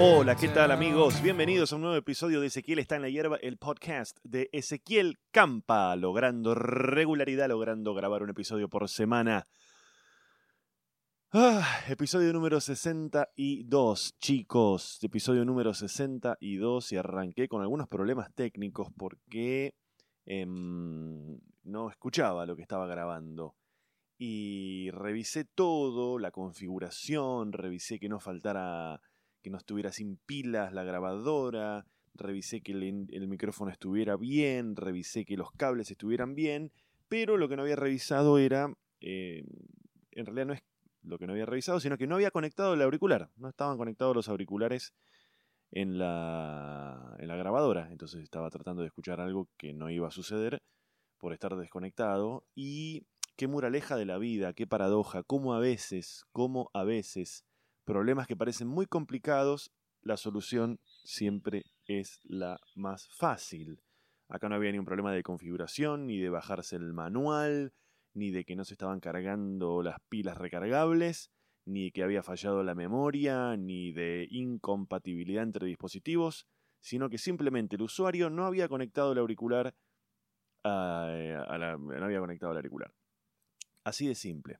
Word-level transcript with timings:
Hola, 0.00 0.36
¿qué 0.36 0.46
tal 0.46 0.70
amigos? 0.70 1.20
Bienvenidos 1.20 1.72
a 1.72 1.76
un 1.76 1.82
nuevo 1.82 1.96
episodio 1.96 2.40
de 2.40 2.46
Ezequiel 2.46 2.78
está 2.78 2.94
en 2.94 3.02
la 3.02 3.08
hierba, 3.08 3.36
el 3.42 3.56
podcast 3.56 4.16
de 4.22 4.48
Ezequiel 4.52 5.18
Campa, 5.32 5.96
logrando 5.96 6.54
regularidad, 6.54 7.48
logrando 7.48 7.94
grabar 7.94 8.22
un 8.22 8.30
episodio 8.30 8.68
por 8.68 8.88
semana. 8.88 9.48
Ah, 11.32 11.80
episodio 11.88 12.32
número 12.32 12.60
62, 12.60 14.14
chicos. 14.20 15.02
Episodio 15.02 15.44
número 15.44 15.74
62 15.74 16.92
y 16.92 16.96
arranqué 16.96 17.48
con 17.48 17.62
algunos 17.62 17.88
problemas 17.88 18.32
técnicos 18.36 18.92
porque 18.96 19.74
em, 20.26 21.40
no 21.64 21.90
escuchaba 21.90 22.46
lo 22.46 22.54
que 22.54 22.62
estaba 22.62 22.86
grabando. 22.86 23.56
Y 24.16 24.90
revisé 24.92 25.44
todo, 25.44 26.20
la 26.20 26.30
configuración, 26.30 27.52
revisé 27.52 27.98
que 27.98 28.08
no 28.08 28.20
faltara 28.20 29.00
no 29.50 29.58
estuviera 29.58 29.92
sin 29.92 30.16
pilas 30.16 30.72
la 30.72 30.84
grabadora, 30.84 31.86
revisé 32.14 32.60
que 32.60 32.72
el, 32.72 33.28
micrófono 33.28 33.70
estuviera 33.70 34.16
bien, 34.16 34.76
revisé 34.76 35.24
que 35.24 35.36
los 35.36 35.50
cables 35.52 35.90
estuvieran 35.90 36.34
bien, 36.34 36.72
pero 37.08 37.36
lo 37.36 37.48
que 37.48 37.56
no 37.56 37.62
había 37.62 37.76
revisado 37.76 38.38
era, 38.38 38.72
eh, 39.00 39.44
en 40.12 40.26
realidad 40.26 40.46
no 40.46 40.52
es 40.52 40.62
lo 41.02 41.18
que 41.18 41.26
no 41.26 41.32
había 41.32 41.46
revisado, 41.46 41.80
sino 41.80 41.96
que 41.96 42.06
no 42.06 42.16
había 42.16 42.30
conectado 42.30 42.74
el 42.74 42.82
auricular, 42.82 43.30
no 43.36 43.48
estaban 43.48 43.78
conectados 43.78 44.14
los 44.14 44.28
auriculares 44.28 44.92
en 45.70 45.98
la, 45.98 47.16
en 47.18 47.28
la 47.28 47.36
grabadora, 47.36 47.88
entonces 47.90 48.22
estaba 48.22 48.50
tratando 48.50 48.82
de 48.82 48.88
escuchar 48.88 49.20
algo 49.20 49.48
que 49.56 49.72
no 49.72 49.90
iba 49.90 50.08
a 50.08 50.12
suceder 50.12 50.62
por 51.18 51.32
estar 51.32 51.56
desconectado. 51.56 52.44
Y 52.54 53.06
qué 53.36 53.46
muraleja 53.46 53.96
de 53.96 54.06
la 54.06 54.18
vida, 54.18 54.52
qué 54.52 54.66
paradoja, 54.66 55.22
cómo 55.22 55.54
a 55.54 55.60
veces, 55.60 56.24
cómo 56.32 56.70
a 56.74 56.84
veces 56.84 57.44
problemas 57.88 58.26
que 58.26 58.36
parecen 58.36 58.68
muy 58.68 58.84
complicados, 58.84 59.72
la 60.02 60.18
solución 60.18 60.78
siempre 61.04 61.64
es 61.86 62.20
la 62.24 62.60
más 62.74 63.08
fácil. 63.08 63.80
Acá 64.28 64.50
no 64.50 64.56
había 64.56 64.70
ni 64.72 64.78
un 64.78 64.84
problema 64.84 65.10
de 65.10 65.22
configuración, 65.22 66.06
ni 66.06 66.18
de 66.18 66.28
bajarse 66.28 66.76
el 66.76 66.92
manual, 66.92 67.72
ni 68.12 68.30
de 68.30 68.44
que 68.44 68.56
no 68.56 68.66
se 68.66 68.74
estaban 68.74 69.00
cargando 69.00 69.82
las 69.82 69.96
pilas 70.10 70.36
recargables, 70.36 71.30
ni 71.64 71.90
que 71.90 72.02
había 72.02 72.22
fallado 72.22 72.62
la 72.62 72.74
memoria, 72.74 73.56
ni 73.56 73.90
de 73.92 74.28
incompatibilidad 74.30 75.42
entre 75.42 75.66
dispositivos, 75.66 76.46
sino 76.82 77.08
que 77.08 77.16
simplemente 77.16 77.76
el 77.76 77.82
usuario 77.82 78.28
no 78.28 78.44
había 78.44 78.68
conectado 78.68 79.12
el 79.12 79.18
auricular 79.18 79.74
a, 80.62 81.08
la, 81.58 81.78
no 81.78 82.04
había 82.04 82.20
conectado 82.20 82.52
el 82.52 82.58
auricular. 82.58 82.92
Así 83.82 84.06
de 84.06 84.14
simple. 84.14 84.58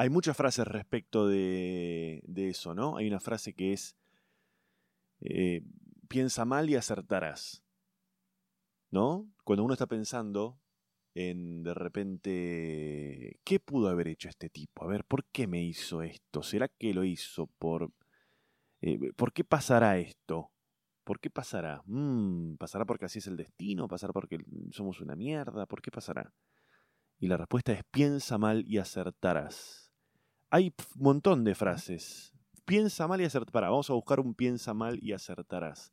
Hay 0.00 0.08
muchas 0.08 0.34
frases 0.34 0.66
respecto 0.66 1.28
de, 1.28 2.22
eso, 2.34 2.74
¿no? 2.74 2.96
Hay 2.96 3.06
una 3.06 3.20
frase 3.20 3.52
que 3.52 3.74
es, 3.74 3.98
eh, 5.20 5.62
piensa 6.08 6.46
mal 6.46 6.70
y 6.70 6.76
acertarás, 6.76 7.62
¿no? 8.90 9.30
Cuando 9.44 9.62
uno 9.62 9.74
está 9.74 9.86
pensando 9.86 10.58
en 11.12 11.62
de 11.62 11.74
repente, 11.74 13.40
¿qué 13.44 13.60
pudo 13.60 13.90
haber 13.90 14.08
hecho 14.08 14.30
este 14.30 14.48
tipo? 14.48 14.84
A 14.84 14.86
ver, 14.86 15.04
¿por 15.04 15.26
qué 15.26 15.46
me 15.46 15.62
hizo 15.62 16.00
esto? 16.00 16.42
¿Será 16.42 16.68
que 16.68 16.94
lo 16.94 17.04
hizo 17.04 17.48
por... 17.58 17.92
Eh, 18.80 19.12
¿Por 19.14 19.34
qué 19.34 19.44
pasará 19.44 19.98
esto? 19.98 20.50
¿Por 21.04 21.20
qué 21.20 21.28
pasará? 21.28 21.82
Mm, 21.84 22.54
¿Pasará 22.54 22.86
porque 22.86 23.04
así 23.04 23.18
es 23.18 23.26
el 23.26 23.36
destino? 23.36 23.86
¿Pasará 23.86 24.14
porque 24.14 24.38
somos 24.70 25.02
una 25.02 25.14
mierda? 25.14 25.66
¿Por 25.66 25.82
qué 25.82 25.90
pasará? 25.90 26.32
Y 27.18 27.26
la 27.26 27.36
respuesta 27.36 27.74
es 27.74 27.84
piensa 27.90 28.38
mal 28.38 28.64
y 28.66 28.78
acertarás. 28.78 29.89
Hay 30.50 30.74
un 30.96 31.02
montón 31.02 31.44
de 31.44 31.54
frases. 31.54 32.32
Piensa 32.64 33.06
mal 33.06 33.20
y 33.20 33.24
acertarás. 33.24 33.70
vamos 33.70 33.90
a 33.90 33.94
buscar 33.94 34.18
un 34.18 34.34
piensa 34.34 34.74
mal 34.74 34.98
y 35.00 35.12
acertarás. 35.12 35.92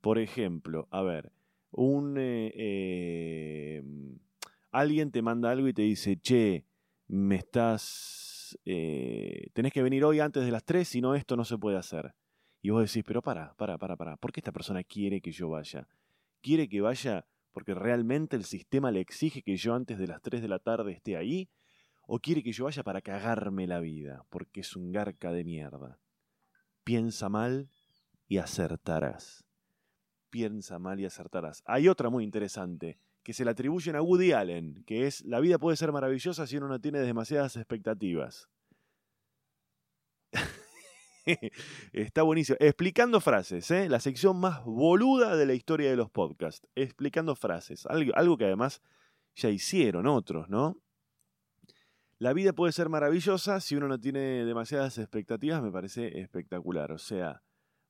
Por 0.00 0.18
ejemplo, 0.18 0.88
a 0.90 1.02
ver, 1.02 1.32
un 1.70 2.16
eh, 2.18 3.78
em, 3.78 4.18
alguien 4.70 5.10
te 5.10 5.20
manda 5.20 5.50
algo 5.50 5.68
y 5.68 5.74
te 5.74 5.82
dice, 5.82 6.18
che, 6.18 6.64
me 7.08 7.36
estás, 7.36 8.58
eh, 8.64 9.48
tenés 9.52 9.72
que 9.72 9.82
venir 9.82 10.04
hoy 10.04 10.20
antes 10.20 10.44
de 10.44 10.50
las 10.50 10.64
3, 10.64 10.88
si 10.88 11.02
no 11.02 11.14
esto 11.14 11.36
no 11.36 11.44
se 11.44 11.58
puede 11.58 11.76
hacer. 11.76 12.14
Y 12.62 12.70
vos 12.70 12.82
decís, 12.86 13.04
pero 13.06 13.20
para, 13.20 13.54
para, 13.54 13.76
para, 13.76 13.96
para, 13.96 14.16
¿por 14.16 14.32
qué 14.32 14.40
esta 14.40 14.52
persona 14.52 14.82
quiere 14.82 15.20
que 15.20 15.32
yo 15.32 15.50
vaya? 15.50 15.86
¿Quiere 16.40 16.68
que 16.68 16.80
vaya 16.80 17.26
porque 17.52 17.74
realmente 17.74 18.36
el 18.36 18.44
sistema 18.44 18.90
le 18.90 19.00
exige 19.00 19.42
que 19.42 19.56
yo 19.56 19.74
antes 19.74 19.98
de 19.98 20.06
las 20.06 20.22
3 20.22 20.40
de 20.40 20.48
la 20.48 20.58
tarde 20.58 20.92
esté 20.92 21.16
ahí, 21.16 21.48
o 22.12 22.18
quiere 22.18 22.42
que 22.42 22.50
yo 22.50 22.64
vaya 22.64 22.82
para 22.82 23.00
cagarme 23.00 23.68
la 23.68 23.78
vida, 23.78 24.26
porque 24.30 24.62
es 24.62 24.74
un 24.74 24.90
garca 24.90 25.30
de 25.30 25.44
mierda. 25.44 26.00
Piensa 26.82 27.28
mal 27.28 27.70
y 28.26 28.38
acertarás. 28.38 29.44
Piensa 30.28 30.80
mal 30.80 30.98
y 30.98 31.04
acertarás. 31.04 31.62
Hay 31.66 31.86
otra 31.86 32.10
muy 32.10 32.24
interesante, 32.24 32.98
que 33.22 33.32
se 33.32 33.44
le 33.44 33.52
atribuyen 33.52 33.94
a 33.94 34.02
Woody 34.02 34.32
Allen, 34.32 34.82
que 34.86 35.06
es 35.06 35.24
la 35.24 35.38
vida 35.38 35.58
puede 35.58 35.76
ser 35.76 35.92
maravillosa 35.92 36.48
si 36.48 36.56
uno 36.56 36.66
no 36.66 36.80
tiene 36.80 36.98
demasiadas 36.98 37.54
expectativas. 37.54 38.48
Está 41.92 42.24
buenísimo. 42.24 42.56
Explicando 42.58 43.20
frases, 43.20 43.70
¿eh? 43.70 43.88
la 43.88 44.00
sección 44.00 44.36
más 44.40 44.64
boluda 44.64 45.36
de 45.36 45.46
la 45.46 45.54
historia 45.54 45.88
de 45.88 45.96
los 45.96 46.10
podcasts. 46.10 46.66
Explicando 46.74 47.36
frases. 47.36 47.86
Algo, 47.86 48.10
algo 48.16 48.36
que 48.36 48.46
además 48.46 48.82
ya 49.36 49.48
hicieron 49.48 50.08
otros, 50.08 50.48
¿no? 50.48 50.76
La 52.20 52.34
vida 52.34 52.52
puede 52.52 52.72
ser 52.72 52.90
maravillosa 52.90 53.60
si 53.60 53.76
uno 53.76 53.88
no 53.88 53.98
tiene 53.98 54.44
demasiadas 54.44 54.98
expectativas, 54.98 55.62
me 55.62 55.72
parece 55.72 56.20
espectacular. 56.20 56.92
O 56.92 56.98
sea, 56.98 57.42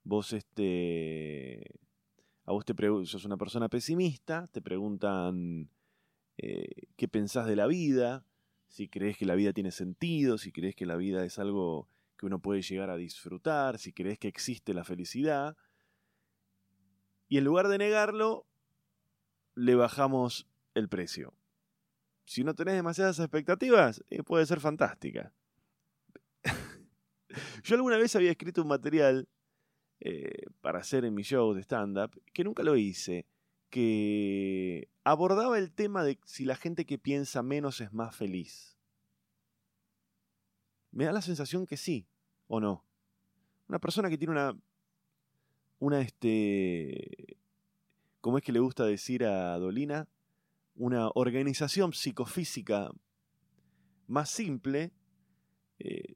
vos 0.04 0.32
este. 0.32 1.80
A 2.44 2.52
vos 2.52 2.64
te 2.64 2.74
sos 3.06 3.24
una 3.24 3.36
persona 3.36 3.68
pesimista, 3.68 4.46
te 4.46 4.62
preguntan 4.62 5.68
eh, 6.38 6.86
qué 6.96 7.08
pensás 7.08 7.48
de 7.48 7.56
la 7.56 7.66
vida, 7.66 8.24
si 8.68 8.88
crees 8.88 9.18
que 9.18 9.26
la 9.26 9.34
vida 9.34 9.52
tiene 9.52 9.72
sentido, 9.72 10.38
si 10.38 10.52
crees 10.52 10.76
que 10.76 10.86
la 10.86 10.94
vida 10.94 11.24
es 11.24 11.40
algo 11.40 11.88
que 12.16 12.26
uno 12.26 12.38
puede 12.38 12.62
llegar 12.62 12.88
a 12.88 12.96
disfrutar, 12.96 13.78
si 13.78 13.92
crees 13.92 14.20
que 14.20 14.28
existe 14.28 14.74
la 14.74 14.84
felicidad. 14.84 15.56
Y 17.28 17.38
en 17.38 17.44
lugar 17.44 17.66
de 17.66 17.78
negarlo, 17.78 18.46
le 19.56 19.74
bajamos 19.74 20.46
el 20.74 20.88
precio. 20.88 21.34
Si 22.30 22.44
no 22.44 22.54
tenés 22.54 22.74
demasiadas 22.74 23.18
expectativas, 23.18 24.04
eh, 24.08 24.22
puede 24.22 24.46
ser 24.46 24.60
fantástica. 24.60 25.32
Yo 27.64 27.74
alguna 27.74 27.96
vez 27.96 28.14
había 28.14 28.30
escrito 28.30 28.62
un 28.62 28.68
material 28.68 29.28
eh, 29.98 30.44
para 30.60 30.78
hacer 30.78 31.04
en 31.04 31.12
mi 31.12 31.24
show 31.24 31.52
de 31.54 31.62
stand-up, 31.62 32.22
que 32.32 32.44
nunca 32.44 32.62
lo 32.62 32.76
hice, 32.76 33.26
que 33.68 34.88
abordaba 35.02 35.58
el 35.58 35.72
tema 35.72 36.04
de 36.04 36.20
si 36.24 36.44
la 36.44 36.54
gente 36.54 36.86
que 36.86 36.98
piensa 36.98 37.42
menos 37.42 37.80
es 37.80 37.92
más 37.92 38.14
feliz. 38.14 38.78
Me 40.92 41.06
da 41.06 41.12
la 41.12 41.22
sensación 41.22 41.66
que 41.66 41.76
sí, 41.76 42.06
¿o 42.46 42.60
no? 42.60 42.86
Una 43.66 43.80
persona 43.80 44.08
que 44.08 44.18
tiene 44.18 44.34
una. 44.34 44.56
Una, 45.80 46.00
este. 46.00 47.38
¿Cómo 48.20 48.38
es 48.38 48.44
que 48.44 48.52
le 48.52 48.60
gusta 48.60 48.84
decir 48.84 49.24
a 49.24 49.58
Dolina? 49.58 50.06
Una 50.80 51.10
organización 51.14 51.92
psicofísica 51.92 52.90
más 54.06 54.30
simple. 54.30 54.92
Eh, 55.78 56.14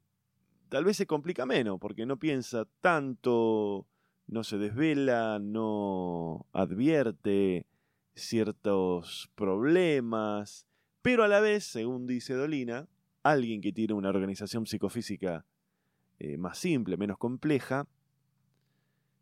tal 0.69 0.85
vez 0.85 0.97
se 0.97 1.05
complica 1.05 1.45
menos, 1.45 1.79
porque 1.79 2.07
no 2.07 2.17
piensa 2.17 2.65
tanto, 2.81 3.85
no 4.25 4.43
se 4.43 4.57
desvela, 4.57 5.37
no 5.37 6.47
advierte 6.51 7.67
ciertos 8.15 9.29
problemas, 9.35 10.65
pero 11.03 11.23
a 11.23 11.27
la 11.27 11.41
vez, 11.41 11.63
según 11.63 12.07
dice 12.07 12.33
Dolina, 12.33 12.87
alguien 13.21 13.61
que 13.61 13.71
tiene 13.71 13.93
una 13.93 14.09
organización 14.09 14.65
psicofísica 14.65 15.45
eh, 16.17 16.37
más 16.37 16.57
simple, 16.57 16.97
menos 16.97 17.19
compleja, 17.19 17.87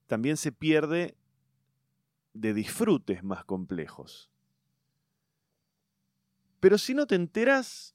también 0.07 0.37
se 0.37 0.53
pierde 0.53 1.17
de 2.33 2.53
disfrutes 2.53 3.25
más 3.25 3.43
complejos. 3.43 4.32
Pero 6.63 6.77
si 6.77 6.93
no 6.93 7.05
te 7.05 7.15
enteras, 7.15 7.93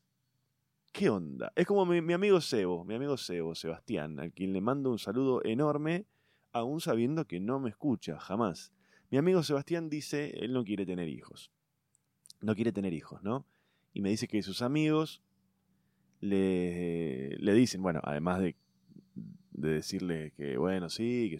¿qué 0.93 1.09
onda? 1.09 1.51
Es 1.57 1.67
como 1.67 1.87
mi, 1.87 2.03
mi, 2.03 2.13
amigo 2.13 2.39
Sebo, 2.39 2.85
mi 2.85 2.97
amigo 2.97 3.17
Sebo, 3.17 3.55
Sebastián, 3.55 4.21
a 4.21 4.29
quien 4.29 4.53
le 4.53 4.61
mando 4.61 4.91
un 4.91 4.99
saludo 4.99 5.43
enorme, 5.43 6.05
aún 6.53 6.83
sabiendo 6.83 7.27
que 7.27 7.41
no 7.41 7.61
me 7.61 7.71
escucha, 7.71 8.21
jamás. 8.21 8.71
Mi 9.11 9.17
amigo 9.17 9.43
Sebastián 9.43 9.89
dice, 9.89 10.37
él 10.45 10.53
no 10.53 10.65
quiere 10.65 10.85
tener 10.85 11.09
hijos. 11.09 11.51
No 12.43 12.55
quiere 12.55 12.71
tener 12.71 12.93
hijos, 12.93 13.23
¿no? 13.23 13.47
Y 13.95 14.03
me 14.03 14.11
dice 14.11 14.29
que 14.29 14.43
sus 14.43 14.61
amigos 14.61 15.23
le, 16.21 17.39
le 17.39 17.55
dicen, 17.55 17.81
bueno, 17.81 18.03
además 18.05 18.41
de, 18.41 18.55
de 19.53 19.69
decirle 19.71 20.35
que, 20.37 20.59
bueno, 20.59 20.91
sí, 20.91 21.31
que 21.31 21.39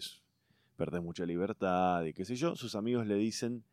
perdés 0.77 1.03
mucha 1.03 1.27
libertad 1.27 2.05
y 2.05 2.13
qué 2.13 2.25
sé 2.25 2.35
yo, 2.35 2.55
sus 2.55 2.73
amigos 2.73 3.05
le 3.05 3.17
dicen, 3.17 3.63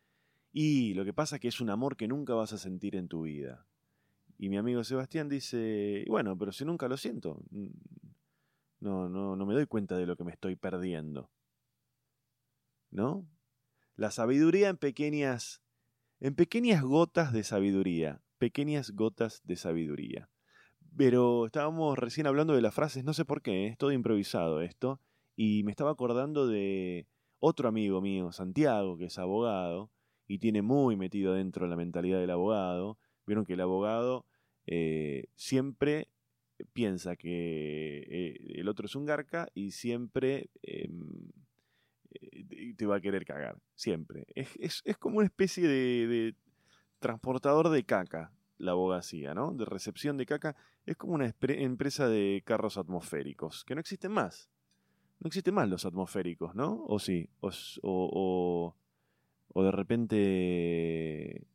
y 0.51 0.93
lo 0.93 1.05
que 1.05 1.13
pasa 1.13 1.35
es 1.35 1.41
que 1.41 1.47
es 1.47 1.61
un 1.61 1.69
amor 1.69 1.97
que 1.97 2.07
nunca 2.07 2.33
vas 2.33 2.53
a 2.53 2.57
sentir 2.57 2.95
en 2.95 3.07
tu 3.07 3.23
vida. 3.23 3.67
Y 4.37 4.49
mi 4.49 4.57
amigo 4.57 4.83
Sebastián 4.83 5.29
dice, 5.29 6.05
bueno, 6.07 6.37
pero 6.37 6.51
si 6.51 6.65
nunca 6.65 6.87
lo 6.87 6.97
siento, 6.97 7.43
no, 8.79 9.09
no, 9.09 9.35
no 9.35 9.45
me 9.45 9.53
doy 9.53 9.65
cuenta 9.65 9.97
de 9.97 10.05
lo 10.05 10.15
que 10.15 10.23
me 10.23 10.31
estoy 10.31 10.55
perdiendo. 10.55 11.31
¿no? 12.91 13.27
La 13.95 14.11
sabiduría 14.11 14.69
en 14.69 14.77
pequeñas, 14.77 15.61
en 16.19 16.35
pequeñas 16.35 16.83
gotas 16.83 17.33
de 17.33 17.43
sabiduría, 17.43 18.21
pequeñas 18.37 18.91
gotas 18.91 19.41
de 19.45 19.55
sabiduría. 19.55 20.29
Pero 20.95 21.45
estábamos 21.45 21.97
recién 21.97 22.27
hablando 22.27 22.53
de 22.53 22.61
las 22.61 22.73
frases, 22.73 23.03
no 23.03 23.13
sé 23.13 23.25
por 23.25 23.41
qué, 23.41 23.67
es 23.67 23.77
todo 23.77 23.91
improvisado 23.91 24.61
esto, 24.61 24.99
y 25.35 25.63
me 25.63 25.71
estaba 25.71 25.91
acordando 25.91 26.47
de 26.47 27.07
otro 27.39 27.69
amigo 27.69 28.01
mío, 28.01 28.31
Santiago, 28.31 28.97
que 28.97 29.05
es 29.05 29.17
abogado, 29.19 29.91
y 30.27 30.39
tiene 30.39 30.61
muy 30.61 30.95
metido 30.95 31.33
dentro 31.33 31.67
la 31.67 31.75
mentalidad 31.75 32.19
del 32.19 32.31
abogado. 32.31 32.97
Vieron 33.25 33.45
que 33.45 33.53
el 33.53 33.61
abogado 33.61 34.25
eh, 34.65 35.27
siempre 35.35 36.09
piensa 36.73 37.15
que 37.15 38.03
eh, 38.09 38.59
el 38.59 38.67
otro 38.67 38.85
es 38.87 38.95
un 38.95 39.05
garca 39.05 39.49
y 39.53 39.71
siempre 39.71 40.49
em, 40.63 41.31
eh, 42.11 42.73
te 42.75 42.85
va 42.85 42.97
a 42.97 43.01
querer 43.01 43.25
cagar. 43.25 43.57
Siempre. 43.75 44.25
Es, 44.35 44.83
como 44.99 45.17
una 45.17 45.27
especie 45.27 45.67
de, 45.67 46.35
transportador 46.99 47.69
de 47.69 47.83
caca 47.83 48.33
la 48.57 48.71
abogacía, 48.71 49.35
¿no? 49.35 49.53
De 49.53 49.65
recepción 49.65 50.17
de 50.17 50.25
caca. 50.25 50.55
Es 50.85 50.97
como 50.97 51.13
una 51.13 51.31
empresa 51.39 52.07
de 52.07 52.41
carros 52.45 52.77
atmosféricos, 52.77 53.63
que 53.63 53.75
no 53.75 53.81
existen 53.81 54.11
más. 54.11 54.49
No 55.19 55.27
existen 55.27 55.53
más 55.53 55.69
los 55.69 55.85
atmosféricos, 55.85 56.55
¿no? 56.55 56.83
¿O 56.87 56.99
sí? 56.99 57.29
O, 57.39 57.51
o 57.83 58.75
de 59.63 59.71
repente... 59.71 61.47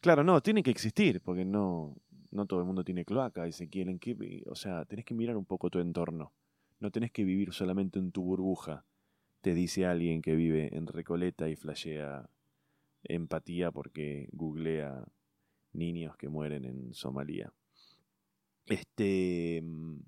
Claro, 0.00 0.24
no, 0.24 0.40
tienen 0.40 0.64
que 0.64 0.70
existir, 0.70 1.20
porque 1.20 1.44
no, 1.44 1.96
no 2.30 2.46
todo 2.46 2.60
el 2.60 2.66
mundo 2.66 2.84
tiene 2.84 3.04
cloaca 3.04 3.46
y 3.46 3.52
se 3.52 3.68
quieren 3.68 3.98
que, 3.98 4.42
o 4.46 4.54
sea, 4.54 4.84
tenés 4.86 5.04
que 5.04 5.14
mirar 5.14 5.36
un 5.36 5.44
poco 5.44 5.68
tu 5.70 5.78
entorno. 5.78 6.32
No 6.78 6.90
tenés 6.90 7.12
que 7.12 7.24
vivir 7.24 7.52
solamente 7.52 7.98
en 7.98 8.10
tu 8.10 8.22
burbuja, 8.22 8.84
te 9.42 9.54
dice 9.54 9.86
alguien 9.86 10.22
que 10.22 10.34
vive 10.34 10.76
en 10.76 10.86
Recoleta 10.86 11.48
y 11.48 11.56
flashea 11.56 12.28
empatía 13.04 13.70
porque 13.70 14.28
googlea 14.32 15.06
niños 15.72 16.16
que 16.16 16.28
mueren 16.28 16.64
en 16.64 16.94
Somalia. 16.94 17.52
Este 18.66 19.62
mm, 19.62 20.00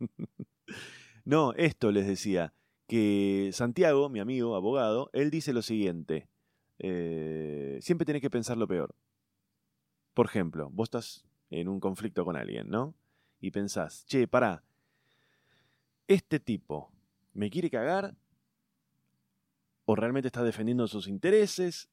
No, 1.24 1.52
esto 1.54 1.92
les 1.92 2.06
decía 2.06 2.54
que 2.88 3.50
Santiago, 3.52 4.08
mi 4.08 4.18
amigo, 4.18 4.56
abogado, 4.56 5.10
él 5.12 5.30
dice 5.30 5.52
lo 5.52 5.62
siguiente, 5.62 6.26
eh, 6.78 7.78
siempre 7.82 8.06
tenés 8.06 8.22
que 8.22 8.30
pensar 8.30 8.56
lo 8.56 8.66
peor. 8.66 8.94
Por 10.14 10.26
ejemplo, 10.26 10.70
vos 10.72 10.86
estás 10.86 11.24
en 11.50 11.68
un 11.68 11.80
conflicto 11.80 12.24
con 12.24 12.34
alguien, 12.34 12.70
¿no? 12.70 12.94
Y 13.40 13.50
pensás, 13.50 14.04
che, 14.06 14.26
pará, 14.26 14.64
este 16.08 16.40
tipo 16.40 16.90
me 17.34 17.50
quiere 17.50 17.70
cagar 17.70 18.16
o 19.84 19.94
realmente 19.94 20.28
está 20.28 20.42
defendiendo 20.42 20.88
sus 20.88 21.08
intereses 21.08 21.90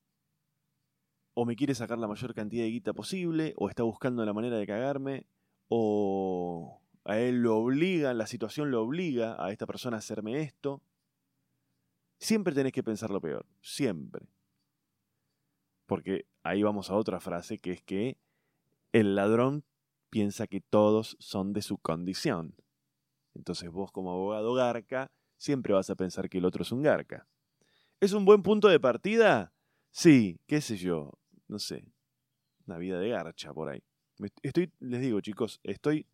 o 1.33 1.45
me 1.45 1.57
quiere 1.57 1.75
sacar 1.75 1.97
la 1.97 2.07
mayor 2.07 2.33
cantidad 2.33 2.63
de 2.63 2.71
guita 2.71 2.93
posible 2.93 3.53
o 3.57 3.67
está 3.67 3.83
buscando 3.83 4.25
la 4.25 4.33
manera 4.33 4.57
de 4.57 4.65
cagarme 4.65 5.27
o 5.67 6.81
a 7.05 7.19
él 7.19 7.43
lo 7.43 7.57
obliga, 7.57 8.13
la 8.13 8.25
situación 8.25 8.71
lo 8.71 8.81
obliga 8.81 9.43
a 9.43 9.51
esta 9.51 9.67
persona 9.67 9.97
a 9.97 9.99
hacerme 9.99 10.41
esto. 10.41 10.81
Siempre 12.17 12.55
tenés 12.55 12.73
que 12.73 12.83
pensar 12.83 13.11
lo 13.11 13.21
peor, 13.21 13.45
siempre. 13.61 14.27
Porque 15.85 16.25
ahí 16.43 16.63
vamos 16.63 16.89
a 16.89 16.95
otra 16.95 17.19
frase 17.19 17.59
que 17.59 17.71
es 17.73 17.81
que 17.83 18.17
el 18.91 19.13
ladrón 19.15 19.63
piensa 20.09 20.47
que 20.47 20.61
todos 20.61 21.15
son 21.19 21.53
de 21.53 21.61
su 21.61 21.77
condición. 21.77 22.55
Entonces 23.35 23.69
vos 23.69 23.91
como 23.91 24.11
abogado 24.11 24.53
garca 24.55 25.11
siempre 25.37 25.73
vas 25.73 25.89
a 25.91 25.95
pensar 25.95 26.27
que 26.27 26.39
el 26.39 26.45
otro 26.45 26.63
es 26.63 26.71
un 26.71 26.81
garca. 26.81 27.27
¿Es 27.99 28.13
un 28.13 28.25
buen 28.25 28.41
punto 28.41 28.67
de 28.67 28.79
partida? 28.79 29.53
Sí, 29.91 30.39
qué 30.47 30.59
sé 30.59 30.77
yo, 30.77 31.11
no 31.47 31.59
sé, 31.59 31.85
una 32.65 32.77
vida 32.77 32.99
de 32.99 33.09
garcha 33.09 33.53
por 33.53 33.69
ahí. 33.69 33.83
Estoy, 34.41 34.71
les 34.79 35.01
digo 35.01 35.21
chicos, 35.21 35.59
estoy 35.63 36.07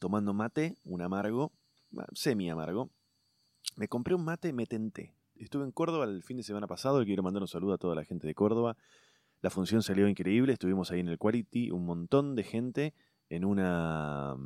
tomando 0.00 0.32
mate, 0.34 0.74
un 0.84 1.02
amargo, 1.02 1.52
semi 2.12 2.50
amargo. 2.50 2.90
Me 3.76 3.86
compré 3.86 4.14
un 4.16 4.24
mate, 4.24 4.52
me 4.52 4.66
tenté. 4.66 5.14
Estuve 5.36 5.64
en 5.64 5.70
Córdoba 5.70 6.06
el 6.06 6.22
fin 6.24 6.38
de 6.38 6.42
semana 6.42 6.66
pasado 6.66 7.00
y 7.00 7.06
quiero 7.06 7.22
mandar 7.22 7.42
un 7.42 7.48
saludo 7.48 7.74
a 7.74 7.78
toda 7.78 7.94
la 7.94 8.04
gente 8.04 8.26
de 8.26 8.34
Córdoba. 8.34 8.76
La 9.42 9.50
función 9.50 9.82
salió 9.82 10.08
increíble, 10.08 10.52
estuvimos 10.52 10.90
ahí 10.90 11.00
en 11.00 11.08
el 11.08 11.18
Quality, 11.18 11.70
un 11.70 11.86
montón 11.86 12.34
de 12.34 12.42
gente 12.42 12.94
en 13.28 13.44
una, 13.44 14.36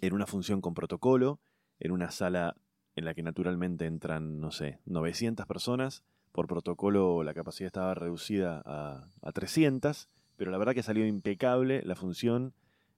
en 0.00 0.14
una 0.14 0.26
función 0.26 0.60
con 0.60 0.74
protocolo, 0.74 1.40
en 1.80 1.90
una 1.90 2.10
sala 2.10 2.56
en 2.96 3.04
la 3.04 3.14
que 3.14 3.22
naturalmente 3.22 3.86
entran, 3.86 4.40
no 4.40 4.52
sé, 4.52 4.78
900 4.86 5.46
personas. 5.46 6.04
Por 6.32 6.46
protocolo 6.46 7.22
la 7.22 7.34
capacidad 7.34 7.66
estaba 7.66 7.94
reducida 7.94 8.62
a, 8.64 9.08
a 9.22 9.32
300, 9.32 10.08
pero 10.36 10.50
la 10.50 10.58
verdad 10.58 10.74
que 10.74 10.82
salió 10.82 11.06
impecable 11.06 11.82
la 11.82 11.94
función. 11.94 12.54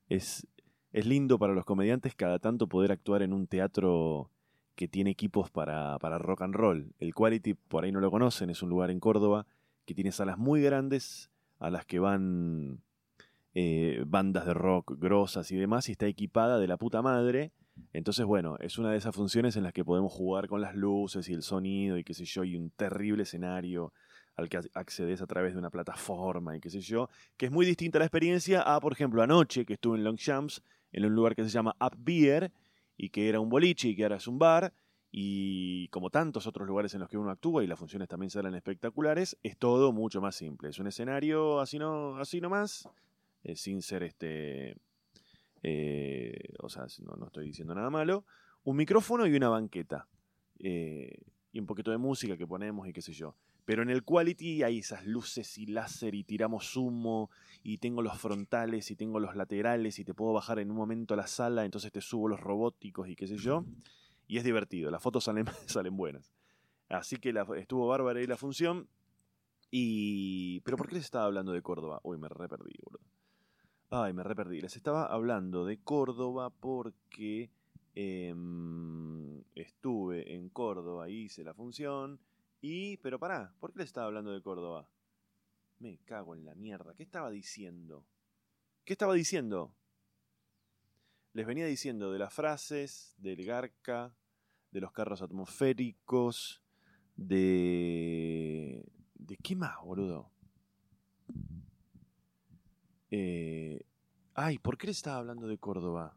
Es, 0.08 0.46
es 0.93 1.06
lindo 1.06 1.38
para 1.38 1.55
los 1.55 1.65
comediantes 1.65 2.15
cada 2.15 2.38
tanto 2.38 2.69
poder 2.69 2.93
actuar 2.93 3.23
en 3.23 3.33
un 3.33 3.47
teatro 3.47 4.31
que 4.75 4.88
tiene 4.88 5.11
equipos 5.11 5.50
para, 5.50 5.99
para 5.99 6.19
rock 6.19 6.43
and 6.43 6.55
roll. 6.55 6.93
El 6.99 7.15
Quality, 7.15 7.55
por 7.55 7.85
ahí 7.85 7.93
no 7.93 8.00
lo 8.00 8.11
conocen, 8.11 8.50
es 8.50 8.62
un 8.62 8.69
lugar 8.69 8.91
en 8.91 9.00
Córdoba 9.00 9.47
que 9.85 9.94
tiene 9.94 10.12
salas 10.12 10.38
muy 10.38 10.61
grandes 10.62 11.31
a 11.59 11.71
las 11.71 11.87
que 11.87 11.99
van 11.99 12.83
eh, 13.55 14.05
bandas 14.06 14.44
de 14.44 14.53
rock 14.53 14.94
grosas 14.99 15.50
y 15.50 15.56
demás 15.56 15.88
y 15.88 15.93
está 15.93 16.06
equipada 16.06 16.59
de 16.59 16.67
la 16.67 16.77
puta 16.77 17.00
madre. 17.00 17.53
Entonces, 17.93 18.27
bueno, 18.27 18.56
es 18.61 18.79
una 18.79 18.91
de 18.91 18.99
esas 18.99 19.15
funciones 19.15 19.56
en 19.56 19.62
las 19.62 19.73
que 19.73 19.85
podemos 19.85 20.12
jugar 20.12 20.47
con 20.47 20.61
las 20.61 20.75
luces 20.75 21.29
y 21.29 21.32
el 21.32 21.43
sonido 21.43 21.97
y 21.97 22.05
qué 22.05 22.12
sé 22.12 22.25
yo, 22.25 22.44
y 22.44 22.56
un 22.56 22.71
terrible 22.71 23.23
escenario 23.23 23.93
al 24.37 24.50
que 24.50 24.61
accedes 24.75 25.23
a 25.23 25.27
través 25.27 25.55
de 25.55 25.59
una 25.59 25.71
plataforma 25.71 26.55
y 26.55 26.61
qué 26.61 26.69
sé 26.69 26.81
yo, 26.81 27.09
que 27.39 27.47
es 27.47 27.53
muy 27.53 27.65
distinta 27.65 27.99
la 27.99 28.05
experiencia 28.05 28.60
a, 28.60 28.79
por 28.81 28.93
ejemplo, 28.93 29.22
anoche 29.22 29.65
que 29.65 29.75
estuve 29.75 29.96
en 29.96 30.05
Longchamps, 30.05 30.63
en 30.96 31.05
un 31.05 31.15
lugar 31.15 31.36
que 31.36 31.44
se 31.44 31.50
llama 31.50 31.76
Up 31.79 31.94
Beer, 31.98 32.50
y 32.96 33.10
que 33.10 33.29
era 33.29 33.38
un 33.38 33.50
boliche 33.50 33.88
y 33.88 33.94
que 33.94 34.03
ahora 34.03 34.17
es 34.17 34.26
un 34.26 34.38
bar, 34.38 34.72
y 35.12 35.88
como 35.88 36.10
tantos 36.10 36.46
otros 36.46 36.67
lugares 36.67 36.94
en 36.94 37.00
los 37.00 37.08
que 37.08 37.19
uno 37.19 37.31
actúa 37.31 37.62
y 37.62 37.67
las 37.67 37.79
funciones 37.79 38.08
también 38.08 38.31
salen 38.31 38.55
espectaculares, 38.55 39.38
es 39.43 39.56
todo 39.56 39.93
mucho 39.93 40.20
más 40.20 40.34
simple. 40.34 40.70
Es 40.70 40.79
un 40.79 40.86
escenario 40.86 41.60
así, 41.60 41.79
no, 41.79 42.17
así 42.17 42.41
nomás, 42.41 42.88
eh, 43.44 43.56
sin 43.56 43.82
ser 43.82 44.03
este... 44.03 44.76
Eh, 45.62 46.55
o 46.60 46.69
sea, 46.69 46.86
no, 47.00 47.26
estoy 47.26 47.46
diciendo 47.46 47.74
nada 47.74 47.91
malo. 47.91 48.24
Un 48.65 48.76
micrófono 48.76 49.26
y 49.26 49.34
una 49.34 49.48
banqueta. 49.48 50.06
Eh, 50.58 51.19
y 51.53 51.58
un 51.58 51.67
poquito 51.67 51.91
de 51.91 51.98
música 51.98 52.36
que 52.36 52.46
ponemos 52.46 52.88
y 52.88 52.93
qué 52.93 53.03
sé 53.03 53.12
yo. 53.12 53.34
Pero 53.67 53.82
en 53.82 53.91
el 53.91 54.05
quality 54.05 54.63
hay 54.63 54.79
esas 54.79 55.05
luces 55.05 55.58
y 55.58 55.67
láser 55.67 56.15
y 56.15 56.23
tiramos 56.23 56.77
humo 56.77 57.31
y 57.65 57.79
tengo 57.79 58.01
los 58.01 58.17
frontales 58.17 58.93
y 58.93 58.96
tengo 58.96 59.19
los 59.19 59.35
laterales 59.35 59.99
y 59.99 60.05
te 60.05 60.15
puedo 60.15 60.32
bajar 60.32 60.61
en 60.61 60.70
un 60.70 60.77
momento 60.77 61.15
a 61.15 61.17
la 61.17 61.27
sala, 61.27 61.65
entonces 61.65 61.91
te 61.91 62.01
subo 62.01 62.29
los 62.29 62.39
robóticos 62.39 63.08
y 63.08 63.17
qué 63.17 63.27
sé 63.27 63.37
yo. 63.37 63.65
Y 64.29 64.39
es 64.39 64.44
divertido, 64.44 64.93
las 64.93 65.03
fotos 65.03 65.25
salen, 65.25 65.46
salen 65.67 65.96
buenas. 65.96 66.32
Así 66.89 67.17
que 67.17 67.35
estuvo 67.56 67.89
bárbara 67.89 68.20
ahí 68.20 68.27
la 68.29 68.37
función. 68.37 68.89
Y... 69.73 70.61
¿Pero 70.61 70.77
por 70.77 70.89
qué 70.89 70.94
les 70.94 71.05
estaba 71.05 71.25
hablando 71.25 71.51
de 71.51 71.61
Córdoba? 71.61 72.01
Uy, 72.05 72.19
me 72.19 72.29
re 72.29 72.49
perdí, 72.49 72.73
boludo. 72.85 73.05
Ay, 73.91 74.13
me 74.13 74.23
re 74.23 74.37
perdí. 74.37 74.61
Les 74.61 74.77
estaba 74.77 75.06
hablando 75.06 75.65
de 75.65 75.79
Córdoba 75.79 76.51
porque 76.51 77.51
em, 77.96 79.43
estuve 79.56 80.37
en 80.37 80.51
Córdoba, 80.51 81.08
hice 81.08 81.43
la 81.43 81.53
función 81.53 82.20
y, 82.60 82.96
pero 82.98 83.19
pará, 83.19 83.55
¿por 83.60 83.72
qué 83.72 83.79
le 83.79 83.84
estaba 83.84 84.06
hablando 84.06 84.32
de 84.32 84.43
Córdoba? 84.43 84.89
Me 85.79 85.98
cago 85.98 86.34
en 86.34 86.44
la 86.44 86.55
mierda. 86.55 86.94
¿Qué 86.94 87.03
estaba 87.03 87.31
diciendo? 87.31 88.06
¿Qué 88.84 88.94
estaba 88.94 89.15
diciendo? 89.15 89.75
Les 91.32 91.46
venía 91.46 91.67
diciendo 91.67 92.13
de 92.13 92.19
las 92.19 92.32
frases, 92.32 93.15
del 93.19 93.44
Garca, 93.44 94.17
de 94.70 94.81
los 94.81 94.93
carros 94.93 95.22
atmosféricos, 95.22 96.63
de... 97.17 98.91
¿De 99.15 99.36
qué 99.36 99.56
más, 99.56 99.77
boludo? 99.82 100.31
Eh... 103.10 103.84
Ay, 104.34 104.58
¿por 104.58 104.77
qué 104.77 104.86
le 104.86 104.93
estaba 104.93 105.17
hablando 105.17 105.46
de 105.46 105.56
Córdoba? 105.58 106.15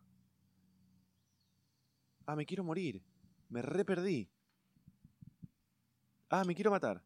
Ah, 2.26 2.36
me 2.36 2.46
quiero 2.46 2.64
morir. 2.64 3.02
Me 3.50 3.62
re 3.62 3.86
perdí. 3.86 4.30
Ah, 6.30 6.44
me 6.46 6.54
quiero 6.54 6.70
matar. 6.70 7.02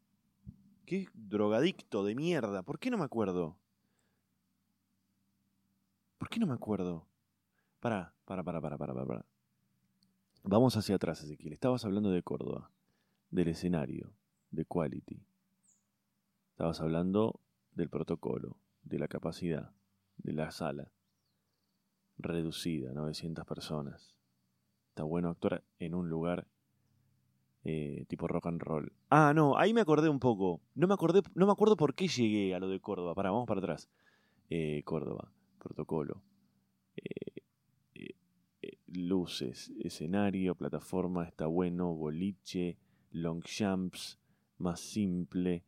Qué 0.85 1.07
drogadicto 1.13 2.03
de 2.03 2.13
mierda. 2.13 2.61
¿Por 2.61 2.77
qué 2.77 2.91
no 2.91 2.97
me 2.97 3.05
acuerdo? 3.05 3.57
¿Por 6.17 6.29
qué 6.29 6.39
no 6.39 6.47
me 6.47 6.53
acuerdo? 6.53 7.07
Para, 7.79 8.13
para, 8.25 8.43
para, 8.43 8.59
para, 8.59 8.77
para, 8.77 8.93
para. 8.93 9.25
Vamos 10.43 10.75
hacia 10.75 10.95
atrás, 10.95 11.23
Ezequiel. 11.23 11.53
Estabas 11.53 11.85
hablando 11.85 12.11
de 12.11 12.21
Córdoba, 12.21 12.69
del 13.29 13.47
escenario, 13.47 14.13
de 14.51 14.65
quality. 14.65 15.25
Estabas 16.51 16.81
hablando 16.81 17.39
del 17.71 17.89
protocolo, 17.89 18.57
de 18.83 18.99
la 18.99 19.07
capacidad, 19.07 19.71
de 20.17 20.33
la 20.33 20.51
sala. 20.51 20.91
Reducida, 22.17 22.91
900 22.93 23.45
personas. 23.45 24.13
Está 24.89 25.03
bueno 25.03 25.29
actuar 25.29 25.63
en 25.79 25.95
un 25.95 26.09
lugar 26.09 26.45
eh, 27.65 28.05
tipo 28.07 28.27
rock 28.27 28.47
and 28.47 28.61
roll. 28.61 28.91
Ah, 29.09 29.31
no, 29.33 29.57
ahí 29.57 29.73
me 29.73 29.81
acordé 29.81 30.09
un 30.09 30.19
poco. 30.19 30.61
No 30.75 30.87
me 30.87 30.93
acordé, 30.93 31.21
no 31.33 31.45
me 31.45 31.51
acuerdo 31.51 31.77
por 31.77 31.95
qué 31.95 32.07
llegué 32.07 32.53
a 32.53 32.59
lo 32.59 32.67
de 32.67 32.79
Córdoba. 32.79 33.15
Pará, 33.15 33.31
vamos 33.31 33.47
para 33.47 33.59
atrás. 33.59 33.89
Eh, 34.49 34.81
Córdoba, 34.83 35.31
protocolo. 35.59 36.21
Eh, 36.97 37.41
luces, 38.87 39.71
escenario, 39.79 40.55
plataforma, 40.55 41.25
está 41.25 41.47
bueno, 41.47 41.93
boliche, 41.95 42.77
long 43.11 43.41
jumps, 43.41 44.19
más 44.57 44.79
simple. 44.79 45.63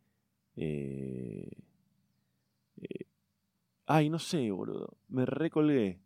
ay, 3.87 4.09
no 4.09 4.19
sé, 4.19 4.51
boludo. 4.51 4.97
Me 5.07 5.25
recolgué. 5.25 5.99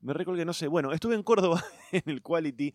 Me 0.00 0.12
recolgué, 0.12 0.44
no 0.44 0.52
sé. 0.52 0.68
Bueno, 0.68 0.92
estuve 0.92 1.14
en 1.14 1.22
Córdoba 1.22 1.62
en 1.92 2.02
el 2.06 2.22
Quality 2.22 2.74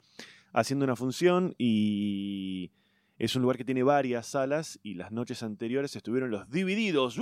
haciendo 0.54 0.86
una 0.86 0.96
función 0.96 1.54
y 1.58 2.72
es 3.18 3.36
un 3.36 3.42
lugar 3.42 3.58
que 3.58 3.66
tiene 3.66 3.84
varias 3.84 4.28
salas 4.28 4.80
y 4.84 4.94
las 4.94 5.12
noches 5.12 5.42
anteriores 5.42 5.96
estuvieron 5.96 6.30
los 6.30 6.50
divididos. 6.50 7.20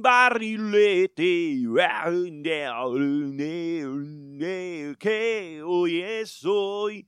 Barrilete 0.00 1.62
hoy 5.62 6.00
es 6.00 6.44
hoy 6.44 7.06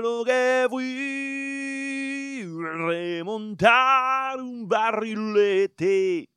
lo 0.00 0.24
que 0.24 0.66
fui 0.70 2.42
remontar 2.62 4.40
un 4.40 4.66
barrilete 4.66 6.28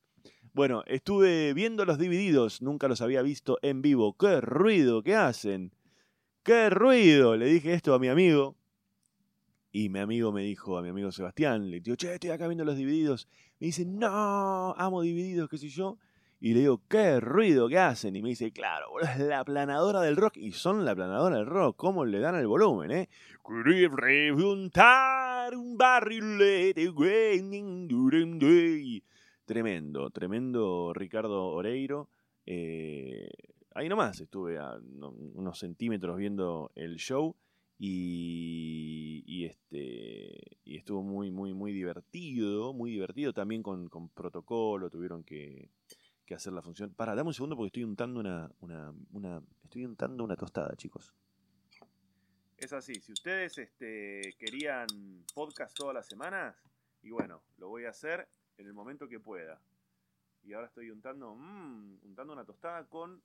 bueno, 0.58 0.82
estuve 0.86 1.54
viendo 1.54 1.84
los 1.84 1.98
divididos, 1.98 2.62
nunca 2.62 2.88
los 2.88 3.00
había 3.00 3.22
visto 3.22 3.58
en 3.62 3.80
vivo. 3.80 4.16
¡Qué 4.18 4.40
ruido 4.40 5.04
que 5.04 5.14
hacen! 5.14 5.72
¡Qué 6.42 6.68
ruido! 6.68 7.36
Le 7.36 7.46
dije 7.46 7.74
esto 7.74 7.94
a 7.94 8.00
mi 8.00 8.08
amigo, 8.08 8.56
y 9.70 9.88
mi 9.88 10.00
amigo 10.00 10.32
me 10.32 10.42
dijo, 10.42 10.76
a 10.76 10.82
mi 10.82 10.88
amigo 10.88 11.12
Sebastián, 11.12 11.70
le 11.70 11.78
digo, 11.78 11.94
che, 11.94 12.14
estoy 12.14 12.30
acá 12.30 12.48
viendo 12.48 12.64
los 12.64 12.76
divididos. 12.76 13.28
Me 13.60 13.68
dice, 13.68 13.84
no, 13.84 14.74
amo 14.76 15.02
divididos, 15.02 15.48
qué 15.48 15.58
sé 15.58 15.68
yo. 15.68 15.96
Y 16.40 16.54
le 16.54 16.60
digo, 16.60 16.82
qué 16.88 17.18
ruido 17.20 17.68
que 17.68 17.78
hacen. 17.78 18.14
Y 18.14 18.22
me 18.22 18.28
dice, 18.30 18.52
claro, 18.52 19.00
es 19.00 19.18
la 19.18 19.44
planadora 19.44 20.00
del 20.00 20.16
rock. 20.16 20.36
Y 20.36 20.52
son 20.52 20.84
la 20.84 20.94
planadora 20.94 21.36
del 21.36 21.46
rock. 21.46 21.76
¿Cómo 21.76 22.04
le 22.04 22.20
dan 22.20 22.36
el 22.36 22.46
volumen, 22.46 22.90
eh? 22.92 23.08
un 25.56 25.76
barrilete. 25.76 26.92
Tremendo, 29.44 30.10
tremendo 30.10 30.92
Ricardo 30.92 31.46
Oreiro. 31.46 32.10
Eh, 32.44 33.30
ahí 33.74 33.88
nomás 33.88 34.20
estuve 34.20 34.58
a 34.58 34.78
unos 35.34 35.58
centímetros 35.58 36.16
viendo 36.18 36.70
el 36.74 36.96
show. 36.96 37.34
Y, 37.80 39.44
este, 39.44 40.58
y 40.64 40.76
estuvo 40.76 41.02
muy, 41.02 41.30
muy, 41.30 41.54
muy 41.54 41.72
divertido, 41.72 42.74
muy 42.74 42.90
divertido 42.90 43.32
también 43.32 43.62
con, 43.62 43.88
protocolo, 44.08 44.90
tuvieron 44.90 45.22
que, 45.22 45.70
hacer 46.34 46.52
la 46.52 46.62
función. 46.62 46.92
Para, 46.94 47.14
dame 47.14 47.28
un 47.28 47.34
segundo 47.34 47.56
porque 47.56 47.68
estoy 47.68 47.84
untando 47.84 48.20
una, 48.20 48.50
una, 48.60 49.42
estoy 49.64 49.84
untando 49.84 50.24
una 50.24 50.36
tostada, 50.36 50.74
chicos. 50.76 51.14
Es 52.56 52.72
así, 52.72 52.94
si 52.94 53.12
ustedes 53.12 53.56
este, 53.58 54.34
querían 54.38 54.86
podcast 55.34 55.76
todas 55.76 55.94
las 55.94 56.06
semanas, 56.06 56.56
y 57.02 57.10
bueno, 57.10 57.42
lo 57.56 57.68
voy 57.68 57.84
a 57.84 57.90
hacer 57.90 58.28
en 58.56 58.66
el 58.66 58.72
momento 58.72 59.08
que 59.08 59.20
pueda. 59.20 59.60
Y 60.42 60.52
ahora 60.52 60.66
estoy 60.66 60.90
untando, 60.90 61.34
mmm, 61.34 61.98
untando 62.02 62.32
una 62.32 62.44
tostada 62.44 62.84
con 62.88 63.22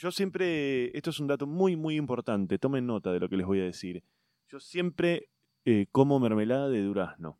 yo 0.00 0.10
siempre, 0.10 0.96
esto 0.96 1.10
es 1.10 1.20
un 1.20 1.26
dato 1.26 1.46
muy, 1.46 1.76
muy 1.76 1.96
importante, 1.96 2.58
tomen 2.58 2.86
nota 2.86 3.12
de 3.12 3.20
lo 3.20 3.28
que 3.28 3.36
les 3.36 3.44
voy 3.44 3.60
a 3.60 3.64
decir. 3.64 4.02
Yo 4.48 4.58
siempre 4.58 5.28
eh, 5.66 5.88
como 5.92 6.18
mermelada 6.18 6.70
de 6.70 6.80
durazno. 6.80 7.38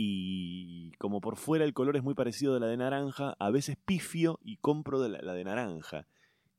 Y 0.00 0.92
como 0.98 1.20
por 1.20 1.36
fuera 1.36 1.64
el 1.64 1.74
color 1.74 1.96
es 1.96 2.04
muy 2.04 2.14
parecido 2.14 2.54
a 2.54 2.60
la 2.60 2.68
de 2.68 2.76
naranja, 2.76 3.34
a 3.40 3.50
veces 3.50 3.76
pifio 3.84 4.38
y 4.44 4.58
compro 4.58 5.00
de 5.00 5.08
la, 5.08 5.32
de 5.32 5.42
naranja, 5.42 6.06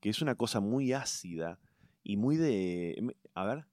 que 0.01 0.09
es 0.09 0.21
una 0.21 0.35
cosa 0.35 0.59
muy 0.59 0.91
ácida 0.91 1.57
y 2.03 2.17
muy 2.17 2.35
de... 2.35 3.15
A 3.35 3.45
ver. 3.45 3.65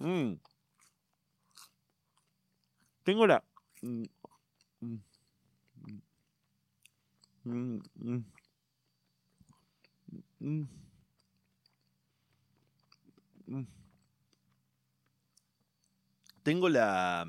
Mm. 0.00 0.36
Tengo 3.02 3.26
la... 3.26 3.44
Mm, 3.82 4.04
mm, 4.80 4.96
Mm. 10.40 10.66
Mm. 13.46 13.83
Tengo 16.44 16.68
la 16.68 17.26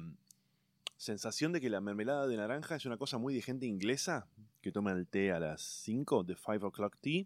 sensación 0.98 1.54
de 1.54 1.62
que 1.62 1.70
la 1.70 1.80
mermelada 1.80 2.28
de 2.28 2.36
naranja 2.36 2.76
es 2.76 2.86
una 2.86 2.98
cosa 2.98 3.18
muy 3.18 3.34
de 3.34 3.42
gente 3.42 3.66
inglesa 3.66 4.28
que 4.62 4.74
toma 4.74 4.92
el 4.92 5.08
té 5.08 5.32
a 5.32 5.40
las 5.40 5.62
5, 5.62 6.26
de 6.26 6.36
5 6.36 6.68
o'clock 6.68 6.98
tea. 7.00 7.24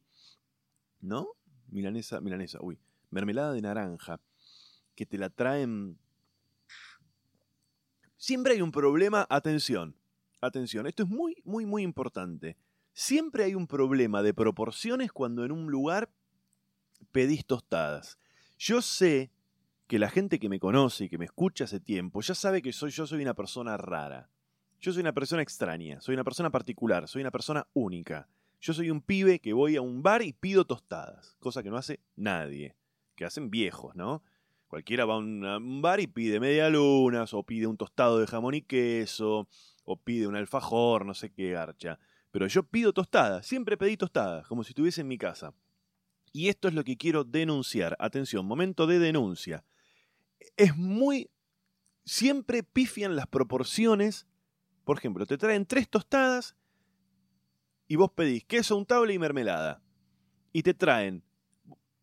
¿No? 1.02 1.30
Milanesa, 1.70 2.22
milanesa, 2.22 2.60
uy. 2.62 2.78
Mermelada 3.10 3.54
de 3.54 3.62
naranja. 3.64 4.22
Que 4.94 5.08
te 5.08 5.18
la 5.18 5.32
traen. 5.32 5.98
Siempre 8.18 8.54
hay 8.54 8.62
un 8.62 8.72
problema. 8.72 9.26
Atención. 9.28 9.96
Atención. 10.42 10.86
Esto 10.86 11.02
es 11.02 11.10
muy, 11.10 11.42
muy, 11.44 11.66
muy 11.66 11.82
importante. 11.82 12.56
Siempre 12.94 13.46
hay 13.46 13.56
un 13.56 13.66
problema 13.66 14.22
de 14.22 14.36
proporciones 14.36 15.12
cuando 15.12 15.44
en 15.44 15.52
un 15.52 15.72
lugar 15.72 16.12
pedís 17.12 17.48
tostadas. 17.48 18.20
Yo 18.60 18.84
sé 18.84 19.32
que 19.90 19.98
la 19.98 20.12
gente 20.12 20.38
que 20.38 20.50
me 20.50 20.60
conoce 20.60 21.06
y 21.06 21.10
que 21.10 21.18
me 21.18 21.26
escucha 21.26 21.64
hace 21.64 21.80
tiempo 21.80 22.22
ya 22.22 22.36
sabe 22.36 22.62
que 22.62 22.72
soy, 22.72 22.92
yo 22.92 23.08
soy 23.08 23.24
una 23.24 23.34
persona 23.34 23.76
rara. 23.76 24.30
Yo 24.80 24.94
soy 24.94 25.02
una 25.02 25.14
persona 25.14 25.42
extraña, 25.42 26.00
soy 26.00 26.14
una 26.14 26.24
persona 26.24 26.52
particular, 26.52 27.08
soy 27.08 27.22
una 27.22 27.32
persona 27.32 27.66
única. 27.74 28.30
Yo 28.62 28.72
soy 28.76 28.92
un 28.92 29.02
pibe 29.02 29.40
que 29.40 29.52
voy 29.52 29.78
a 29.78 29.82
un 29.82 30.04
bar 30.04 30.22
y 30.22 30.32
pido 30.32 30.64
tostadas, 30.66 31.36
cosa 31.40 31.64
que 31.64 31.72
no 31.72 31.78
hace 31.78 32.02
nadie, 32.16 32.76
que 33.16 33.26
hacen 33.26 33.50
viejos, 33.50 33.96
¿no? 33.96 34.22
Cualquiera 34.68 35.06
va 35.06 35.16
a 35.16 35.18
un 35.18 35.82
bar 35.82 36.00
y 36.00 36.06
pide 36.06 36.40
media 36.40 36.70
lunas, 36.70 37.34
o 37.34 37.42
pide 37.42 37.66
un 37.66 37.76
tostado 37.76 38.20
de 38.20 38.28
jamón 38.28 38.54
y 38.54 38.62
queso, 38.62 39.48
o 39.86 39.98
pide 39.98 40.28
un 40.28 40.36
alfajor, 40.36 41.04
no 41.04 41.16
sé 41.16 41.32
qué 41.32 41.50
garcha. 41.50 41.98
Pero 42.30 42.46
yo 42.46 42.62
pido 42.62 42.94
tostadas, 42.94 43.44
siempre 43.48 43.76
pedí 43.76 43.98
tostadas, 43.98 44.46
como 44.46 44.64
si 44.64 44.70
estuviese 44.70 45.02
en 45.02 45.08
mi 45.08 45.18
casa. 45.18 45.52
Y 46.32 46.50
esto 46.50 46.68
es 46.68 46.76
lo 46.76 46.84
que 46.84 46.96
quiero 46.96 47.24
denunciar. 47.24 47.96
Atención, 47.98 48.46
momento 48.46 48.86
de 48.86 49.00
denuncia. 49.00 49.64
Es 50.58 50.76
muy... 50.76 51.30
Siempre 52.06 52.64
pifian 52.64 53.16
las 53.16 53.28
proporciones. 53.28 54.28
Por 54.84 54.98
ejemplo, 54.98 55.26
te 55.26 55.38
traen 55.38 55.66
tres 55.66 55.90
tostadas 55.90 56.56
y 57.88 57.96
vos 57.96 58.12
pedís 58.12 58.46
queso 58.46 58.78
untable 58.78 59.14
y 59.14 59.20
mermelada. 59.20 59.82
Y 60.52 60.64
te 60.64 60.74
traen 60.74 61.24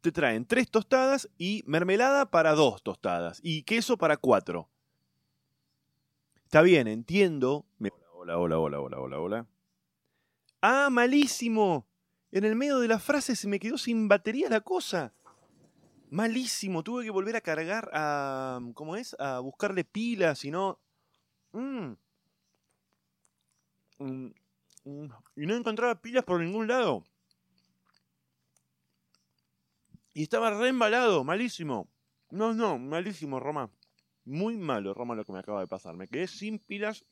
te 0.07 0.13
traen 0.13 0.47
tres 0.47 0.71
tostadas 0.71 1.29
y 1.37 1.65
mermelada 1.67 2.31
para 2.31 2.53
dos 2.53 2.81
tostadas 2.81 3.41
y 3.43 3.65
queso 3.65 3.99
para 3.99 4.17
cuatro. 4.17 4.71
Está 6.45 6.63
bien, 6.63 6.87
entiendo. 6.87 7.67
Hola, 8.13 8.39
hola, 8.39 8.57
hola, 8.57 8.79
hola, 8.79 9.01
hola, 9.01 9.19
hola. 9.19 9.47
Ah, 10.63 10.91
malísimo. 10.93 11.89
En 12.31 12.45
el 12.45 12.55
medio 12.55 12.79
de 12.79 12.87
la 12.87 13.01
frase 13.01 13.35
se 13.35 13.49
me 13.49 13.59
quedó 13.59 13.79
sin 13.79 14.07
batería 14.07 14.49
la 14.49 14.61
cosa. 14.61 15.13
Malísimo. 16.11 16.83
Tuve 16.83 17.05
que 17.05 17.11
volver 17.11 17.37
a 17.37 17.41
cargar 17.41 17.91
a. 17.93 18.61
¿Cómo 18.75 18.97
es? 18.97 19.17
A 19.19 19.41
buscarle 19.41 19.85
pilas 19.85 20.45
y 20.45 20.51
no. 20.51 20.79
Mm. 21.53 21.93
Mm, 23.99 24.27
mm. 24.85 25.09
Y 25.37 25.47
no 25.47 25.55
encontraba 25.55 26.01
pilas 26.01 26.25
por 26.25 26.41
ningún 26.41 26.69
lado. 26.69 27.05
Y 30.15 30.23
estaba 30.23 30.51
re 30.51 30.69
embalado, 30.69 31.25
malísimo. 31.25 31.89
No, 32.31 32.55
no, 32.55 32.79
malísimo, 32.79 33.39
Roma. 33.39 33.71
Muy 34.25 34.57
malo, 34.57 34.95
Roma, 34.95 35.15
lo 35.15 35.25
que 35.25 35.33
me 35.33 35.41
acaba 35.41 35.61
de 35.61 35.69
pasar. 35.69 35.95
Me 35.95 36.09
quedé 36.09 36.27
sin 36.27 36.59
pilas 36.59 37.05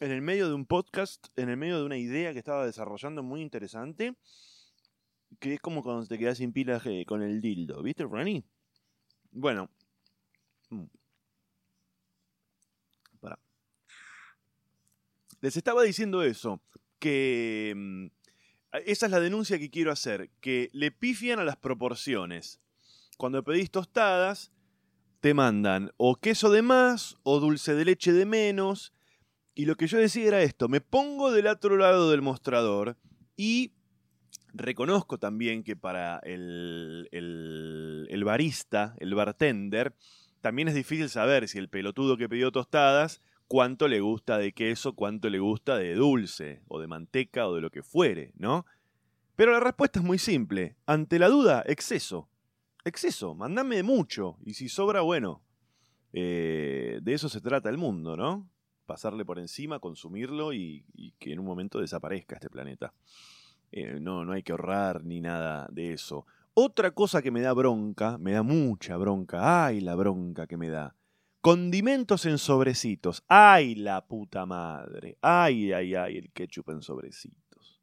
en 0.00 0.10
el 0.10 0.22
medio 0.22 0.48
de 0.48 0.54
un 0.54 0.64
podcast, 0.64 1.26
en 1.36 1.50
el 1.50 1.56
medio 1.56 1.78
de 1.78 1.84
una 1.84 1.98
idea 1.98 2.32
que 2.32 2.38
estaba 2.38 2.64
desarrollando 2.64 3.22
muy 3.22 3.42
interesante, 3.42 4.16
que 5.38 5.54
es 5.54 5.60
como 5.60 5.82
cuando 5.82 6.06
te 6.06 6.18
quedas 6.18 6.38
sin 6.38 6.52
pilas 6.52 6.84
eh, 6.86 7.04
con 7.06 7.22
el 7.22 7.40
dildo, 7.40 7.82
¿viste, 7.82 8.04
Rani? 8.04 8.44
Bueno. 9.30 9.70
Mm. 10.70 10.84
Para. 13.20 13.38
Les 15.40 15.56
estaba 15.56 15.82
diciendo 15.82 16.22
eso, 16.22 16.60
que 16.98 17.72
mm, 17.76 18.06
esa 18.86 19.06
es 19.06 19.12
la 19.12 19.20
denuncia 19.20 19.58
que 19.58 19.70
quiero 19.70 19.92
hacer, 19.92 20.30
que 20.40 20.70
le 20.72 20.90
pifian 20.90 21.38
a 21.38 21.44
las 21.44 21.56
proporciones. 21.56 22.60
Cuando 23.16 23.42
pedís 23.42 23.70
tostadas, 23.70 24.52
te 25.20 25.34
mandan 25.34 25.92
o 25.96 26.16
queso 26.16 26.50
de 26.50 26.62
más 26.62 27.16
o 27.22 27.40
dulce 27.40 27.74
de 27.74 27.84
leche 27.84 28.12
de 28.12 28.26
menos. 28.26 28.92
Y 29.54 29.66
lo 29.66 29.76
que 29.76 29.86
yo 29.86 29.98
decía 29.98 30.28
era 30.28 30.42
esto, 30.42 30.68
me 30.68 30.80
pongo 30.80 31.32
del 31.32 31.46
otro 31.46 31.76
lado 31.76 32.10
del 32.10 32.22
mostrador 32.22 32.96
y 33.36 33.72
reconozco 34.52 35.18
también 35.18 35.62
que 35.62 35.76
para 35.76 36.18
el, 36.20 37.08
el, 37.12 38.24
barista, 38.24 38.94
el 38.98 39.14
bartender, 39.14 39.94
también 40.40 40.68
es 40.68 40.74
difícil 40.74 41.08
saber 41.08 41.48
si 41.48 41.58
el 41.58 41.68
pelotudo 41.68 42.16
que 42.16 42.28
pidió 42.28 42.52
tostadas, 42.52 43.20
cuánto 43.48 43.88
le 43.88 44.00
gusta 44.00 44.38
de 44.38 44.52
queso, 44.52 44.94
cuánto 44.94 45.28
le 45.28 45.38
gusta 45.38 45.76
de 45.76 45.94
dulce, 45.94 46.62
o 46.68 46.80
de 46.80 46.86
manteca, 46.86 47.48
o 47.48 47.54
de 47.54 47.60
lo 47.60 47.70
que 47.70 47.82
fuere, 47.82 48.32
¿no? 48.36 48.64
Pero 49.36 49.52
la 49.52 49.60
respuesta 49.60 50.00
es 50.00 50.04
muy 50.04 50.18
simple. 50.18 50.76
Ante 50.86 51.18
la 51.18 51.28
duda, 51.28 51.64
exceso. 51.66 52.28
Exceso, 52.84 53.34
mandame 53.34 53.82
mucho. 53.82 54.36
Y 54.44 54.54
si 54.54 54.68
sobra, 54.68 55.00
bueno. 55.00 55.42
Eh, 56.12 56.98
de 57.02 57.14
eso 57.14 57.28
se 57.28 57.40
trata 57.40 57.70
el 57.70 57.78
mundo, 57.78 58.16
¿no? 58.16 58.50
Pasarle 58.86 59.24
por 59.24 59.38
encima, 59.38 59.78
consumirlo 59.78 60.52
y, 60.52 60.84
que 61.18 61.32
en 61.32 61.38
un 61.38 61.46
momento 61.46 61.80
desaparezca 61.80 62.34
este 62.36 62.50
planeta. 62.50 62.92
Eh, 63.72 63.98
no, 64.00 64.24
no 64.24 64.32
hay 64.32 64.42
que 64.42 64.52
ahorrar 64.52 65.04
ni 65.04 65.20
nada 65.20 65.68
de 65.70 65.92
eso. 65.92 66.26
Otra 66.54 66.90
cosa 66.90 67.22
que 67.22 67.30
me 67.30 67.40
da 67.40 67.52
bronca, 67.52 68.18
me 68.18 68.32
da 68.32 68.42
mucha 68.42 68.96
bronca, 68.96 69.66
ay 69.66 69.80
la 69.80 69.94
bronca 69.94 70.46
que 70.46 70.56
me 70.56 70.68
da. 70.68 70.96
Condimentos 71.40 72.26
en 72.26 72.38
sobrecitos, 72.38 73.24
ay 73.28 73.76
la 73.76 74.06
puta 74.06 74.44
madre, 74.44 75.16
ay, 75.22 75.72
ay, 75.72 75.94
ay, 75.94 76.18
el 76.18 76.32
ketchup 76.32 76.70
en 76.70 76.82
sobrecitos. 76.82 77.80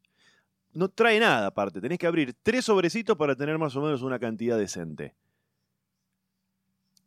No 0.74 0.90
trae 0.90 1.18
nada 1.18 1.46
aparte, 1.46 1.80
tenés 1.80 1.98
que 1.98 2.06
abrir 2.06 2.36
tres 2.42 2.66
sobrecitos 2.66 3.16
para 3.16 3.34
tener 3.34 3.58
más 3.58 3.74
o 3.74 3.82
menos 3.82 4.02
una 4.02 4.18
cantidad 4.18 4.58
decente. 4.58 5.16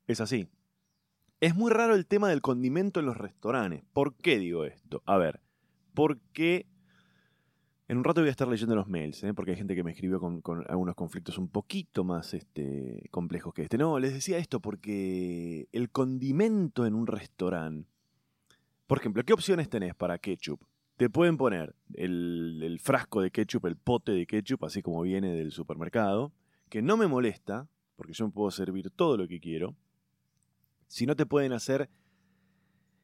Es 0.08 0.20
así. 0.20 0.50
Es 1.40 1.56
muy 1.56 1.72
raro 1.72 1.96
el 1.96 2.06
tema 2.06 2.30
del 2.30 2.42
condimento 2.42 3.00
en 3.00 3.06
los 3.06 3.18
restaurantes. 3.18 3.84
¿Por 3.94 4.16
qué 4.16 4.40
digo 4.40 4.66
esto? 4.66 5.02
A 5.06 5.18
ver, 5.18 5.40
porque 5.94 6.68
en 7.92 7.98
un 7.98 8.06
rato 8.06 8.22
voy 8.22 8.30
a 8.30 8.32
estar 8.32 8.48
leyendo 8.48 8.74
los 8.74 8.88
mails, 8.88 9.22
¿eh? 9.26 9.34
porque 9.34 9.52
hay 9.52 9.58
gente 9.58 9.76
que 9.76 9.84
me 9.84 9.92
escribió 9.92 10.18
con, 10.18 10.42
algunos 10.70 10.96
conflictos 10.96 11.38
un 11.38 11.50
poquito 11.50 12.06
más 12.06 12.34
este, 12.34 13.10
complejos 13.12 13.54
que 13.54 13.64
este. 13.64 13.78
No, 13.78 14.00
les 14.00 14.14
decía 14.14 14.38
esto 14.38 14.62
porque 14.62 15.68
el 15.74 15.90
condimento 15.90 16.86
en 16.86 16.96
un 16.96 17.06
restaurante. 17.06 17.90
Por 18.88 19.00
ejemplo, 19.00 19.26
¿qué 19.26 19.34
opciones 19.34 19.68
tenés 19.68 19.94
para 19.94 20.18
ketchup? 20.20 20.62
Te 20.96 21.10
pueden 21.10 21.36
poner 21.36 21.76
el, 21.94 22.62
el 22.64 22.80
frasco 22.80 23.20
de 23.20 23.30
ketchup, 23.30 23.66
el 23.66 23.76
pote 23.76 24.14
de 24.14 24.26
ketchup, 24.26 24.64
así 24.64 24.82
como 24.82 25.02
viene 25.02 25.34
del 25.34 25.52
supermercado, 25.52 26.32
que 26.70 26.82
no 26.82 26.96
me 26.96 27.08
molesta, 27.08 27.68
porque 27.98 28.14
yo 28.14 28.26
me 28.26 28.32
puedo 28.32 28.52
servir 28.52 28.90
todo 28.92 29.18
lo 29.18 29.28
que 29.28 29.42
quiero. 29.42 29.76
Si 30.88 31.06
no 31.06 31.18
te 31.18 31.26
pueden 31.26 31.52
hacer 31.52 31.90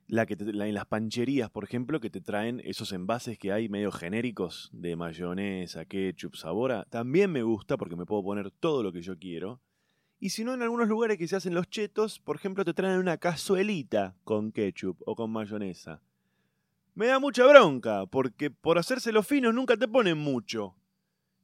la 0.08 0.26
que 0.26 0.36
en 0.40 0.74
las 0.74 0.86
pancherías, 0.86 1.50
por 1.50 1.66
ejemplo, 1.66 2.00
que 2.00 2.10
te 2.10 2.22
traen 2.22 2.62
esos 2.64 2.94
envases 2.94 3.38
que 3.38 3.52
hay 3.52 3.68
medio 3.68 3.92
genéricos 3.92 4.70
de 4.72 4.96
mayonesa, 4.96 5.86
ketchup, 5.86 6.36
sabora, 6.36 6.86
también 6.90 7.32
me 7.32 7.44
gusta 7.44 7.78
porque 7.78 7.98
me 7.98 8.06
puedo 8.06 8.24
poner 8.24 8.50
todo 8.52 8.84
lo 8.84 8.94
que 8.94 9.02
yo 9.02 9.18
quiero. 9.18 9.60
Y 10.20 10.30
si 10.30 10.44
no, 10.44 10.54
en 10.54 10.62
algunos 10.62 10.88
lugares 10.88 11.18
que 11.18 11.28
se 11.28 11.36
hacen 11.36 11.54
los 11.54 11.70
chetos, 11.70 12.20
por 12.20 12.38
ejemplo, 12.38 12.64
te 12.64 12.74
traen 12.74 13.00
una 13.00 13.18
cazuelita 13.18 14.16
con 14.24 14.52
ketchup 14.52 15.02
o 15.06 15.16
con 15.16 15.30
mayonesa. 15.30 16.02
Me 16.96 17.08
da 17.08 17.20
mucha 17.20 17.46
bronca, 17.46 18.06
porque 18.08 18.50
por 18.50 18.80
hacerse 18.80 19.12
los 19.12 19.28
finos 19.28 19.54
nunca 19.54 19.78
te 19.78 19.88
ponen 19.88 20.18
mucho. 20.18 20.76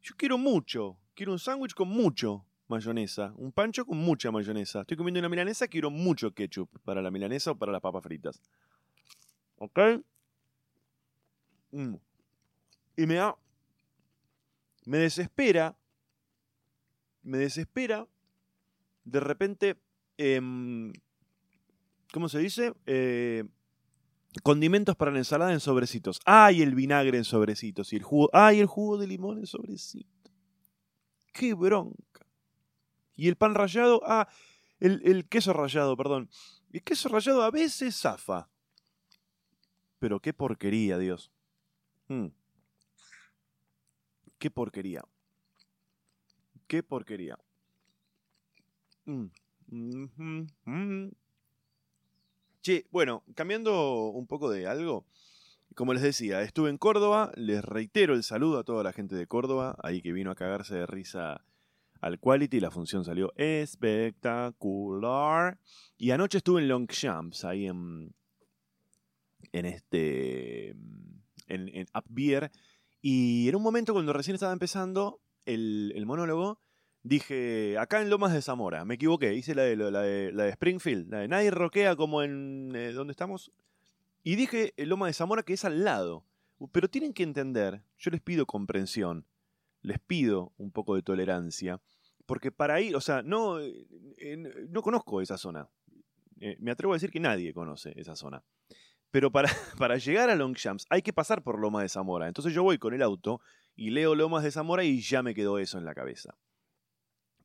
Yo 0.01 0.15
quiero 0.17 0.37
mucho, 0.37 0.97
quiero 1.13 1.33
un 1.33 1.39
sándwich 1.39 1.75
con 1.75 1.89
mucho 1.89 2.45
mayonesa. 2.67 3.33
Un 3.37 3.51
pancho 3.51 3.85
con 3.85 3.97
mucha 3.97 4.31
mayonesa. 4.31 4.81
Estoy 4.81 4.97
comiendo 4.97 5.19
una 5.19 5.29
milanesa, 5.29 5.67
quiero 5.67 5.89
mucho 5.89 6.33
ketchup 6.33 6.69
para 6.83 7.01
la 7.01 7.11
milanesa 7.11 7.51
o 7.51 7.57
para 7.57 7.71
las 7.71 7.81
papas 7.81 8.03
fritas. 8.03 8.41
¿Ok? 9.57 9.79
Mm. 11.71 11.95
Y 12.97 13.05
me 13.05 13.15
da... 13.15 13.35
Me 14.85 14.97
desespera. 14.99 15.77
Me 17.21 17.37
desespera. 17.37 18.07
De 19.03 19.19
repente... 19.19 19.77
Em, 20.17 20.93
¿Cómo 22.11 22.29
se 22.29 22.37
dice? 22.37 22.73
Eh, 22.85 23.43
condimentos 24.43 24.95
para 24.95 25.11
la 25.11 25.17
ensalada 25.17 25.51
en 25.51 25.59
sobrecitos. 25.59 26.19
¡Ay, 26.25 26.61
el 26.61 26.75
vinagre 26.75 27.17
en 27.17 27.23
sobrecitos! 27.23 27.91
Y 27.91 27.95
el 27.95 28.03
jugo. 28.03 28.29
¡Ay, 28.33 28.59
el 28.59 28.67
jugo 28.67 28.99
de 28.99 29.07
limón 29.07 29.39
en 29.39 29.47
sobrecitos! 29.47 30.31
¡Qué 31.33 31.55
bronca! 31.55 32.22
Y 33.15 33.27
el 33.27 33.35
pan 33.35 33.55
rallado, 33.55 34.01
ah, 34.05 34.27
el, 34.79 35.27
queso 35.29 35.53
rallado, 35.53 35.95
perdón. 35.95 36.29
El 36.71 36.83
queso 36.83 37.09
rallado 37.09 37.43
a 37.43 37.51
veces 37.51 37.95
zafa. 37.95 38.49
Pero 39.99 40.19
qué 40.19 40.33
porquería, 40.33 40.97
Dios. 40.97 41.31
Mm. 42.07 42.27
Qué 44.39 44.51
porquería. 44.51 45.05
Qué 46.67 46.83
porquería. 46.83 47.37
Mm. 49.05 49.27
Mm-hmm. 49.71 51.13
Che, 52.61 52.85
bueno, 52.91 53.23
cambiando 53.35 54.07
un 54.07 54.27
poco 54.27 54.49
de 54.49 54.67
algo. 54.67 55.05
Como 55.75 55.93
les 55.93 56.03
decía, 56.03 56.41
estuve 56.43 56.69
en 56.69 56.77
Córdoba, 56.77 57.31
les 57.35 57.63
reitero 57.65 58.13
el 58.13 58.23
saludo 58.23 58.59
a 58.59 58.63
toda 58.63 58.83
la 58.83 58.93
gente 58.93 59.15
de 59.15 59.25
Córdoba, 59.25 59.75
ahí 59.81 60.01
que 60.01 60.11
vino 60.11 60.29
a 60.29 60.35
cagarse 60.35 60.75
de 60.75 60.85
risa 60.85 61.43
al 62.03 62.19
Quality, 62.19 62.59
la 62.59 62.69
función 62.69 63.03
salió 63.05 63.31
espectacular. 63.37 65.57
Y 65.97 66.11
anoche 66.11 66.39
estuve 66.39 66.61
en 66.61 66.67
Longchamps, 66.67 67.45
ahí 67.45 67.67
en, 67.67 68.13
en 69.53 69.65
este, 69.65 70.71
en, 71.47 71.87
Up 71.95 72.03
Beer, 72.09 72.51
y 73.01 73.47
en 73.47 73.55
un 73.55 73.63
momento 73.63 73.93
cuando 73.93 74.11
recién 74.11 74.35
estaba 74.35 74.51
empezando 74.51 75.21
el, 75.45 76.03
monólogo, 76.05 76.59
dije, 77.03 77.77
acá 77.77 78.01
en 78.01 78.09
Lomas 78.09 78.33
de 78.33 78.41
Zamora, 78.41 78.83
me 78.83 78.95
equivoqué, 78.95 79.33
hice 79.33 79.55
la 79.55 79.63
de, 79.63 79.77
la 79.77 80.01
de, 80.01 80.49
Springfield, 80.49 81.09
la 81.09 81.19
de 81.19 81.29
nadie 81.29 81.51
roquea 81.51 81.95
como 81.95 82.21
en... 82.21 82.73
Eh, 82.75 82.91
¿Dónde 82.91 83.11
estamos? 83.11 83.49
Y 84.23 84.35
dije 84.35 84.73
Lomas 84.77 85.07
de 85.07 85.13
Zamora 85.13 85.43
que 85.43 85.53
es 85.53 85.63
al 85.63 85.85
lado. 85.85 86.25
Pero 86.71 86.89
tienen 86.89 87.13
que 87.13 87.23
entender, 87.23 87.83
yo 87.97 88.11
les 88.11 88.21
pido 88.21 88.45
comprensión, 88.45 89.25
les 89.81 89.99
pido 89.99 90.53
un 90.57 90.71
poco 90.71 90.95
de 90.95 91.03
tolerancia. 91.03 91.81
Porque 92.25 92.51
para 92.51 92.79
ir, 92.81 92.95
o 92.95 93.01
sea, 93.01 93.21
no, 93.21 93.59
eh, 93.59 94.65
no 94.69 94.81
conozco 94.81 95.21
esa 95.21 95.37
zona. 95.37 95.69
Eh, 96.39 96.57
me 96.59 96.71
atrevo 96.71 96.93
a 96.93 96.95
decir 96.95 97.11
que 97.11 97.19
nadie 97.19 97.53
conoce 97.53 97.93
esa 97.95 98.15
zona. 98.15 98.43
Pero 99.11 99.31
para, 99.31 99.49
para 99.77 99.97
llegar 99.97 100.29
a 100.29 100.35
Longchamps 100.35 100.85
hay 100.89 101.01
que 101.01 101.13
pasar 101.13 101.43
por 101.43 101.59
Lomas 101.59 101.83
de 101.83 101.89
Zamora. 101.89 102.27
Entonces 102.27 102.53
yo 102.53 102.63
voy 102.63 102.77
con 102.77 102.93
el 102.93 103.01
auto 103.01 103.41
y 103.75 103.91
leo 103.91 104.15
Lomas 104.15 104.43
de 104.43 104.51
Zamora 104.51 104.83
y 104.83 105.01
ya 105.01 105.23
me 105.23 105.33
quedó 105.33 105.59
eso 105.59 105.77
en 105.77 105.85
la 105.85 105.93
cabeza. 105.93 106.37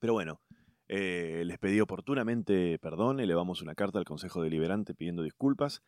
Pero 0.01 0.13
bueno, 0.13 0.41
eh, 0.89 1.43
les 1.45 1.59
pedí 1.59 1.81
oportunamente 1.81 2.79
perdón, 2.79 3.21
elevamos 3.21 3.63
una 3.63 3.75
carta 3.75 3.99
al 3.99 4.05
Consejo 4.05 4.43
Deliberante 4.43 4.95
pidiendo 4.95 5.23
disculpas. 5.23 5.83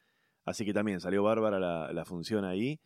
Así 0.44 0.64
que 0.64 0.72
también 0.72 1.00
salió 1.00 1.22
bárbara 1.22 1.58
la, 1.58 1.92
la 1.92 2.04
función 2.04 2.44
ahí. 2.44 2.80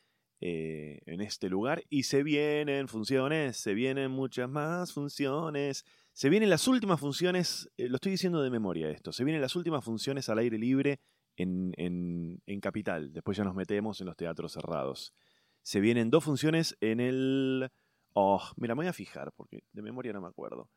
Eh, 0.47 1.01
en 1.07 1.23
este 1.23 1.49
lugar. 1.49 1.85
Y 1.89 2.03
se 2.03 2.23
vienen 2.23 2.87
funciones, 2.87 3.57
se 3.57 3.73
vienen 3.73 4.11
muchas 4.11 4.47
más 4.47 4.93
funciones. 4.93 5.87
Se 6.13 6.29
vienen 6.29 6.51
las 6.51 6.69
últimas 6.69 7.01
funciones, 7.01 7.71
eh, 7.79 7.89
lo 7.89 7.95
estoy 7.95 8.13
diciendo 8.13 8.43
de 8.43 8.51
memoria 8.51 8.91
esto, 8.91 9.11
se 9.11 9.25
vienen 9.25 9.41
las 9.41 9.57
últimas 9.57 9.83
funciones 9.83 10.29
al 10.29 10.37
aire 10.37 10.59
libre 10.59 11.01
en, 11.37 11.73
en, 11.79 12.61
Capital. 12.61 13.11
Después 13.15 13.39
ya 13.39 13.45
nos 13.45 13.55
metemos 13.55 14.03
en 14.03 14.07
los 14.07 14.19
teatros 14.19 14.53
cerrados. 14.53 15.15
Se 15.63 15.81
vienen 15.81 16.11
dos 16.11 16.23
funciones 16.23 16.77
en 16.83 17.01
el... 17.01 17.71
Oh, 18.13 18.43
mira, 18.57 18.75
me 18.75 18.81
voy 18.81 18.89
a 18.89 18.93
fijar 18.93 19.33
porque 19.33 19.65
de 19.73 19.81
memoria 19.81 20.13
no 20.13 20.21
me 20.21 20.29
acuerdo. 20.29 20.69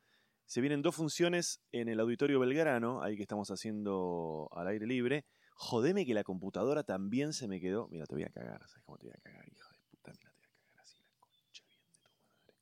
Se 0.46 0.62
vienen 0.62 0.82
dos 0.82 0.96
funciones 0.96 1.60
en 1.74 1.90
el 1.90 2.00
Auditorio 2.00 2.40
Belgrano, 2.40 3.04
ahí 3.04 3.18
que 3.18 3.24
estamos 3.24 3.52
haciendo 3.52 4.48
al 4.54 4.68
aire 4.68 4.88
libre. 4.88 5.26
Jodeme 5.60 6.06
que 6.06 6.14
la 6.14 6.24
computadora 6.24 6.84
también 6.84 7.34
se 7.34 7.48
me 7.48 7.60
quedó. 7.60 7.88
Mira, 7.88 8.06
te 8.06 8.14
voy 8.14 8.24
a 8.24 8.30
cagar. 8.30 8.62
¿Sabes 8.68 8.84
cómo 8.86 9.00
te 9.00 9.08
voy 9.08 9.16
a 9.18 9.22
cagar, 9.22 9.44
hijo 9.50 9.72
de 9.72 9.80
puta? 9.90 10.12
Mira, 10.12 10.32
te 10.32 10.38
voy 10.38 10.46
a 10.46 10.60
cagar 10.62 10.80
así 10.84 11.00
la 11.02 11.16
concha 11.20 11.64
bien 11.68 11.82
de 11.84 11.92
tu 11.94 12.02
madre. 12.04 12.54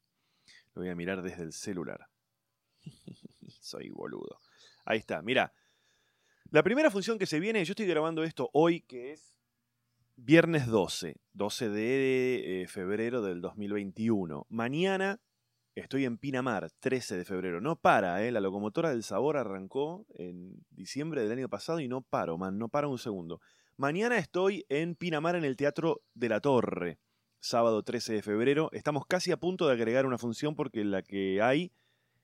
Lo 0.73 0.81
voy 0.81 0.89
a 0.89 0.95
mirar 0.95 1.21
desde 1.21 1.43
el 1.43 1.51
celular. 1.51 2.07
Soy 3.59 3.89
boludo. 3.89 4.39
Ahí 4.85 4.99
está, 4.99 5.21
mira. 5.21 5.53
La 6.51 6.63
primera 6.63 6.89
función 6.89 7.19
que 7.19 7.25
se 7.25 7.41
viene, 7.41 7.65
yo 7.65 7.73
estoy 7.73 7.85
grabando 7.85 8.23
esto 8.23 8.49
hoy, 8.53 8.79
que 8.79 9.11
es 9.11 9.35
viernes 10.15 10.67
12, 10.67 11.17
12 11.33 11.69
de 11.69 12.61
eh, 12.61 12.67
febrero 12.67 13.21
del 13.21 13.41
2021. 13.41 14.47
Mañana 14.49 15.19
Estoy 15.75 16.05
en 16.05 16.17
Pinamar, 16.17 16.71
13 16.79 17.17
de 17.17 17.25
febrero. 17.25 17.59
No 17.59 17.75
para, 17.75 18.23
¿eh? 18.25 18.31
La 18.31 18.39
locomotora 18.39 18.91
del 18.91 19.03
sabor 19.03 19.35
arrancó 19.35 20.05
en 20.13 20.63
diciembre 20.69 21.21
del 21.21 21.37
año 21.37 21.49
pasado 21.49 21.81
y 21.81 21.89
no 21.89 22.01
paro, 22.01 22.37
man. 22.37 22.57
No 22.57 22.69
para 22.69 22.87
un 22.87 22.97
segundo. 22.97 23.41
Mañana 23.75 24.17
estoy 24.17 24.65
en 24.69 24.95
Pinamar 24.95 25.35
en 25.35 25.43
el 25.43 25.57
Teatro 25.57 26.01
de 26.13 26.29
la 26.29 26.39
Torre. 26.39 26.97
Sábado 27.41 27.83
13 27.83 28.13
de 28.13 28.21
febrero. 28.21 28.69
Estamos 28.71 29.05
casi 29.05 29.33
a 29.33 29.37
punto 29.37 29.67
de 29.67 29.73
agregar 29.73 30.05
una 30.05 30.17
función 30.17 30.55
porque 30.55 30.85
la 30.85 31.01
que 31.01 31.41
hay 31.41 31.73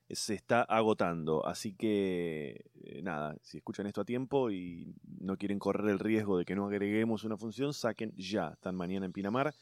se 0.08 0.32
está 0.32 0.62
agotando. 0.62 1.46
Así 1.46 1.74
que, 1.74 2.64
eh, 2.74 3.02
nada, 3.02 3.36
si 3.42 3.58
escuchan 3.58 3.86
esto 3.86 4.00
a 4.00 4.06
tiempo 4.06 4.50
y 4.50 4.94
no 5.20 5.36
quieren 5.36 5.58
correr 5.58 5.90
el 5.90 5.98
riesgo 5.98 6.38
de 6.38 6.46
que 6.46 6.54
no 6.54 6.66
agreguemos 6.66 7.24
una 7.24 7.36
función, 7.36 7.74
saquen 7.74 8.14
ya. 8.16 8.48
Están 8.54 8.76
mañana 8.76 9.04
en 9.04 9.12
Pinamar. 9.12 9.54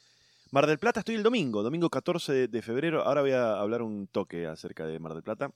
Mar 0.52 0.66
del 0.66 0.80
Plata 0.80 0.98
estoy 0.98 1.14
el 1.14 1.22
domingo, 1.22 1.62
domingo 1.62 1.88
14 1.88 2.48
de, 2.48 2.62
febrero. 2.62 3.04
Ahora 3.04 3.20
voy 3.20 3.30
a 3.30 3.60
hablar 3.60 3.82
un 3.82 4.08
toque 4.08 4.48
acerca 4.48 4.84
de 4.84 4.98
Mar 4.98 5.14
del 5.14 5.22
Plata. 5.22 5.52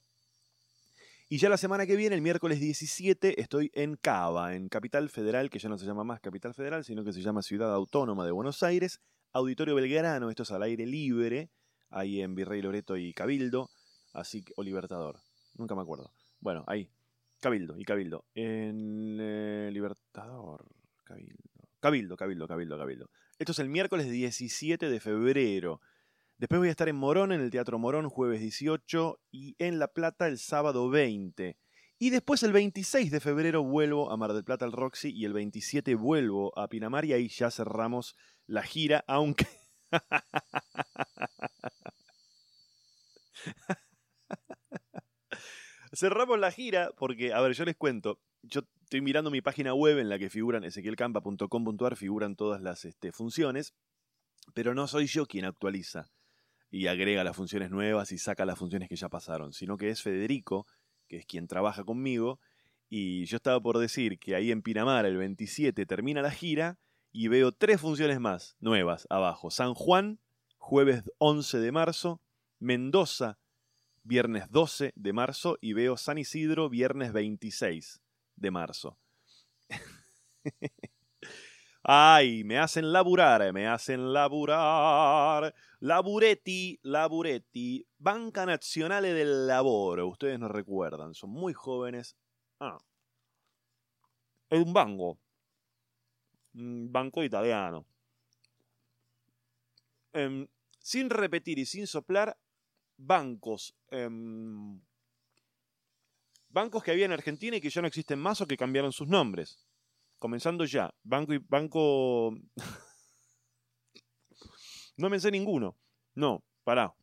Y 1.28 1.38
ya 1.38 1.48
la 1.48 1.56
semana 1.56 1.84
que 1.84 1.96
viene, 1.96 2.14
el 2.14 2.22
miércoles 2.22 2.60
17, 2.60 3.40
estoy 3.40 3.72
en 3.74 3.96
Cava, 3.96 4.54
en 4.54 4.68
Capital 4.68 5.08
Federal, 5.08 5.50
que 5.50 5.58
ya 5.58 5.68
no 5.68 5.78
se 5.78 5.84
llama 5.84 6.04
más 6.04 6.20
Capital 6.20 6.54
Federal, 6.54 6.84
sino 6.84 7.02
que 7.02 7.12
se 7.12 7.22
llama 7.22 7.42
Ciudad 7.42 7.74
Autónoma 7.74 8.24
de 8.24 8.30
Buenos 8.30 8.62
Aires, 8.62 9.00
Auditorio 9.32 9.74
Belgrano, 9.74 10.30
esto 10.30 10.44
es 10.44 10.52
al 10.52 10.62
aire 10.62 10.86
libre, 10.86 11.50
ahí 11.90 12.20
en 12.20 12.36
Virrey 12.36 12.62
Loreto 12.62 12.96
y 12.96 13.12
Cabildo, 13.14 13.70
así 14.12 14.44
o 14.54 14.62
Libertador, 14.62 15.18
nunca 15.56 15.74
me 15.74 15.82
acuerdo. 15.82 16.12
Bueno, 16.38 16.62
ahí, 16.68 16.88
Cabildo 17.40 17.76
y 17.76 17.84
Cabildo. 17.84 18.26
En 18.32 19.18
eh, 19.20 19.70
Libertador, 19.72 20.68
Cabildo. 21.02 21.42
Cabildo, 21.80 22.16
Cabildo, 22.16 22.46
Cabildo, 22.46 22.78
Cabildo. 22.78 23.10
Esto 23.38 23.52
es 23.52 23.58
el 23.58 23.68
miércoles 23.68 24.10
17 24.10 24.88
de 24.88 25.00
febrero. 25.00 25.80
Después 26.38 26.60
voy 26.60 26.68
a 26.68 26.70
estar 26.70 26.88
en 26.88 26.96
Morón, 26.96 27.32
en 27.32 27.40
el 27.40 27.50
Teatro 27.50 27.78
Morón, 27.78 28.08
jueves 28.08 28.40
18, 28.40 29.20
y 29.32 29.56
en 29.58 29.78
La 29.78 29.88
Plata 29.88 30.28
el 30.28 30.38
sábado 30.38 30.88
20. 30.88 31.56
Y 31.98 32.10
después 32.10 32.42
el 32.44 32.52
26 32.52 33.10
de 33.10 33.20
febrero 33.20 33.64
vuelvo 33.64 34.10
a 34.12 34.16
Mar 34.16 34.32
del 34.32 34.44
Plata 34.44 34.64
al 34.64 34.72
Roxy 34.72 35.10
y 35.10 35.24
el 35.24 35.32
27 35.32 35.94
vuelvo 35.96 36.56
a 36.58 36.68
Pinamar 36.68 37.04
y 37.04 37.12
ahí 37.12 37.28
ya 37.28 37.50
cerramos 37.50 38.14
la 38.46 38.62
gira, 38.62 39.04
aunque... 39.08 39.46
cerramos 45.94 46.38
la 46.38 46.50
gira 46.50 46.90
porque, 46.96 47.32
a 47.32 47.40
ver, 47.40 47.52
yo 47.52 47.64
les 47.64 47.76
cuento, 47.76 48.20
yo 48.42 48.62
estoy 48.82 49.00
mirando 49.00 49.30
mi 49.30 49.40
página 49.40 49.74
web 49.74 49.98
en 49.98 50.08
la 50.08 50.18
que 50.18 50.30
figuran 50.30 50.64
ezequielcampa.com.ar, 50.64 51.96
figuran 51.96 52.36
todas 52.36 52.60
las 52.60 52.84
este, 52.84 53.12
funciones, 53.12 53.74
pero 54.52 54.74
no 54.74 54.86
soy 54.86 55.06
yo 55.06 55.26
quien 55.26 55.44
actualiza 55.44 56.10
y 56.70 56.88
agrega 56.88 57.24
las 57.24 57.36
funciones 57.36 57.70
nuevas 57.70 58.12
y 58.12 58.18
saca 58.18 58.44
las 58.44 58.58
funciones 58.58 58.88
que 58.88 58.96
ya 58.96 59.08
pasaron, 59.08 59.52
sino 59.52 59.76
que 59.76 59.90
es 59.90 60.02
Federico, 60.02 60.66
que 61.08 61.18
es 61.18 61.26
quien 61.26 61.46
trabaja 61.46 61.84
conmigo, 61.84 62.40
y 62.88 63.24
yo 63.26 63.36
estaba 63.36 63.60
por 63.60 63.78
decir 63.78 64.18
que 64.18 64.34
ahí 64.34 64.50
en 64.50 64.62
Pinamar 64.62 65.06
el 65.06 65.16
27 65.16 65.86
termina 65.86 66.22
la 66.22 66.30
gira 66.30 66.78
y 67.12 67.28
veo 67.28 67.52
tres 67.52 67.80
funciones 67.80 68.20
más 68.20 68.56
nuevas 68.60 69.06
abajo. 69.08 69.50
San 69.50 69.74
Juan, 69.74 70.20
jueves 70.58 71.04
11 71.18 71.58
de 71.58 71.72
marzo, 71.72 72.20
Mendoza, 72.58 73.38
viernes 74.04 74.50
12 74.50 74.92
de 74.94 75.12
marzo 75.12 75.58
y 75.60 75.72
veo 75.72 75.96
San 75.96 76.18
Isidro, 76.18 76.68
viernes 76.68 77.12
26 77.12 78.00
de 78.36 78.50
marzo. 78.50 78.98
Ay, 81.82 82.44
me 82.44 82.58
hacen 82.58 82.92
laburar, 82.92 83.52
me 83.52 83.66
hacen 83.66 84.12
laburar. 84.12 85.54
Laburetti, 85.80 86.78
Laburetti, 86.82 87.86
Banca 87.98 88.46
Nazionale 88.46 89.12
del 89.12 89.46
Lavoro. 89.46 90.08
Ustedes 90.08 90.38
nos 90.38 90.50
recuerdan, 90.50 91.14
son 91.14 91.30
muy 91.30 91.52
jóvenes. 91.52 92.16
Ah. 92.60 92.78
Es 94.48 94.64
un 94.64 94.72
banco. 94.72 95.18
Un 96.54 96.90
banco 96.90 97.22
italiano. 97.22 97.84
Em, 100.14 100.46
sin 100.78 101.10
repetir 101.10 101.58
y 101.58 101.66
sin 101.66 101.86
soplar, 101.86 102.38
bancos. 102.96 103.74
Em, 103.90 104.80
bancos 106.48 106.82
que 106.82 106.90
había 106.90 107.06
en 107.06 107.12
Argentina 107.12 107.56
y 107.56 107.60
que 107.60 107.70
ya 107.70 107.80
no 107.80 107.88
existen 107.88 108.18
más 108.18 108.40
o 108.40 108.46
que 108.46 108.56
cambiaron 108.56 108.92
sus 108.92 109.08
nombres. 109.08 109.66
Comenzando 110.18 110.64
ya. 110.64 110.94
Banco 111.02 111.34
y 111.34 111.38
banco. 111.38 112.36
no 114.96 115.10
me 115.10 115.20
sé 115.20 115.30
ninguno. 115.30 115.76
No, 116.14 116.44
pará. 116.64 116.94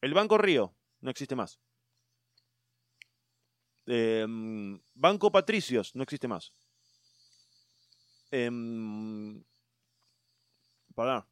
El 0.00 0.14
Banco 0.14 0.38
Río 0.38 0.74
no 1.00 1.10
existe 1.10 1.34
más. 1.34 1.60
Em, 3.86 4.80
banco 4.94 5.30
Patricios 5.30 5.94
no 5.94 6.02
existe 6.02 6.28
más. 6.28 6.52
Eh, 8.30 8.50
pará. 10.94 11.26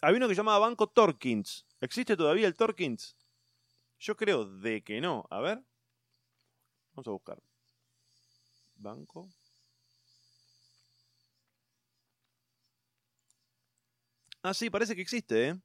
Había 0.00 0.18
uno 0.18 0.28
que 0.28 0.34
llamaba 0.34 0.58
Banco 0.58 0.88
Torkins. 0.88 1.66
¿Existe 1.80 2.16
todavía 2.16 2.46
el 2.46 2.54
Torkins? 2.54 3.16
Yo 3.98 4.16
creo 4.16 4.44
de 4.44 4.82
que 4.82 5.00
no. 5.00 5.26
A 5.30 5.40
ver. 5.40 5.62
Vamos 6.94 7.08
a 7.08 7.10
buscar. 7.10 7.42
Banco. 8.76 9.28
Ah, 14.42 14.54
sí, 14.54 14.70
parece 14.70 14.94
que 14.94 15.02
existe, 15.02 15.48
¿eh? 15.48 15.60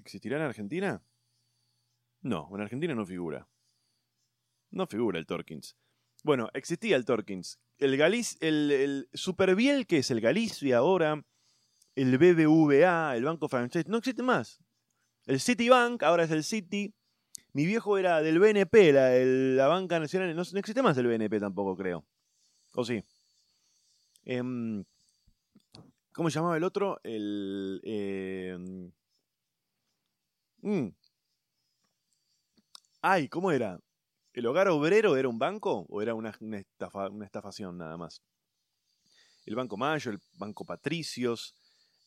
¿Existirá 0.00 0.36
en 0.36 0.42
Argentina? 0.42 1.02
No, 2.22 2.48
en 2.52 2.60
Argentina 2.60 2.94
no 2.94 3.06
figura. 3.06 3.46
No 4.70 4.86
figura 4.86 5.18
el 5.18 5.26
Torkins. 5.26 5.76
Bueno, 6.24 6.48
existía 6.54 6.96
el 6.96 7.04
Torkins. 7.04 7.60
El, 7.78 7.96
Galic 7.96 8.26
el, 8.40 8.70
el 8.70 9.08
Superbiel, 9.12 9.86
que 9.86 9.98
es 9.98 10.10
el 10.10 10.20
Galicia 10.20 10.78
ahora, 10.78 11.24
el 11.96 12.18
BBVA, 12.18 13.16
el 13.16 13.24
Banco 13.24 13.48
Francés, 13.48 13.86
no 13.86 13.98
existe 13.98 14.22
más. 14.22 14.60
El 15.26 15.40
Citibank 15.40 16.02
ahora 16.02 16.24
es 16.24 16.30
el 16.30 16.44
Citi. 16.44 16.94
Mi 17.52 17.66
viejo 17.66 17.98
era 17.98 18.20
del 18.20 18.40
BNP, 18.40 18.92
la, 18.92 19.68
banca 19.68 20.00
nacional. 20.00 20.34
No, 20.34 20.42
existe 20.42 20.82
más 20.82 20.98
el 20.98 21.06
BNP 21.06 21.38
tampoco, 21.38 21.76
creo. 21.76 22.04
¿O 22.74 22.84
sí? 22.84 23.02
Em, 24.24 24.84
¿Cómo 26.12 26.30
se 26.30 26.34
llamaba 26.36 26.56
el 26.56 26.64
otro? 26.64 27.00
El. 27.04 27.80
Em, 27.84 28.92
mm. 30.62 30.94
Ay, 33.02 33.28
¿cómo 33.28 33.52
era? 33.52 33.78
¿El 34.32 34.46
hogar 34.46 34.68
obrero 34.68 35.16
era 35.16 35.28
un 35.28 35.38
banco 35.38 35.86
o 35.88 36.02
era 36.02 36.14
una 36.14 36.32
estafación 37.24 37.78
nada 37.78 37.96
más? 37.96 38.20
El 39.46 39.54
Banco 39.54 39.76
Mayo, 39.76 40.10
el 40.10 40.20
Banco 40.38 40.64
Patricios, 40.64 41.54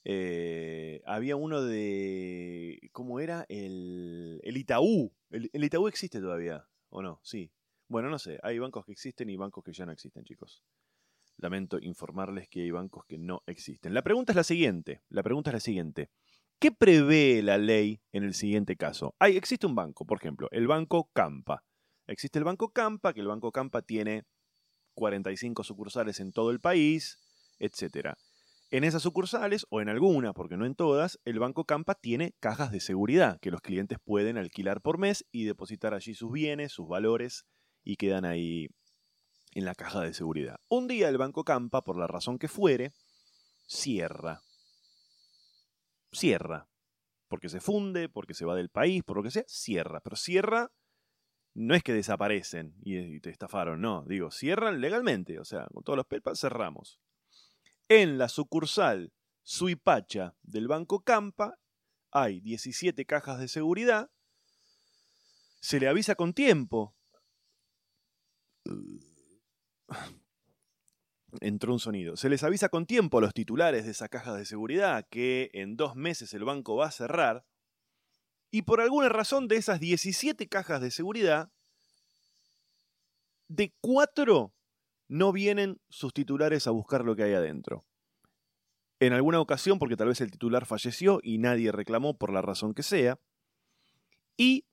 eh, 0.10 1.02
había 1.06 1.36
uno 1.36 1.62
de. 1.62 2.80
¿Cómo 2.94 3.20
era? 3.20 3.46
El, 3.50 4.40
el 4.42 4.56
Itaú. 4.56 5.14
El, 5.30 5.50
Itaú 5.54 5.90
existe 5.90 6.22
todavía, 6.22 6.66
¿o 6.88 7.02
no? 7.02 7.20
Sí. 7.24 7.52
Bueno, 7.90 8.10
no 8.10 8.18
sé. 8.18 8.40
Hay 8.42 8.58
bancos 8.58 8.86
que 8.86 8.94
existen 8.94 9.30
y 9.30 9.36
bancos 9.36 9.66
que 9.66 9.74
ya 9.74 9.86
no 9.86 9.92
existen, 9.92 10.24
chicos. 10.24 10.64
Lamento 11.36 11.78
informarles 11.82 12.48
que 12.48 12.62
hay 12.62 12.72
bancos 12.72 13.04
que 13.06 13.18
no 13.18 13.44
existen. 13.48 13.94
La 13.94 14.02
pregunta 14.02 14.32
es 14.32 14.38
la 14.38 14.46
siguiente. 14.46 15.02
La 15.10 15.24
pregunta 15.24 15.50
es 15.50 15.56
la 15.56 15.60
siguiente. 15.60 16.10
¿Qué 16.58 16.72
prevé 16.72 17.44
la 17.44 17.58
ley 17.58 18.00
en 18.14 18.24
el 18.24 18.34
siguiente 18.34 18.78
caso? 18.78 19.14
Hay, 19.20 19.36
existe 19.36 19.68
un 19.68 19.76
banco, 19.76 20.06
por 20.06 20.20
ejemplo, 20.20 20.48
el 20.52 20.68
Banco 20.68 21.10
Campa. 21.12 21.66
Existe 22.08 22.40
el 22.40 22.46
Banco 22.46 22.70
Campa, 22.70 23.14
que 23.14 23.20
el 23.20 23.28
Banco 23.28 23.52
Campa 23.52 23.82
tiene 23.82 24.24
45 24.94 25.66
sucursales 25.66 26.22
en 26.22 26.32
todo 26.32 26.52
el 26.52 26.62
país, 26.62 27.20
etcétera. 27.60 28.18
En 28.70 28.84
esas 28.84 29.02
sucursales, 29.02 29.66
o 29.70 29.80
en 29.80 29.88
alguna, 29.88 30.34
porque 30.34 30.58
no 30.58 30.66
en 30.66 30.76
todas, 30.76 31.20
el 31.24 31.40
Banco 31.40 31.64
Campa 31.64 31.96
tiene 31.96 32.34
cajas 32.42 32.70
de 32.70 32.82
seguridad 32.82 33.40
que 33.40 33.50
los 33.50 33.62
clientes 33.62 33.98
pueden 34.04 34.38
alquilar 34.38 34.82
por 34.82 34.98
mes 34.98 35.26
y 35.32 35.46
depositar 35.46 35.94
allí 35.94 36.14
sus 36.14 36.34
bienes, 36.34 36.74
sus 36.74 36.88
valores, 36.88 37.46
y 37.86 37.96
quedan 37.96 38.26
ahí 38.26 38.68
en 39.54 39.64
la 39.64 39.74
caja 39.74 40.02
de 40.02 40.14
seguridad. 40.14 40.58
Un 40.68 40.88
día 40.90 41.08
el 41.08 41.18
Banco 41.18 41.46
Campa, 41.46 41.82
por 41.84 41.98
la 41.98 42.08
razón 42.08 42.38
que 42.38 42.50
fuere, 42.50 42.92
cierra. 43.68 44.42
Cierra. 46.12 46.68
Porque 47.30 47.48
se 47.48 47.62
funde, 47.62 48.10
porque 48.10 48.34
se 48.34 48.46
va 48.46 48.54
del 48.56 48.70
país, 48.70 49.02
por 49.04 49.16
lo 49.16 49.24
que 49.24 49.32
sea, 49.32 49.46
cierra. 49.48 50.02
Pero 50.02 50.18
cierra 50.18 50.72
no 51.54 51.74
es 51.74 51.84
que 51.84 51.94
desaparecen 51.94 52.76
y 52.84 53.22
te 53.22 53.30
estafaron, 53.30 53.80
no. 53.80 54.04
Digo, 54.04 54.30
cierran 54.30 54.82
legalmente. 54.82 55.40
O 55.40 55.46
sea, 55.46 55.68
con 55.74 55.84
todos 55.84 55.96
los 55.96 56.06
PayPal 56.06 56.36
cerramos. 56.36 57.00
En 57.90 58.18
la 58.18 58.28
sucursal 58.28 59.14
Suipacha 59.44 60.36
del 60.42 60.68
Banco 60.68 61.04
Campa 61.04 61.58
hay 62.12 62.42
17 62.42 63.06
cajas 63.06 63.40
de 63.40 63.48
seguridad. 63.48 64.12
Se 65.62 65.80
le 65.80 65.88
avisa 65.88 66.16
con 66.16 66.34
tiempo. 66.34 66.98
Entró 71.40 71.72
un 71.72 71.80
sonido. 71.80 72.18
Se 72.18 72.28
les 72.28 72.44
avisa 72.44 72.68
con 72.68 72.86
tiempo 72.86 73.20
a 73.20 73.22
los 73.22 73.34
titulares 73.34 73.86
de 73.86 73.92
esa 73.92 74.10
caja 74.10 74.34
de 74.36 74.44
seguridad 74.44 75.08
que 75.10 75.50
en 75.54 75.78
dos 75.78 75.96
meses 75.96 76.34
el 76.34 76.44
banco 76.44 76.76
va 76.76 76.88
a 76.88 76.92
cerrar. 76.92 77.46
Y 78.52 78.64
por 78.64 78.82
alguna 78.82 79.08
razón 79.08 79.48
de 79.48 79.56
esas 79.56 79.80
17 79.80 80.50
cajas 80.50 80.82
de 80.82 80.92
seguridad, 80.92 81.54
de 83.48 83.74
cuatro 83.80 84.57
no 85.08 85.32
vienen 85.32 85.80
sus 85.90 86.14
titulares 86.14 86.68
a 86.68 86.72
buscar 86.72 87.06
lo 87.06 87.16
que 87.16 87.24
hay 87.24 87.34
adentro. 87.34 87.86
En 89.00 89.14
alguna 89.14 89.40
ocasión, 89.40 89.80
porque 89.80 89.96
tal 89.96 90.08
vez 90.08 90.22
el 90.22 90.32
titular 90.32 90.66
falleció 90.66 91.20
y 91.22 91.38
nadie 91.38 91.72
reclamó 91.72 92.18
por 92.18 92.34
la 92.34 92.42
razón 92.42 92.74
que 92.74 92.84
sea. 92.84 93.20
Y 94.38 94.66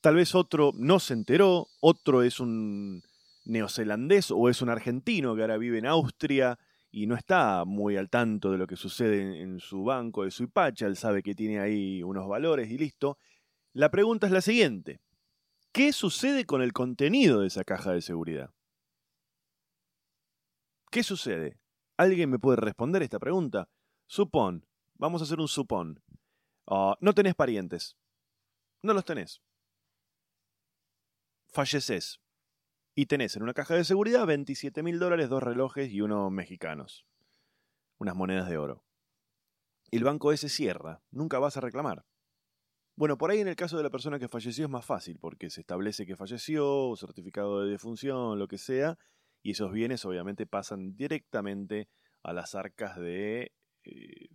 tal 0.00 0.16
vez 0.16 0.34
otro 0.34 0.72
no 0.74 1.00
se 1.00 1.14
enteró, 1.14 1.68
otro 1.80 2.22
es 2.22 2.40
un 2.40 3.02
neozelandés 3.44 4.30
o 4.30 4.48
es 4.48 4.62
un 4.62 4.68
argentino 4.68 5.34
que 5.34 5.42
ahora 5.42 5.56
vive 5.56 5.78
en 5.78 5.86
Austria 5.86 6.58
y 6.90 7.06
no 7.06 7.16
está 7.16 7.64
muy 7.64 7.96
al 7.96 8.10
tanto 8.10 8.52
de 8.52 8.58
lo 8.58 8.66
que 8.66 8.76
sucede 8.76 9.40
en, 9.40 9.58
su 9.58 9.82
banco 9.82 10.24
de 10.24 10.30
su 10.30 10.44
Ipacha, 10.44 10.86
él 10.86 10.96
sabe 10.96 11.22
que 11.22 11.34
tiene 11.34 11.58
ahí 11.58 12.02
unos 12.02 12.28
valores 12.28 12.70
y 12.70 12.76
listo. 12.76 13.18
La 13.72 13.90
pregunta 13.90 14.26
es 14.26 14.32
la 14.32 14.42
siguiente. 14.42 15.00
¿Qué 15.72 15.94
sucede 15.94 16.44
con 16.44 16.60
el 16.60 16.74
contenido 16.74 17.40
de 17.40 17.46
esa 17.46 17.64
caja 17.64 17.92
de 17.92 18.02
seguridad? 18.02 18.50
¿Qué 20.92 21.02
sucede? 21.02 21.58
¿Alguien 21.96 22.28
me 22.28 22.38
puede 22.38 22.58
responder 22.58 23.02
esta 23.02 23.18
pregunta? 23.18 23.66
Supón, 24.06 24.66
vamos 24.92 25.22
a 25.22 25.24
hacer 25.24 25.40
un 25.40 25.48
supón. 25.48 26.02
Ah, 26.66 26.98
no 27.00 27.14
tenés 27.14 27.34
parientes. 27.34 27.96
No 28.82 28.92
los 28.92 29.06
tenés. 29.06 29.40
Falleces. 31.46 32.20
Y 32.94 33.06
tenés 33.06 33.36
en 33.36 33.42
una 33.42 33.54
caja 33.54 33.74
de 33.74 33.84
seguridad 33.84 34.26
27 34.26 34.82
mil 34.82 34.98
dólares, 34.98 35.30
dos 35.30 35.42
relojes 35.42 35.90
y 35.90 36.02
unos 36.02 36.30
mexicanos. 36.30 37.06
Unas 37.96 38.14
monedas 38.14 38.50
de 38.50 38.58
oro. 38.58 38.84
El 39.90 40.04
banco 40.04 40.30
ese 40.30 40.50
cierra. 40.50 41.02
Nunca 41.10 41.38
vas 41.38 41.56
a 41.56 41.62
reclamar. 41.62 42.04
Bueno, 42.96 43.16
por 43.16 43.30
ahí 43.30 43.40
en 43.40 43.48
el 43.48 43.56
caso 43.56 43.78
de 43.78 43.82
la 43.82 43.88
persona 43.88 44.18
que 44.18 44.28
falleció 44.28 44.66
es 44.66 44.70
más 44.70 44.84
fácil, 44.84 45.18
porque 45.18 45.48
se 45.48 45.62
establece 45.62 46.04
que 46.04 46.16
falleció, 46.16 46.94
certificado 46.96 47.62
de 47.62 47.70
defunción, 47.70 48.38
lo 48.38 48.46
que 48.46 48.58
sea, 48.58 48.98
y 49.42 49.52
esos 49.52 49.72
bienes 49.72 50.04
obviamente 50.04 50.46
pasan 50.46 50.94
directamente 50.94 51.88
a 52.22 52.32
las 52.32 52.54
arcas 52.54 52.96
de, 52.98 53.52
eh, 53.84 54.28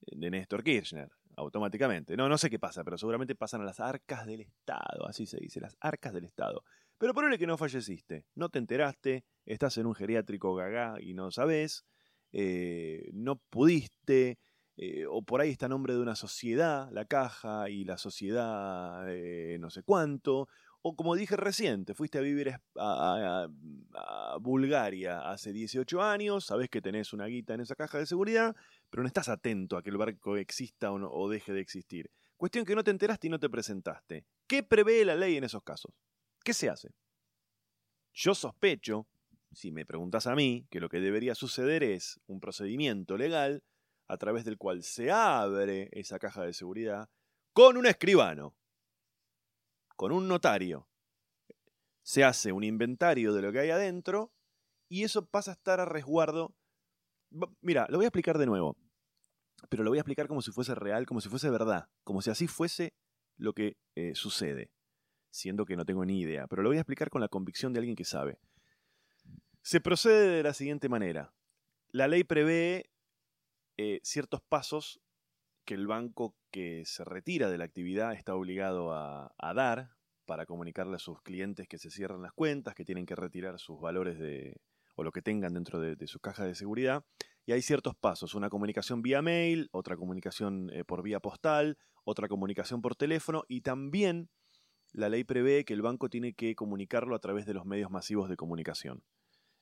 de 0.00 0.30
Néstor 0.30 0.62
Kirchner, 0.62 1.10
automáticamente. 1.36 2.16
No, 2.16 2.28
no 2.28 2.36
sé 2.36 2.50
qué 2.50 2.58
pasa, 2.58 2.84
pero 2.84 2.98
seguramente 2.98 3.34
pasan 3.34 3.62
a 3.62 3.64
las 3.64 3.80
arcas 3.80 4.26
del 4.26 4.42
Estado, 4.42 5.06
así 5.06 5.26
se 5.26 5.38
dice, 5.38 5.60
las 5.60 5.76
arcas 5.80 6.12
del 6.12 6.24
Estado. 6.24 6.62
Pero 6.98 7.14
ponele 7.14 7.38
que 7.38 7.46
no 7.46 7.56
falleciste, 7.56 8.26
no 8.34 8.48
te 8.50 8.58
enteraste, 8.58 9.24
estás 9.46 9.78
en 9.78 9.86
un 9.86 9.94
geriátrico 9.94 10.54
gagá 10.54 10.96
y 11.00 11.14
no 11.14 11.30
sabes, 11.30 11.86
eh, 12.32 13.08
no 13.14 13.36
pudiste, 13.36 14.38
eh, 14.76 15.06
o 15.08 15.22
por 15.22 15.40
ahí 15.40 15.50
está 15.50 15.68
nombre 15.68 15.94
de 15.94 16.00
una 16.00 16.16
sociedad, 16.16 16.90
la 16.92 17.04
caja 17.04 17.70
y 17.70 17.84
la 17.84 17.98
sociedad 17.98 19.06
no 19.58 19.70
sé 19.70 19.82
cuánto, 19.84 20.48
o 20.82 20.96
como 20.96 21.14
dije 21.16 21.36
reciente, 21.36 21.94
fuiste 21.94 22.18
a 22.18 22.20
vivir 22.20 22.60
a, 22.76 23.48
Bulgaria 24.40 25.28
hace 25.30 25.52
18 25.52 26.02
años, 26.02 26.46
sabes 26.46 26.70
que 26.70 26.80
tenés 26.80 27.12
una 27.12 27.26
guita 27.26 27.54
en 27.54 27.60
esa 27.60 27.74
caja 27.74 27.98
de 27.98 28.06
seguridad, 28.06 28.54
pero 28.88 29.02
no 29.02 29.08
estás 29.08 29.28
atento 29.28 29.76
a 29.76 29.82
que 29.82 29.90
el 29.90 29.96
barco 29.96 30.36
exista 30.36 30.92
o, 30.92 30.96
o 30.96 31.28
deje 31.28 31.52
de 31.52 31.60
existir. 31.60 32.10
Cuestión 32.36 32.64
que 32.64 32.76
no 32.76 32.84
te 32.84 32.92
enteraste 32.92 33.26
y 33.26 33.30
no 33.30 33.40
te 33.40 33.50
presentaste. 33.50 34.24
¿Qué 34.46 34.62
prevé 34.62 35.04
la 35.04 35.16
ley 35.16 35.36
en 35.36 35.44
esos 35.44 35.62
casos? 35.64 35.92
¿Qué 36.44 36.54
se 36.54 36.70
hace? 36.70 36.94
Yo 38.12 38.34
sospecho, 38.34 39.08
si 39.52 39.72
me 39.72 39.84
preguntas 39.84 40.26
a 40.26 40.34
mí, 40.34 40.66
que 40.70 40.80
lo 40.80 40.88
que 40.88 41.00
debería 41.00 41.34
suceder 41.34 41.82
es 41.82 42.20
un 42.26 42.38
procedimiento 42.38 43.16
legal 43.16 43.64
a 44.06 44.16
través 44.16 44.44
del 44.44 44.56
cual 44.56 44.82
se 44.82 45.10
abre 45.10 45.88
esa 45.92 46.18
caja 46.18 46.44
de 46.44 46.52
seguridad 46.52 47.08
con 47.52 47.76
un 47.76 47.86
escribano 47.86 48.54
con 49.98 50.12
un 50.12 50.28
notario. 50.28 50.88
Se 52.02 52.22
hace 52.22 52.52
un 52.52 52.62
inventario 52.62 53.34
de 53.34 53.42
lo 53.42 53.50
que 53.50 53.58
hay 53.58 53.70
adentro 53.70 54.32
y 54.88 55.02
eso 55.02 55.26
pasa 55.26 55.50
a 55.50 55.54
estar 55.54 55.80
a 55.80 55.86
resguardo. 55.86 56.54
Mira, 57.60 57.84
lo 57.90 57.98
voy 57.98 58.04
a 58.04 58.08
explicar 58.08 58.38
de 58.38 58.46
nuevo, 58.46 58.76
pero 59.68 59.82
lo 59.82 59.90
voy 59.90 59.98
a 59.98 60.02
explicar 60.02 60.28
como 60.28 60.40
si 60.40 60.52
fuese 60.52 60.76
real, 60.76 61.04
como 61.04 61.20
si 61.20 61.28
fuese 61.28 61.50
verdad, 61.50 61.88
como 62.04 62.22
si 62.22 62.30
así 62.30 62.46
fuese 62.46 62.94
lo 63.36 63.54
que 63.54 63.76
eh, 63.96 64.14
sucede, 64.14 64.70
siendo 65.30 65.66
que 65.66 65.74
no 65.74 65.84
tengo 65.84 66.04
ni 66.04 66.20
idea, 66.20 66.46
pero 66.46 66.62
lo 66.62 66.68
voy 66.68 66.78
a 66.78 66.82
explicar 66.82 67.10
con 67.10 67.20
la 67.20 67.28
convicción 67.28 67.72
de 67.72 67.80
alguien 67.80 67.96
que 67.96 68.04
sabe. 68.04 68.38
Se 69.62 69.80
procede 69.80 70.28
de 70.28 70.42
la 70.44 70.54
siguiente 70.54 70.88
manera. 70.88 71.34
La 71.90 72.06
ley 72.06 72.22
prevé 72.22 72.88
eh, 73.76 73.98
ciertos 74.04 74.42
pasos 74.42 75.00
que 75.68 75.74
el 75.74 75.86
banco 75.86 76.34
que 76.50 76.86
se 76.86 77.04
retira 77.04 77.50
de 77.50 77.58
la 77.58 77.64
actividad 77.64 78.14
está 78.14 78.34
obligado 78.34 78.94
a, 78.94 79.52
dar 79.54 79.90
para 80.24 80.46
comunicarle 80.46 80.96
a 80.96 80.98
sus 80.98 81.20
clientes 81.20 81.68
que 81.68 81.76
se 81.76 81.90
cierran 81.90 82.22
las 82.22 82.32
cuentas, 82.32 82.74
que 82.74 82.86
tienen 82.86 83.04
que 83.04 83.14
retirar 83.14 83.58
sus 83.58 83.78
valores 83.78 84.18
de, 84.18 84.62
o 84.94 85.04
lo 85.04 85.12
que 85.12 85.20
tengan 85.20 85.52
dentro 85.52 85.78
de, 85.78 86.06
su 86.06 86.20
caja 86.20 86.46
de 86.46 86.54
seguridad. 86.54 87.04
Y 87.44 87.52
hay 87.52 87.60
ciertos 87.60 87.94
pasos, 87.94 88.34
una 88.34 88.48
comunicación 88.48 89.02
vía 89.02 89.20
mail, 89.20 89.68
otra 89.70 89.98
comunicación 89.98 90.70
eh, 90.72 90.84
por 90.84 91.02
vía 91.02 91.20
postal, 91.20 91.76
otra 92.02 92.28
comunicación 92.28 92.80
por 92.80 92.96
teléfono 92.96 93.44
y 93.46 93.60
también 93.60 94.30
la 94.94 95.10
ley 95.10 95.22
prevé 95.24 95.66
que 95.66 95.74
el 95.74 95.82
banco 95.82 96.08
tiene 96.08 96.32
que 96.32 96.54
comunicarlo 96.54 97.14
a 97.14 97.18
través 97.18 97.44
de 97.44 97.52
los 97.52 97.66
medios 97.66 97.90
masivos 97.90 98.30
de 98.30 98.36
comunicación. 98.36 99.04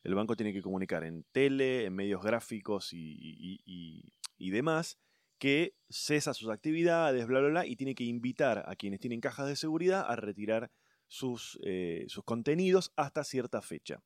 El 0.04 0.14
banco 0.14 0.36
tiene 0.36 0.52
que 0.52 0.62
comunicar 0.62 1.02
en 1.02 1.24
tele, 1.32 1.84
en 1.84 1.96
medios 1.96 2.22
gráficos 2.22 2.90
y 2.92 4.04
demás, 4.38 5.00
que 5.38 5.74
cesa 5.88 6.34
sus 6.34 6.48
actividades, 6.50 7.26
bla, 7.26 7.40
bla, 7.40 7.48
bla, 7.48 7.66
y 7.66 7.76
tiene 7.76 7.94
que 7.94 8.04
invitar 8.04 8.64
a 8.66 8.76
quienes 8.76 9.00
tienen 9.00 9.20
cajas 9.20 9.46
de 9.46 9.56
seguridad 9.56 10.04
a 10.08 10.16
retirar 10.16 10.70
sus, 11.08 11.58
eh, 11.64 12.04
sus 12.08 12.24
contenidos 12.24 12.92
hasta 12.96 13.24
cierta 13.24 13.62
fecha. 13.62 14.02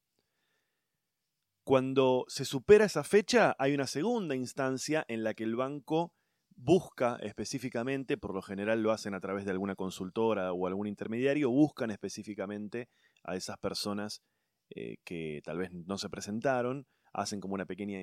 Cuando 1.64 2.24
se 2.28 2.44
supera 2.44 2.84
esa 2.84 3.04
fecha, 3.04 3.54
hay 3.58 3.74
una 3.74 3.86
segunda 3.86 4.34
instancia 4.34 5.04
en 5.08 5.22
la 5.22 5.34
que 5.34 5.44
el 5.44 5.56
banco 5.56 6.12
busca 6.56 7.16
específicamente, 7.22 8.18
por 8.18 8.34
lo 8.34 8.42
general 8.42 8.82
lo 8.82 8.92
hacen 8.92 9.14
a 9.14 9.20
través 9.20 9.44
de 9.44 9.52
alguna 9.52 9.76
consultora 9.76 10.52
o 10.52 10.66
algún 10.66 10.86
intermediario, 10.86 11.50
buscan 11.50 11.90
específicamente 11.90 12.88
a 13.22 13.36
esas 13.36 13.56
personas 13.58 14.22
eh, 14.70 14.96
que 15.04 15.40
tal 15.44 15.58
vez 15.58 15.70
no 15.72 15.96
se 15.98 16.10
presentaron, 16.10 16.86
hacen 17.12 17.40
como 17.40 17.54
una 17.54 17.66
pequeña 17.66 18.00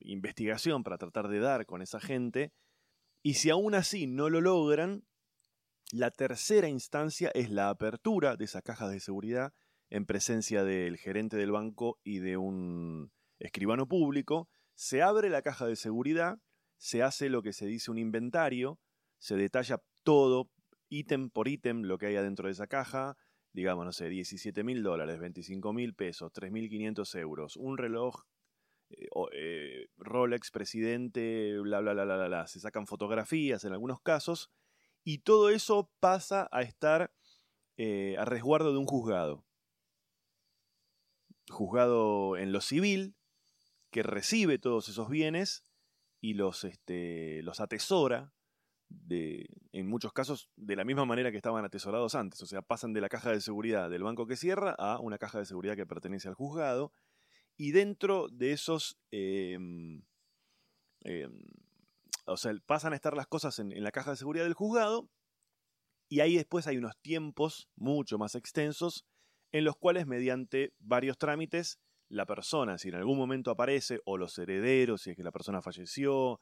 investigación 0.00 0.82
para 0.82 0.98
tratar 0.98 1.28
de 1.28 1.40
dar 1.40 1.64
con 1.66 1.82
esa 1.82 2.00
gente. 2.00 2.52
Y 3.22 3.34
si 3.34 3.50
aún 3.50 3.74
así 3.74 4.06
no 4.06 4.28
lo 4.28 4.40
logran, 4.40 5.04
la 5.92 6.10
tercera 6.10 6.68
instancia 6.68 7.30
es 7.34 7.50
la 7.50 7.68
apertura 7.68 8.36
de 8.36 8.44
esa 8.46 8.62
caja 8.62 8.88
de 8.88 8.98
seguridad 8.98 9.52
en 9.90 10.06
presencia 10.06 10.64
del 10.64 10.96
gerente 10.96 11.36
del 11.36 11.52
banco 11.52 12.00
y 12.02 12.18
de 12.18 12.36
un 12.36 13.12
escribano 13.38 13.86
público. 13.86 14.48
Se 14.74 15.02
abre 15.02 15.28
la 15.28 15.42
caja 15.42 15.66
de 15.66 15.76
seguridad, 15.76 16.38
se 16.78 17.02
hace 17.02 17.28
lo 17.28 17.42
que 17.42 17.52
se 17.52 17.66
dice 17.66 17.90
un 17.90 17.98
inventario, 17.98 18.80
se 19.18 19.36
detalla 19.36 19.80
todo, 20.02 20.50
ítem 20.88 21.30
por 21.30 21.46
ítem, 21.46 21.82
lo 21.82 21.98
que 21.98 22.06
hay 22.06 22.16
adentro 22.16 22.46
de 22.46 22.52
esa 22.52 22.66
caja, 22.66 23.16
digamos, 23.52 23.84
no 23.84 23.92
sé, 23.92 24.08
17 24.08 24.64
mil 24.64 24.82
dólares, 24.82 25.20
25 25.20 25.72
mil 25.72 25.94
pesos, 25.94 26.32
3.500 26.32 27.18
euros, 27.20 27.56
un 27.56 27.78
reloj 27.78 28.22
eh, 28.92 29.08
eh, 29.32 29.88
Rolex 29.96 30.50
presidente, 30.50 31.58
bla, 31.60 31.80
bla, 31.80 31.92
bla, 31.92 32.04
bla, 32.04 32.46
Se 32.46 32.60
sacan 32.60 32.86
fotografías 32.86 33.64
en 33.64 33.72
algunos 33.72 34.00
casos 34.00 34.50
y 35.04 35.18
todo 35.18 35.50
eso 35.50 35.90
pasa 36.00 36.48
a 36.52 36.62
estar 36.62 37.12
eh, 37.76 38.16
a 38.18 38.24
resguardo 38.24 38.72
de 38.72 38.78
un 38.78 38.86
juzgado. 38.86 39.44
Juzgado 41.48 42.36
en 42.36 42.52
lo 42.52 42.60
civil, 42.60 43.16
que 43.90 44.02
recibe 44.02 44.58
todos 44.58 44.88
esos 44.88 45.08
bienes 45.08 45.64
y 46.20 46.34
los, 46.34 46.64
este, 46.64 47.42
los 47.42 47.60
atesora, 47.60 48.32
de, 48.88 49.46
en 49.72 49.88
muchos 49.88 50.12
casos 50.12 50.50
de 50.56 50.76
la 50.76 50.84
misma 50.84 51.06
manera 51.06 51.30
que 51.30 51.38
estaban 51.38 51.64
atesorados 51.64 52.14
antes. 52.14 52.42
O 52.42 52.46
sea, 52.46 52.62
pasan 52.62 52.92
de 52.92 53.00
la 53.00 53.08
caja 53.08 53.30
de 53.30 53.40
seguridad 53.40 53.90
del 53.90 54.02
banco 54.02 54.26
que 54.26 54.36
cierra 54.36 54.74
a 54.78 55.00
una 55.00 55.18
caja 55.18 55.38
de 55.38 55.46
seguridad 55.46 55.76
que 55.76 55.86
pertenece 55.86 56.28
al 56.28 56.34
juzgado 56.34 56.92
y 57.62 57.70
dentro 57.70 58.26
de 58.28 58.50
esos... 58.50 58.98
Em, 59.12 60.02
em, 61.04 61.44
o 62.26 62.36
sea, 62.36 62.52
pasan 62.66 62.92
a 62.92 62.96
estar 62.96 63.16
las 63.16 63.28
cosas 63.28 63.60
en, 63.60 63.80
la 63.84 63.92
caja 63.92 64.10
de 64.10 64.16
seguridad 64.16 64.42
del 64.42 64.54
juzgado 64.54 65.08
y 66.08 66.20
ahí 66.20 66.34
después 66.34 66.66
hay 66.66 66.76
unos 66.76 66.96
tiempos 67.02 67.68
mucho 67.76 68.18
más 68.18 68.34
extensos 68.34 69.04
en 69.52 69.64
los 69.64 69.76
cuales 69.76 70.08
mediante 70.08 70.72
varios 70.80 71.18
trámites 71.18 71.78
la 72.08 72.26
persona, 72.26 72.78
si 72.78 72.88
en 72.88 72.96
algún 72.96 73.16
momento 73.16 73.52
aparece, 73.52 74.00
o 74.06 74.18
los 74.18 74.36
herederos, 74.38 75.02
si 75.02 75.10
es 75.10 75.16
que 75.16 75.22
la 75.22 75.30
persona 75.30 75.62
falleció, 75.62 76.40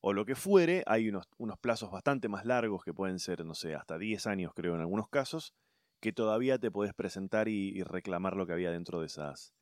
o 0.00 0.12
lo 0.14 0.24
que 0.24 0.36
fuere, 0.36 0.82
hay 0.86 1.10
unos, 1.10 1.26
unos 1.36 1.58
plazos 1.58 1.90
bastante 1.90 2.28
más 2.28 2.46
largos 2.46 2.82
que 2.82 2.94
pueden 2.94 3.18
ser, 3.18 3.44
no 3.44 3.54
sé, 3.54 3.74
hasta 3.74 3.98
10 3.98 4.26
años 4.26 4.52
creo 4.54 4.74
en 4.74 4.80
algunos 4.80 5.10
casos, 5.10 5.52
que 6.00 6.14
todavía 6.14 6.58
te 6.58 6.70
puedes 6.70 6.94
presentar 6.94 7.46
y 7.48 7.82
reclamar 7.82 8.36
lo 8.36 8.46
que 8.46 8.54
había 8.54 8.70
dentro 8.70 9.00
de 9.00 9.06
esas, 9.06 9.54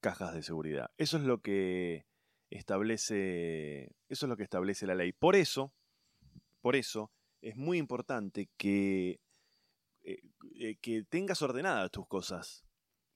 cajas 0.00 0.34
de 0.34 0.42
seguridad. 0.42 0.90
Eso 0.96 1.16
es 1.16 1.24
lo 1.24 1.40
que 1.40 2.06
establece, 2.50 3.96
eso 4.08 4.26
es 4.26 4.28
lo 4.28 4.36
que 4.36 4.42
establece 4.42 4.86
la 4.86 4.94
ley. 4.94 5.12
Por 5.12 5.36
eso, 5.36 5.72
por 6.60 6.76
eso 6.76 7.10
es 7.42 7.56
muy 7.56 7.78
importante 7.78 8.48
que, 8.56 9.20
eh, 10.02 10.20
eh, 10.56 10.76
que 10.80 11.04
tengas 11.04 11.42
ordenadas 11.42 11.90
tus 11.90 12.06
cosas, 12.06 12.64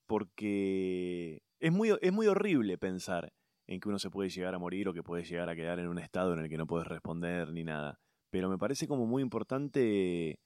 porque 0.07 1.43
es 1.61 1.73
muy, 1.73 1.97
es 2.01 2.13
muy 2.13 2.27
horrible 2.27 2.79
pensar 2.79 3.33
en 3.67 3.81
que 3.81 3.89
uno 3.89 3.99
se 3.99 4.11
puede 4.11 4.31
llegar 4.31 4.55
a 4.55 4.59
morir 4.59 4.89
o 4.89 4.93
que 4.93 5.03
puede 5.03 5.25
llegar 5.25 5.49
a 5.49 5.57
quedar 5.57 5.79
en 5.79 5.89
un 5.89 5.99
estado 5.99 6.35
en 6.35 6.41
el 6.41 6.49
que 6.49 6.59
no 6.59 6.67
puedes 6.67 6.89
responder 6.89 7.53
ni 7.53 7.65
nada. 7.65 8.01
Pero 8.31 8.49
me 8.49 8.59
parece 8.59 8.87
como 8.87 9.07
muy 9.07 9.23
importante 9.23 10.39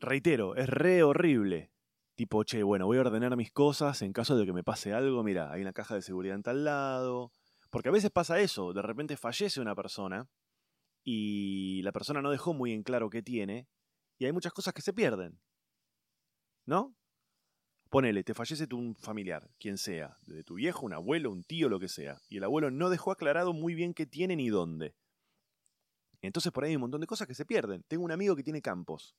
reitero, 0.00 0.54
es 0.56 0.68
re 0.68 1.02
horrible. 1.02 1.70
Tipo, 2.16 2.44
che, 2.44 2.62
bueno, 2.62 2.86
voy 2.86 2.96
a 2.96 3.02
ordenar 3.02 3.36
mis 3.36 3.52
cosas 3.52 4.00
en 4.00 4.14
caso 4.14 4.38
de 4.38 4.46
que 4.46 4.52
me 4.54 4.64
pase 4.64 4.94
algo. 4.94 5.22
Mira, 5.22 5.52
hay 5.52 5.60
una 5.60 5.74
caja 5.74 5.94
de 5.94 6.00
seguridad 6.00 6.34
en 6.34 6.42
tal 6.42 6.64
lado. 6.64 7.30
Porque 7.70 7.90
a 7.90 7.92
veces 7.92 8.10
pasa 8.10 8.40
eso, 8.40 8.72
de 8.72 8.80
repente 8.80 9.18
fallece 9.18 9.60
una 9.60 9.74
persona 9.74 10.26
y 11.04 11.82
la 11.82 11.92
persona 11.92 12.22
no 12.22 12.30
dejó 12.30 12.54
muy 12.54 12.72
en 12.72 12.82
claro 12.82 13.10
qué 13.10 13.22
tiene 13.22 13.68
y 14.18 14.24
hay 14.24 14.32
muchas 14.32 14.54
cosas 14.54 14.72
que 14.72 14.80
se 14.80 14.94
pierden. 14.94 15.38
¿No? 16.64 16.96
Ponele, 17.90 18.24
te 18.24 18.32
fallece 18.32 18.66
tu 18.66 18.94
familiar, 18.94 19.50
quien 19.58 19.76
sea, 19.76 20.16
de 20.22 20.42
tu 20.42 20.54
viejo, 20.54 20.86
un 20.86 20.94
abuelo, 20.94 21.30
un 21.30 21.44
tío, 21.44 21.68
lo 21.68 21.78
que 21.78 21.88
sea, 21.88 22.18
y 22.28 22.38
el 22.38 22.44
abuelo 22.44 22.70
no 22.70 22.88
dejó 22.88 23.12
aclarado 23.12 23.52
muy 23.52 23.74
bien 23.74 23.92
qué 23.92 24.06
tiene 24.06 24.36
ni 24.36 24.48
dónde. 24.48 24.96
Entonces 26.22 26.50
por 26.50 26.64
ahí 26.64 26.70
hay 26.70 26.76
un 26.76 26.82
montón 26.82 27.02
de 27.02 27.06
cosas 27.06 27.28
que 27.28 27.34
se 27.34 27.44
pierden. 27.44 27.84
Tengo 27.88 28.04
un 28.04 28.12
amigo 28.12 28.34
que 28.36 28.42
tiene 28.42 28.62
campos 28.62 29.14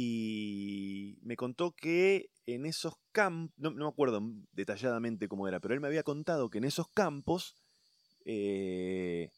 y 0.00 1.18
me 1.22 1.34
contó 1.34 1.72
que 1.72 2.30
en 2.46 2.66
esos 2.66 2.94
campos, 3.10 3.52
no, 3.56 3.72
me 3.72 3.88
acuerdo 3.88 4.22
detalladamente 4.52 5.26
cómo 5.26 5.48
era, 5.48 5.58
pero 5.58 5.74
él 5.74 5.80
me 5.80 5.88
había 5.88 6.04
contado 6.04 6.50
que 6.50 6.58
en 6.58 6.64
esos 6.64 6.88
campos, 6.88 7.56
eh, 8.24 9.32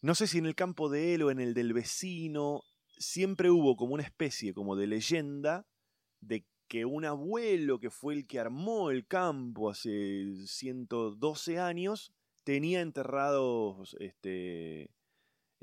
no 0.00 0.14
sé 0.14 0.28
si 0.28 0.38
en 0.38 0.46
el 0.46 0.54
campo 0.54 0.88
de 0.88 1.12
él 1.12 1.24
o 1.24 1.30
en 1.30 1.40
el 1.40 1.52
del 1.52 1.74
vecino, 1.74 2.62
siempre 2.96 3.50
hubo 3.50 3.76
como 3.76 3.92
una 3.92 4.02
especie 4.02 4.54
como 4.54 4.76
de 4.76 4.86
leyenda 4.86 5.66
de 6.20 6.46
que 6.66 6.86
un 6.86 7.04
abuelo 7.04 7.78
que 7.78 7.90
fue 7.90 8.14
el 8.14 8.26
que 8.26 8.40
armó 8.40 8.90
el 8.90 9.06
campo 9.06 9.68
hace 9.68 10.24
112 10.46 11.58
años 11.58 12.14
tenía 12.44 12.80
enterrados 12.80 13.94
este, 14.00 14.88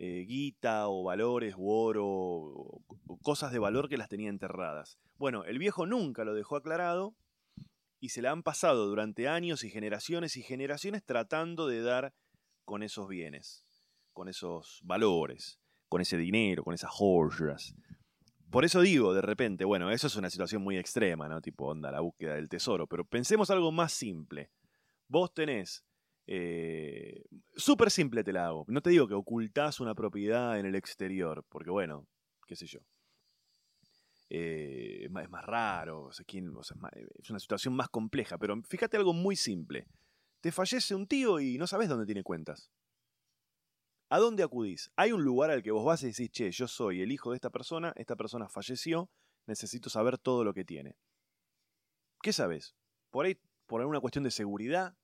eh, 0.04 0.26
guita 0.26 0.88
o 0.88 1.04
valores 1.04 1.54
u 1.56 1.70
oro 1.70 2.08
o, 2.08 2.82
cosas 3.22 3.52
de 3.52 3.60
valor 3.60 3.88
que 3.88 3.98
las 3.98 4.10
tenía 4.10 4.30
enterradas. 4.30 4.98
Bueno, 5.20 5.44
el 5.44 5.60
viejo 5.60 5.86
nunca 5.86 6.26
lo 6.26 6.34
dejó 6.34 6.56
aclarado 6.56 7.14
y 8.00 8.10
se 8.10 8.24
la 8.24 8.32
han 8.32 8.42
pasado 8.42 8.88
durante 8.88 9.28
años 9.28 9.64
y 9.64 9.70
generaciones 9.70 10.38
y 10.38 10.42
generaciones 10.42 11.06
tratando 11.06 11.68
de 11.68 11.84
dar 11.84 12.16
con 12.66 12.82
esos 12.82 13.08
bienes, 13.10 13.64
con 14.12 14.28
esos 14.28 14.80
valores, 14.84 15.60
con 15.88 16.02
ese 16.02 16.18
dinero, 16.18 16.64
con 16.64 16.74
esas 16.74 16.90
joyas. 16.90 17.76
Por 18.50 18.66
eso 18.66 18.82
digo, 18.82 19.14
de 19.14 19.22
repente, 19.22 19.66
bueno, 19.66 19.92
eso 19.92 20.08
es 20.08 20.16
una 20.16 20.32
situación 20.32 20.64
muy 20.64 20.80
extrema, 20.80 21.30
¿no? 21.30 21.42
Tipo, 21.42 21.68
onda, 21.68 21.92
la 21.92 22.00
búsqueda 22.00 22.34
del 22.34 22.50
tesoro. 22.50 22.88
Pero 22.88 23.06
pensemos 23.06 23.52
algo 23.52 23.72
más 23.72 23.94
simple. 23.94 24.50
Vos 25.08 25.32
tenés 25.32 25.86
eh, 26.28 27.26
Súper 27.56 27.92
simple 27.92 28.24
te 28.24 28.34
la 28.34 28.48
hago. 28.48 28.66
No 28.68 28.82
te 28.82 28.90
digo 28.90 29.08
que 29.08 29.14
ocultás 29.14 29.80
una 29.80 29.96
propiedad 29.96 30.60
en 30.60 30.66
el 30.66 30.76
exterior, 30.76 31.46
porque 31.50 31.70
bueno, 31.70 32.08
qué 32.48 32.56
sé 32.56 32.66
yo. 32.66 32.80
Eh, 34.30 35.04
es, 35.04 35.12
más, 35.12 35.46
raro, 35.46 36.10
es, 36.10 36.22
es 36.22 37.30
una 37.30 37.40
situación 37.40 37.76
más 37.76 37.90
compleja, 37.90 38.38
pero 38.38 38.62
fíjate 38.64 38.96
algo 38.98 39.14
muy 39.14 39.36
simple. 39.36 39.88
Te 40.40 40.52
fallece 40.52 40.96
un 40.96 41.06
tío 41.06 41.40
y 41.40 41.58
no 41.58 41.68
sabes 41.68 41.90
dónde 41.90 42.06
tiene 42.06 42.24
cuentas. 42.24 42.72
¿A 44.10 44.20
dónde 44.20 44.44
acudís? 44.44 44.92
Hay 44.96 45.12
un 45.12 45.24
lugar 45.24 45.52
al 45.52 45.64
que 45.64 45.72
vos 45.72 45.86
vas 45.86 46.04
y 46.04 46.08
decís, 46.08 46.32
che, 46.32 46.52
yo 46.52 46.68
soy 46.68 47.02
el 47.02 47.12
hijo 47.12 47.32
de 47.32 47.36
esta 47.36 47.50
persona, 47.50 47.94
esta 47.96 48.16
persona 48.16 48.50
falleció, 48.50 49.10
necesito 49.48 49.90
saber 49.90 50.18
todo 50.18 50.44
lo 50.44 50.54
que 50.54 50.66
tiene. 50.66 50.98
¿Qué 52.22 52.34
sabes? 52.34 52.76
Por 53.10 53.26
ahí, 53.26 53.38
por 53.68 53.82
alguna 53.82 54.00
cuestión 54.00 54.24
de 54.24 54.32
seguridad, 54.32 54.98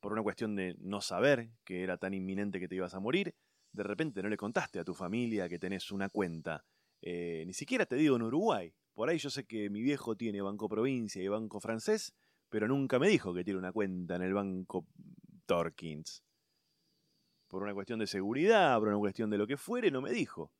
por 0.00 0.12
una 0.12 0.22
cuestión 0.22 0.56
de 0.56 0.74
no 0.80 1.00
saber 1.00 1.50
que 1.64 1.82
era 1.82 1.98
tan 1.98 2.14
inminente 2.14 2.58
que 2.58 2.68
te 2.68 2.74
ibas 2.74 2.94
a 2.94 3.00
morir, 3.00 3.34
de 3.72 3.82
repente 3.82 4.22
no 4.22 4.28
le 4.28 4.36
contaste 4.36 4.78
a 4.78 4.84
tu 4.84 4.94
familia 4.94 5.48
que 5.48 5.58
tenés 5.58 5.92
una 5.92 6.08
cuenta. 6.08 6.64
Eh, 7.02 7.44
ni 7.46 7.52
siquiera 7.52 7.86
te 7.86 7.96
digo 7.96 8.16
en 8.16 8.22
Uruguay. 8.22 8.74
Por 8.94 9.08
ahí 9.08 9.18
yo 9.18 9.30
sé 9.30 9.44
que 9.44 9.70
mi 9.70 9.80
viejo 9.82 10.16
tiene 10.16 10.42
Banco 10.42 10.68
Provincia 10.68 11.22
y 11.22 11.28
Banco 11.28 11.60
Francés, 11.60 12.14
pero 12.48 12.66
nunca 12.66 12.98
me 12.98 13.08
dijo 13.08 13.32
que 13.32 13.44
tiene 13.44 13.58
una 13.58 13.72
cuenta 13.72 14.16
en 14.16 14.22
el 14.22 14.34
Banco 14.34 14.86
Torkins. 15.46 16.22
Por 17.48 17.62
una 17.62 17.74
cuestión 17.74 17.98
de 17.98 18.06
seguridad, 18.06 18.78
por 18.78 18.88
una 18.88 18.98
cuestión 18.98 19.30
de 19.30 19.38
lo 19.38 19.46
que 19.46 19.56
fuere, 19.56 19.90
no 19.90 20.00
me 20.00 20.10
dijo. 20.10 20.52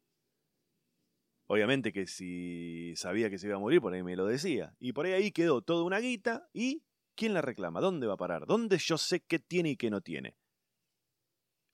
Obviamente 1.47 1.93
que 1.93 2.07
si 2.07 2.95
sabía 2.95 3.29
que 3.29 3.39
se 3.39 3.49
iba 3.49 3.57
a 3.57 3.61
morir, 3.61 3.81
por 3.81 3.93
ahí 3.93 4.03
me 4.03 4.15
lo 4.15 4.25
decía. 4.25 4.75
Y 4.79 4.93
por 4.93 5.07
ahí, 5.07 5.13
ahí 5.13 5.33
quedó 5.33 5.63
toda 5.63 5.85
una 5.85 5.99
guita 5.99 6.49
y 6.53 6.85
¿Quién 7.15 7.35
la 7.35 7.43
reclama? 7.43 7.81
¿Dónde 7.81 8.07
va 8.07 8.15
a 8.15 8.19
parar? 8.19 8.47
¿Dónde 8.47 8.79
yo 8.79 8.99
sé 8.99 9.21
qué 9.21 9.39
tiene 9.39 9.71
y 9.71 9.77
qué 9.77 9.91
no 9.91 10.01
tiene? 10.01 10.37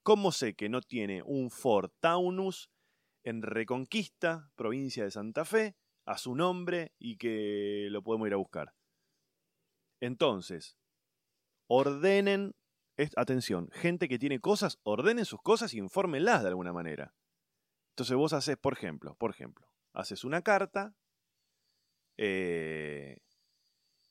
¿Cómo 0.03 0.31
sé 0.31 0.55
que 0.55 0.69
no 0.69 0.81
tiene 0.81 1.21
un 1.23 1.49
Ford 1.51 1.91
Taunus 1.99 2.69
en 3.23 3.41
Reconquista, 3.41 4.51
provincia 4.55 5.03
de 5.03 5.11
Santa 5.11 5.43
Fe, 5.43 5.75
a 6.05 6.17
su 6.17 6.35
nombre 6.35 6.93
y 6.97 7.17
que 7.17 7.87
lo 7.91 8.01
podemos 8.03 8.27
ir 8.27 8.33
a 8.33 8.37
buscar? 8.37 8.73
Entonces, 9.99 10.77
ordenen, 11.67 12.55
atención, 13.15 13.69
gente 13.73 14.07
que 14.07 14.19
tiene 14.19 14.39
cosas, 14.39 14.79
ordenen 14.83 15.25
sus 15.25 15.41
cosas 15.41 15.73
y 15.73 15.79
infórmenlas 15.79 16.43
de 16.43 16.49
alguna 16.49 16.73
manera. 16.73 17.13
Entonces 17.91 18.15
vos 18.15 18.33
haces, 18.33 18.57
por 18.57 18.73
ejemplo, 18.73 19.15
por 19.15 19.31
ejemplo, 19.31 19.67
haces 19.93 20.23
una 20.23 20.41
carta, 20.41 20.95
eh, 22.17 23.19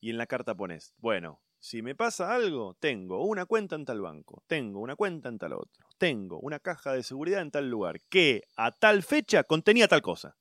y 0.00 0.10
en 0.10 0.18
la 0.18 0.26
carta 0.26 0.54
pones, 0.54 0.94
bueno, 0.98 1.42
si 1.58 1.82
me 1.82 1.94
pasa 1.94 2.34
algo, 2.34 2.74
tengo 2.78 3.24
una 3.24 3.46
cuenta 3.46 3.76
en 3.76 3.84
tal 3.84 4.00
banco, 4.00 4.44
tengo 4.46 4.80
una 4.80 4.94
cuenta 4.94 5.28
en 5.28 5.38
tal 5.38 5.54
otro, 5.54 5.88
tengo 5.98 6.38
una 6.38 6.60
caja 6.60 6.92
de 6.92 7.02
seguridad 7.02 7.40
en 7.40 7.50
tal 7.50 7.68
lugar, 7.68 8.00
que 8.08 8.42
a 8.56 8.70
tal 8.72 9.02
fecha 9.02 9.42
contenía 9.44 9.88
tal 9.88 10.02
cosa. 10.02 10.36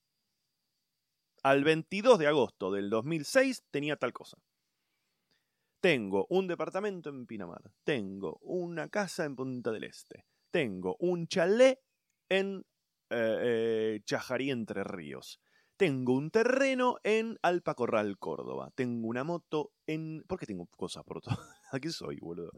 Al 1.41 1.63
22 1.63 2.19
de 2.19 2.27
agosto 2.27 2.71
del 2.71 2.89
2006 2.89 3.65
tenía 3.71 3.95
tal 3.97 4.13
cosa. 4.13 4.37
Tengo 5.79 6.25
un 6.29 6.47
departamento 6.47 7.09
en 7.09 7.27
Pinamar, 7.27 7.71
tengo 7.83 8.37
una 8.41 8.89
casa 8.89 9.25
en 9.25 9.35
Punta 9.35 9.71
del 9.71 9.83
Este, 9.83 10.25
tengo 10.51 10.95
un 10.99 11.27
chalet 11.27 11.79
en 12.29 12.65
eh, 13.11 13.37
eh, 13.41 14.01
Chajarí 14.03 14.49
Entre 14.49 14.83
Ríos, 14.83 15.39
tengo 15.77 16.13
un 16.13 16.31
terreno 16.31 16.97
en 17.03 17.37
Alpacorral, 17.41 18.17
Córdoba. 18.17 18.71
Tengo 18.75 19.07
una 19.07 19.23
moto 19.23 19.73
en... 19.87 20.23
¿Por 20.27 20.39
qué 20.39 20.45
tengo 20.45 20.67
cosas 20.67 21.03
por 21.03 21.21
todo? 21.21 21.37
Aquí 21.71 21.89
soy, 21.91 22.17
boludo? 22.19 22.51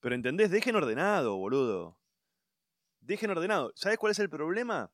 Pero 0.00 0.14
entendés, 0.14 0.50
dejen 0.50 0.76
ordenado, 0.76 1.36
boludo. 1.36 1.98
Dejen 3.00 3.30
ordenado. 3.30 3.72
¿Sabes 3.74 3.98
cuál 3.98 4.12
es 4.12 4.18
el 4.18 4.30
problema? 4.30 4.90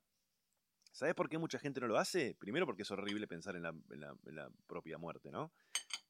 ¿Sabes 0.90 1.14
por 1.14 1.29
qué 1.29 1.38
mucha 1.38 1.59
gente 1.59 1.81
no 1.81 1.88
lo 1.88 1.99
hace? 1.99 2.35
Primero 2.35 2.66
porque 2.66 2.83
es 2.83 2.90
horrible 2.90 3.29
pensar 3.29 3.55
en 3.55 3.62
la, 3.62 4.51
propia 4.66 4.99
muerte, 4.99 5.31
¿no? 5.31 5.53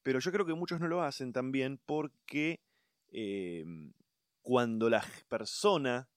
Pero 0.03 0.21
yo 0.21 0.31
creo 0.31 0.47
que 0.47 0.55
muchos 0.55 0.81
no 0.81 0.87
lo 0.87 1.03
hacen 1.03 1.33
también 1.33 1.81
porque 1.85 2.61
em, 3.09 3.93
cuando 4.43 4.89
la 4.89 5.05
persona 5.29 6.09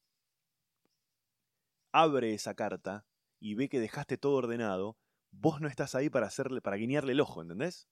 abre 1.91 2.35
esa 2.35 2.53
carta, 2.53 3.08
y 3.39 3.55
ve 3.55 3.69
que 3.69 3.79
dejaste 3.79 4.17
todo 4.17 4.33
ordenado, 4.33 4.97
vos 5.31 5.61
no 5.61 5.67
estás 5.67 5.95
ahí 5.95 6.09
para 6.09 6.27
hacerle, 6.27 6.61
para 6.61 6.77
guiñarle 6.77 7.13
el 7.13 7.21
ojo, 7.21 7.41
¿entendés? 7.41 7.87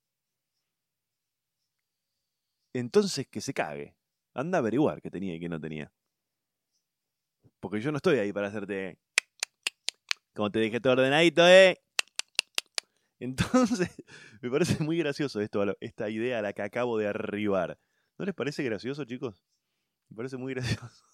Entonces 2.73 3.27
que 3.27 3.41
se 3.41 3.54
cague. 3.54 3.95
Anda 4.33 4.60
a 4.60 4.60
averiguar 4.60 5.02
qué 5.02 5.10
tenía 5.10 5.35
y 5.35 5.39
qué 5.39 5.50
no 5.50 5.60
tenía. 5.60 5.91
Porque 7.60 7.81
yo 7.81 7.91
no 7.91 7.98
estoy 7.98 8.19
ahí 8.19 8.31
para 8.31 8.48
hacerte. 8.48 9.00
Como 10.35 10.52
te 10.52 10.60
dejé 10.60 10.79
todo 10.79 10.93
ordenadito, 10.93 11.48
¿eh? 11.48 11.81
Entonces, 13.19 13.89
me 14.41 14.52
parece 14.52 14.83
muy 14.83 14.98
gracioso 15.00 15.41
esto, 15.41 15.63
esta 15.79 16.10
idea 16.10 16.39
a 16.39 16.41
la 16.41 16.54
que 16.54 16.62
acabo 16.62 16.98
de 16.98 17.08
arribar. 17.08 17.79
¿No 18.17 18.25
les 18.25 18.35
parece 18.35 18.63
gracioso, 18.63 19.06
chicos? 19.06 19.43
Me 20.10 20.15
parece 20.15 20.37
muy 20.37 20.53
gracioso. 20.55 21.05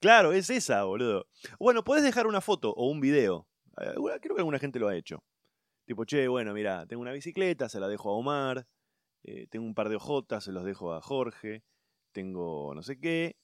claro, 0.00 0.32
es 0.32 0.50
esa, 0.50 0.84
boludo. 0.84 1.26
Bueno, 1.58 1.84
puedes 1.84 2.04
dejar 2.04 2.26
una 2.26 2.40
foto 2.40 2.70
o 2.70 2.88
un 2.88 3.00
video. 3.00 3.46
Eh, 3.80 3.94
creo 4.20 4.34
que 4.34 4.40
alguna 4.40 4.58
gente 4.58 4.78
lo 4.78 4.88
ha 4.88 4.96
hecho. 4.96 5.22
Tipo, 5.84 6.04
che, 6.04 6.28
bueno, 6.28 6.54
mira, 6.54 6.86
tengo 6.86 7.02
una 7.02 7.12
bicicleta, 7.12 7.68
se 7.68 7.80
la 7.80 7.88
dejo 7.88 8.10
a 8.10 8.14
Omar. 8.14 8.66
Eh, 9.22 9.46
tengo 9.48 9.66
un 9.66 9.74
par 9.74 9.88
de 9.88 9.96
ojotas, 9.96 10.44
se 10.44 10.52
los 10.52 10.64
dejo 10.64 10.92
a 10.94 11.00
Jorge. 11.00 11.62
Tengo 12.12 12.74
no 12.74 12.82
sé 12.82 12.98
qué. 12.98 13.36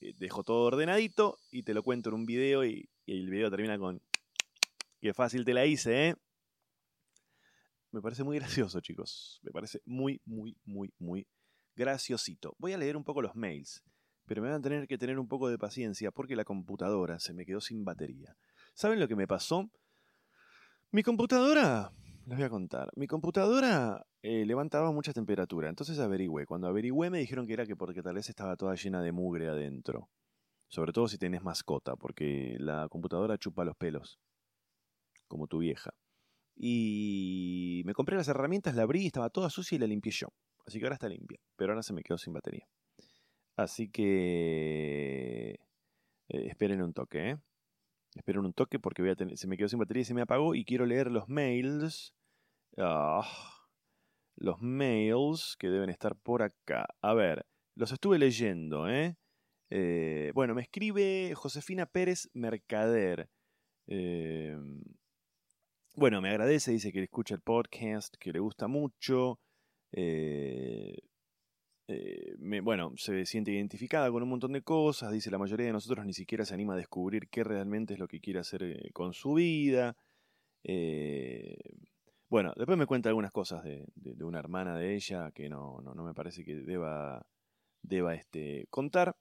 Eh, 0.00 0.14
dejo 0.16 0.44
todo 0.44 0.66
ordenadito 0.66 1.38
y 1.50 1.62
te 1.64 1.74
lo 1.74 1.82
cuento 1.82 2.10
en 2.10 2.14
un 2.16 2.26
video 2.26 2.64
y, 2.64 2.88
el 3.06 3.30
video 3.30 3.50
termina 3.50 3.78
con... 3.78 4.02
Qué 5.00 5.14
fácil 5.14 5.44
te 5.44 5.54
la 5.54 5.64
hice, 5.64 6.08
¿eh? 6.08 6.14
Me 7.92 8.02
parece 8.02 8.24
muy 8.24 8.36
gracioso, 8.38 8.80
chicos. 8.80 9.40
Me 9.42 9.50
parece 9.50 9.80
muy, 9.86 10.20
muy, 10.26 10.56
muy, 10.64 10.92
muy 10.98 11.26
graciosito. 11.78 12.56
Voy 12.58 12.72
a 12.72 12.76
leer 12.76 12.96
un 12.96 13.04
poco 13.04 13.22
los 13.22 13.36
mails, 13.36 13.84
pero 14.26 14.42
me 14.42 14.48
van 14.48 14.58
a 14.58 14.62
tener 14.62 14.88
que 14.88 14.98
tener 14.98 15.18
un 15.18 15.28
poco 15.28 15.48
de 15.48 15.58
paciencia 15.58 16.10
porque 16.10 16.34
la 16.34 16.44
computadora 16.44 17.20
se 17.20 17.32
me 17.32 17.46
quedó 17.46 17.60
sin 17.60 17.84
batería. 17.84 18.36
¿Saben 18.74 18.98
lo 18.98 19.06
que 19.06 19.16
me 19.16 19.28
pasó? 19.28 19.70
Mi 20.90 21.02
computadora, 21.02 21.92
les 22.26 22.36
voy 22.36 22.46
a 22.46 22.50
contar, 22.50 22.90
mi 22.96 23.06
computadora 23.06 24.04
eh, 24.22 24.44
levantaba 24.44 24.90
mucha 24.90 25.12
temperatura, 25.12 25.68
entonces 25.68 25.98
averigüé. 26.00 26.46
Cuando 26.46 26.66
averigüé 26.66 27.10
me 27.10 27.18
dijeron 27.18 27.46
que 27.46 27.52
era 27.52 27.64
que 27.64 27.76
porque 27.76 28.02
tal 28.02 28.16
vez 28.16 28.28
estaba 28.28 28.56
toda 28.56 28.74
llena 28.74 29.00
de 29.00 29.12
mugre 29.12 29.48
adentro. 29.48 30.08
Sobre 30.68 30.92
todo 30.92 31.08
si 31.08 31.16
tenés 31.16 31.42
mascota, 31.42 31.96
porque 31.96 32.56
la 32.58 32.88
computadora 32.88 33.38
chupa 33.38 33.64
los 33.64 33.76
pelos. 33.76 34.18
como 35.28 35.46
tu 35.46 35.58
vieja. 35.58 35.90
Y 36.56 37.82
me 37.84 37.94
compré 37.94 38.16
las 38.16 38.28
herramientas, 38.28 38.74
la 38.74 38.82
abrí, 38.82 39.06
estaba 39.06 39.30
toda 39.30 39.50
sucia 39.50 39.76
y 39.76 39.78
la 39.78 39.86
limpié 39.86 40.12
yo. 40.12 40.28
Así 40.68 40.78
que 40.78 40.84
ahora 40.84 40.96
está 40.96 41.08
limpia, 41.08 41.40
pero 41.56 41.72
ahora 41.72 41.82
se 41.82 41.94
me 41.94 42.02
quedó 42.02 42.18
sin 42.18 42.34
batería. 42.34 42.68
Así 43.56 43.88
que 43.88 45.52
eh, 46.28 46.46
esperen 46.46 46.82
un 46.82 46.92
toque, 46.92 47.30
¿eh? 47.30 47.38
Esperen 48.14 48.44
un 48.44 48.52
toque 48.52 48.78
porque 48.78 49.02
se 49.34 49.46
me 49.46 49.56
quedó 49.56 49.68
sin 49.68 49.78
batería 49.78 50.02
y 50.02 50.04
se 50.04 50.12
me 50.12 50.20
apagó 50.20 50.54
y 50.54 50.66
quiero 50.66 50.84
leer 50.84 51.10
los 51.10 51.26
mails. 51.26 52.12
Ah, 52.76 53.26
los 54.36 54.60
mails 54.60 55.56
que 55.58 55.70
deben 55.70 55.88
estar 55.88 56.16
por 56.16 56.42
acá. 56.42 56.86
A 57.00 57.14
ver, 57.14 57.46
los 57.74 57.90
estuve 57.90 58.18
leyendo, 58.18 58.90
¿eh? 58.90 59.16
eh 59.70 60.32
bueno, 60.34 60.54
me 60.54 60.60
escribe 60.60 61.32
Josefina 61.34 61.86
Pérez 61.86 62.28
Mercader. 62.34 63.30
Eh, 63.86 64.54
bueno, 65.94 66.20
me 66.20 66.28
agradece, 66.28 66.72
dice 66.72 66.92
que 66.92 67.02
escucha 67.02 67.34
el 67.34 67.40
podcast, 67.40 68.14
que 68.20 68.32
le 68.32 68.40
gusta 68.40 68.68
mucho. 68.68 69.40
Eh, 69.92 70.96
eh, 71.88 72.36
bueno, 72.62 72.92
se 72.96 73.24
siente 73.24 73.52
identificada 73.52 74.10
con 74.10 74.22
un 74.22 74.28
montón 74.28 74.52
de 74.52 74.62
cosas, 74.62 75.12
dice 75.12 75.30
la 75.30 75.38
mayoría 75.38 75.66
de 75.66 75.72
nosotros 75.72 76.04
ni 76.04 76.12
siquiera 76.12 76.44
se 76.44 76.54
anima 76.54 76.74
a 76.74 76.76
descubrir 76.76 77.28
qué 77.30 77.44
realmente 77.44 77.94
es 77.94 78.00
lo 78.00 78.08
que 78.08 78.20
quiere 78.20 78.40
hacer 78.40 78.62
eh, 78.62 78.90
con 78.92 79.14
su 79.14 79.34
vida. 79.34 79.96
bueno, 82.28 82.52
después 82.56 82.78
me 82.78 82.86
cuenta 82.86 83.08
algunas 83.08 83.32
cosas 83.32 83.64
de, 83.64 83.86
una 84.24 84.38
hermana 84.38 84.76
de 84.76 84.94
ella 84.94 85.30
que 85.32 85.48
no, 85.48 85.80
no, 85.80 86.04
me 86.04 86.14
parece 86.14 86.44
que 86.44 86.56
deba, 86.56 87.26
deba 87.82 88.14
este, 88.14 88.66
contar 88.70 89.16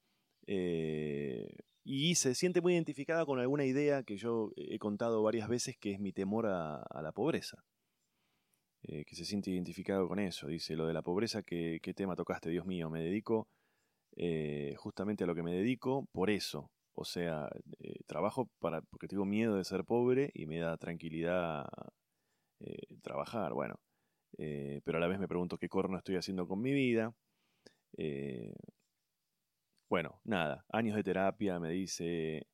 y 1.89 2.15
se 2.15 2.35
siente 2.35 2.59
muy 2.59 2.73
identificada 2.73 3.25
con 3.25 3.39
alguna 3.39 3.63
idea 3.63 4.03
que 4.03 4.17
yo 4.17 4.51
he 4.57 4.77
contado 4.77 5.23
varias 5.23 5.47
veces, 5.47 5.77
que 5.77 5.93
es 5.93 6.01
mi 6.01 6.11
temor 6.11 6.45
a, 6.47 6.83
la 7.01 7.13
pobreza. 7.13 7.63
Eh, 8.89 9.03
que 9.05 9.15
se 9.15 9.25
siente 9.25 9.51
identificado 9.51 10.07
con 10.07 10.19
eso. 10.19 10.47
Dice, 10.47 10.75
lo 10.75 10.87
de 10.87 10.93
la 10.93 11.01
pobreza, 11.01 11.43
¿qué, 11.43 11.79
tema 11.95 12.15
tocaste, 12.15 12.49
Dios 12.49 12.65
mío? 12.65 12.89
Me 12.89 13.01
dedico 13.01 13.49
eh, 14.15 14.75
justamente 14.77 15.25
a 15.25 15.27
lo 15.27 15.35
que 15.35 15.43
me 15.43 15.53
dedico 15.53 16.07
por 16.13 16.29
eso. 16.29 16.71
O 16.95 17.03
sea, 17.05 17.49
eh, 17.79 17.99
trabajo 18.07 18.49
para, 18.59 18.81
porque 18.81 19.07
tengo 19.07 19.25
miedo 19.25 19.55
de 19.57 19.65
ser 19.65 19.83
pobre 19.83 20.31
y 20.33 20.45
me 20.45 20.59
da 20.59 20.77
tranquilidad 20.77 21.65
trabajar. 23.03 23.53
Bueno, 23.53 23.75
pero 24.37 24.97
a 24.97 25.01
la 25.01 25.07
vez 25.07 25.19
me 25.19 25.27
pregunto 25.27 25.57
qué 25.57 25.69
corno 25.69 25.97
estoy 25.97 26.15
haciendo 26.15 26.47
con 26.47 26.61
mi 26.61 26.73
vida. 26.73 27.13
Bueno, 29.89 30.19
nada, 30.23 30.65
años 30.69 30.95
de 30.95 31.03
terapia, 31.03 31.59
me 31.59 31.71
dice... 31.71 32.47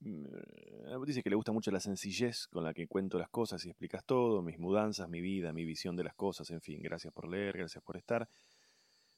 dice 0.00 1.22
que 1.22 1.30
le 1.30 1.36
gusta 1.36 1.52
mucho 1.52 1.70
la 1.70 1.80
sencillez 1.80 2.46
con 2.48 2.64
la 2.64 2.74
que 2.74 2.86
cuento 2.86 3.18
las 3.18 3.30
cosas 3.30 3.64
y 3.64 3.70
explicas 3.70 4.04
todo, 4.04 4.42
mis 4.42 4.58
mudanzas, 4.58 5.08
mi 5.08 5.20
vida, 5.20 5.52
mi 5.52 5.64
visión 5.64 5.96
de 5.96 6.04
las 6.04 6.14
cosas, 6.14 6.50
en 6.50 6.60
fin, 6.60 6.80
gracias 6.82 7.12
por 7.12 7.28
leer, 7.28 7.56
gracias 7.56 7.82
por 7.82 7.96
estar. 7.96 8.28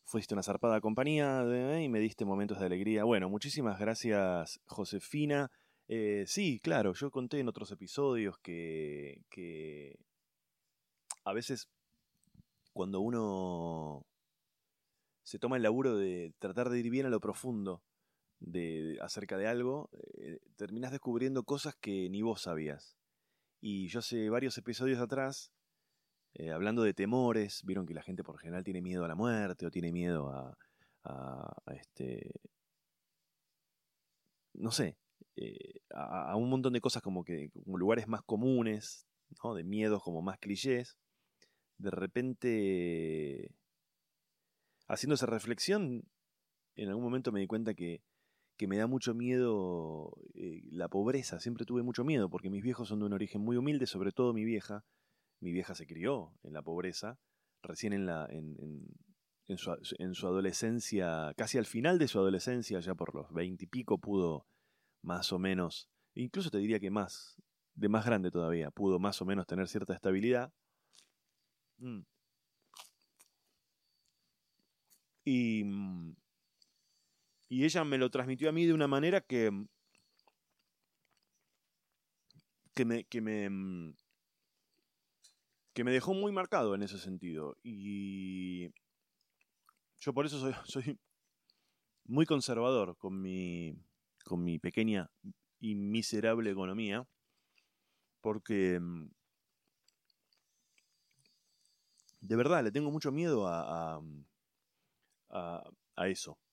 Fuiste 0.04 0.34
una 0.34 0.42
zarpada 0.42 0.80
compañía 0.80 1.44
y 1.80 1.88
me 1.88 2.00
diste 2.00 2.24
momentos 2.24 2.58
de 2.58 2.66
alegría. 2.66 3.04
Bueno, 3.04 3.28
muchísimas 3.28 3.78
gracias, 3.78 4.60
Josefina. 4.66 5.50
Eh, 5.88 6.24
sí, 6.26 6.60
claro, 6.60 6.94
yo 6.94 7.10
conté 7.10 7.40
en 7.40 7.48
otros 7.48 7.70
episodios 7.70 8.38
que, 8.38 9.22
que 9.28 9.98
a 11.24 11.32
veces 11.32 11.68
cuando 12.72 13.00
uno 13.00 14.06
se 15.22 15.38
toma 15.38 15.56
el 15.56 15.62
laburo 15.62 15.96
de 15.96 16.32
tratar 16.38 16.70
de 16.70 16.78
ir 16.78 16.90
bien 16.90 17.06
a 17.06 17.10
lo 17.10 17.20
profundo 17.20 17.82
de, 18.40 18.98
acerca 19.00 19.36
de 19.36 19.46
algo, 19.46 19.90
eh, 20.18 20.40
terminás 20.56 20.90
descubriendo 20.92 21.44
cosas 21.44 21.76
que 21.76 22.08
ni 22.10 22.22
vos 22.22 22.42
sabías. 22.42 22.96
Y 23.60 23.88
yo 23.88 24.00
hace 24.00 24.30
varios 24.30 24.56
episodios 24.58 25.00
atrás, 25.00 25.52
eh, 26.34 26.50
hablando 26.50 26.82
de 26.82 26.94
temores, 26.94 27.62
vieron 27.64 27.86
que 27.86 27.94
la 27.94 28.02
gente 28.02 28.24
por 28.24 28.38
general 28.38 28.64
tiene 28.64 28.82
miedo 28.82 29.04
a 29.04 29.08
la 29.08 29.14
muerte 29.14 29.66
o 29.66 29.70
tiene 29.70 29.92
miedo 29.92 30.30
a, 30.30 30.56
este... 31.74 32.32
No 34.54 34.72
sé, 34.72 34.98
eh, 35.36 35.80
a, 35.94 36.36
un 36.36 36.50
montón 36.50 36.72
de 36.72 36.80
cosas 36.80 37.02
como 37.02 37.24
que 37.24 37.50
como 37.50 37.78
lugares 37.78 38.08
más 38.08 38.22
comunes, 38.22 39.06
¿no? 39.42 39.54
de 39.54 39.64
miedos 39.64 40.02
como 40.02 40.22
más 40.22 40.38
clichés. 40.38 40.98
De 41.78 41.90
repente 41.90 43.54
haciendo 44.90 45.14
esa 45.14 45.26
reflexión, 45.26 46.04
en 46.74 46.88
algún 46.88 47.04
momento 47.04 47.30
me 47.30 47.40
di 47.40 47.46
cuenta 47.46 47.74
que, 47.74 48.02
me 48.66 48.78
da 48.78 48.86
mucho 48.86 49.14
miedo 49.14 50.16
eh, 50.34 50.62
la 50.70 50.88
pobreza. 50.88 51.40
Siempre 51.40 51.64
tuve 51.64 51.82
mucho 51.82 52.04
miedo 52.04 52.28
porque 52.28 52.50
mis 52.50 52.62
viejos 52.62 52.88
son 52.88 53.00
de 53.00 53.06
un 53.06 53.12
origen 53.12 53.40
muy 53.42 53.56
humilde, 53.56 53.86
sobre 53.86 54.12
todo 54.12 54.32
mi 54.32 54.44
vieja. 54.44 54.84
Mi 55.40 55.52
vieja 55.52 55.74
se 55.74 55.86
crió 55.86 56.34
en 56.42 56.52
la 56.52 56.62
pobreza, 56.62 57.18
recién 57.62 57.92
en, 57.92 58.06
la, 58.06 58.26
en, 58.30 59.56
su, 59.56 59.74
en 59.98 60.14
su, 60.14 60.26
adolescencia, 60.26 61.32
casi 61.36 61.56
al 61.56 61.64
final 61.64 61.98
de 61.98 62.08
su 62.08 62.18
adolescencia, 62.18 62.78
ya 62.80 62.94
por 62.94 63.14
los 63.14 63.32
veintipico, 63.32 63.98
pudo 63.98 64.46
más 65.02 65.32
o 65.32 65.38
menos, 65.38 65.88
incluso 66.14 66.50
te 66.50 66.58
diría 66.58 66.78
que 66.78 66.90
más, 66.90 67.36
de 67.74 67.88
más 67.88 68.04
grande 68.04 68.30
todavía, 68.30 68.70
pudo 68.70 68.98
más 68.98 69.22
o 69.22 69.24
menos 69.24 69.46
tener 69.46 69.66
cierta 69.68 69.94
estabilidad. 69.94 70.52
Mm. 71.78 72.02
Y, 75.24 75.64
mm, 75.64 76.16
y 77.50 77.64
ella 77.64 77.84
me 77.84 77.98
lo 77.98 78.10
transmitió 78.10 78.48
a 78.48 78.52
mí 78.52 78.64
de 78.64 78.72
una 78.72 78.86
manera 78.86 79.20
que, 79.20 79.50
mm, 79.50 79.66
que 82.74 82.84
me, 82.84 83.04
que 83.04 83.20
me, 83.20 83.50
mm, 83.50 83.94
que 85.74 85.84
me 85.84 85.90
dejó 85.90 86.14
muy 86.14 86.30
marcado 86.30 86.74
en 86.76 86.82
ese 86.82 86.98
sentido. 86.98 87.56
Y 87.64 88.70
yo 89.98 90.14
por 90.14 90.26
eso 90.26 90.38
soy, 90.38 90.52
soy 90.64 90.98
muy 92.04 92.24
conservador 92.24 92.96
con 92.96 93.20
mi, 93.20 93.76
con 94.24 94.44
mi 94.44 94.60
pequeña 94.60 95.10
y 95.58 95.74
miserable 95.74 96.50
economía, 96.52 97.04
porque 98.20 98.80
de 102.20 102.36
verdad 102.36 102.62
le 102.62 102.70
tengo 102.70 102.90
mucho 102.92 103.10
miedo 103.10 103.48
a, 103.48 104.00
a, 105.30 106.08
eso, 106.08 106.38
eh, 106.38 106.49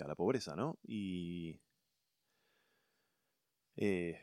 a 0.00 0.06
la 0.08 0.14
pobreza, 0.14 0.56
¿no? 0.56 0.78
Y 0.82 1.60
eh, 3.76 4.18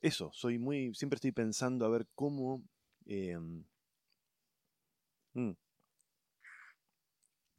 eso, 0.00 0.30
soy 0.32 0.58
muy, 0.58 0.94
siempre 0.94 1.16
estoy 1.16 1.32
pensando 1.32 1.86
a 1.86 1.88
ver 1.88 2.06
cómo... 2.14 2.62
Em, 3.06 3.64
mm, 5.34 5.52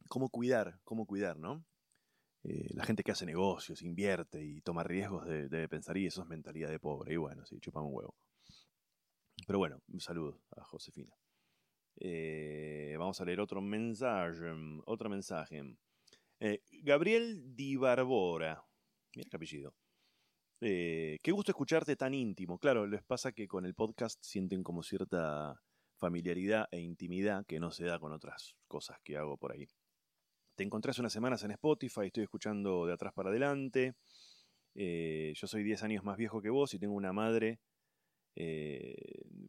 cómo 0.08 0.30
cuidar, 0.30 0.80
cómo 0.84 1.06
cuidar, 1.06 1.38
¿no? 1.38 1.66
Eh, 2.44 2.70
la 2.74 2.84
gente 2.86 3.04
que 3.04 3.12
hace 3.12 3.26
negocios, 3.26 3.82
invierte 3.82 4.44
y 4.44 4.62
toma 4.62 4.84
riesgos 4.84 5.26
debe 5.26 5.70
pensar, 5.70 5.98
y 5.98 6.08
eso 6.08 6.22
es 6.22 6.28
mentalidad 6.28 6.70
de 6.70 6.80
pobre. 6.80 7.14
Y 7.14 7.18
bueno, 7.18 7.46
sí, 7.46 7.60
chupa 7.60 7.82
un 7.82 7.94
huevo. 7.94 8.16
Pero 9.48 9.60
bueno, 9.60 9.82
un 9.88 10.00
saludo 10.00 10.41
a 10.52 10.64
Josefina. 10.64 11.16
Eh, 12.00 12.96
vamos 12.98 13.20
a 13.22 13.26
leer 13.26 13.39
otro 13.39 13.62
mensaje. 13.62 14.52
Otro 14.86 15.10
mensaje. 15.10 15.64
Eh, 16.46 16.62
Gabriel 16.84 17.56
Di 17.56 17.78
Barbora. 17.78 18.62
Mira 19.16 19.30
qué 19.30 19.38
apellido. 19.38 19.74
Eh, 20.60 21.18
qué 21.24 21.32
gusto 21.32 21.54
escucharte 21.54 21.96
tan 21.96 22.14
íntimo. 22.14 22.60
Claro, 22.60 22.86
les 22.86 23.02
pasa 23.02 23.32
que 23.32 23.48
con 23.48 23.66
el 23.66 23.74
podcast 23.74 24.22
sienten 24.22 24.62
como 24.62 24.84
cierta 24.84 25.62
familiaridad 25.96 26.68
e 26.70 26.82
intimidad 26.82 27.46
que 27.46 27.62
no 27.62 27.72
se 27.72 27.86
da 27.86 27.98
con 27.98 28.12
otras 28.12 28.58
cosas 28.68 28.98
que 29.06 29.16
hago 29.16 29.38
por 29.38 29.54
ahí. 29.54 29.70
Te 30.56 30.66
encontré 30.66 30.91
hace 30.91 31.00
unas 31.00 31.14
semanas 31.14 31.46
en 31.46 31.52
Spotify, 31.52 32.08
estoy 32.08 32.24
escuchando 32.24 32.88
de 32.88 32.94
atrás 32.94 33.14
para 33.14 33.30
adelante. 33.30 33.94
yo 34.76 35.48
soy 35.48 35.64
10 35.64 35.82
años 35.84 36.04
más 36.04 36.18
viejo 36.18 36.41
que 36.41 36.50
vos 36.50 36.74
y 36.74 36.80
tengo 36.80 36.94
una 36.94 37.14
madre 37.14 37.62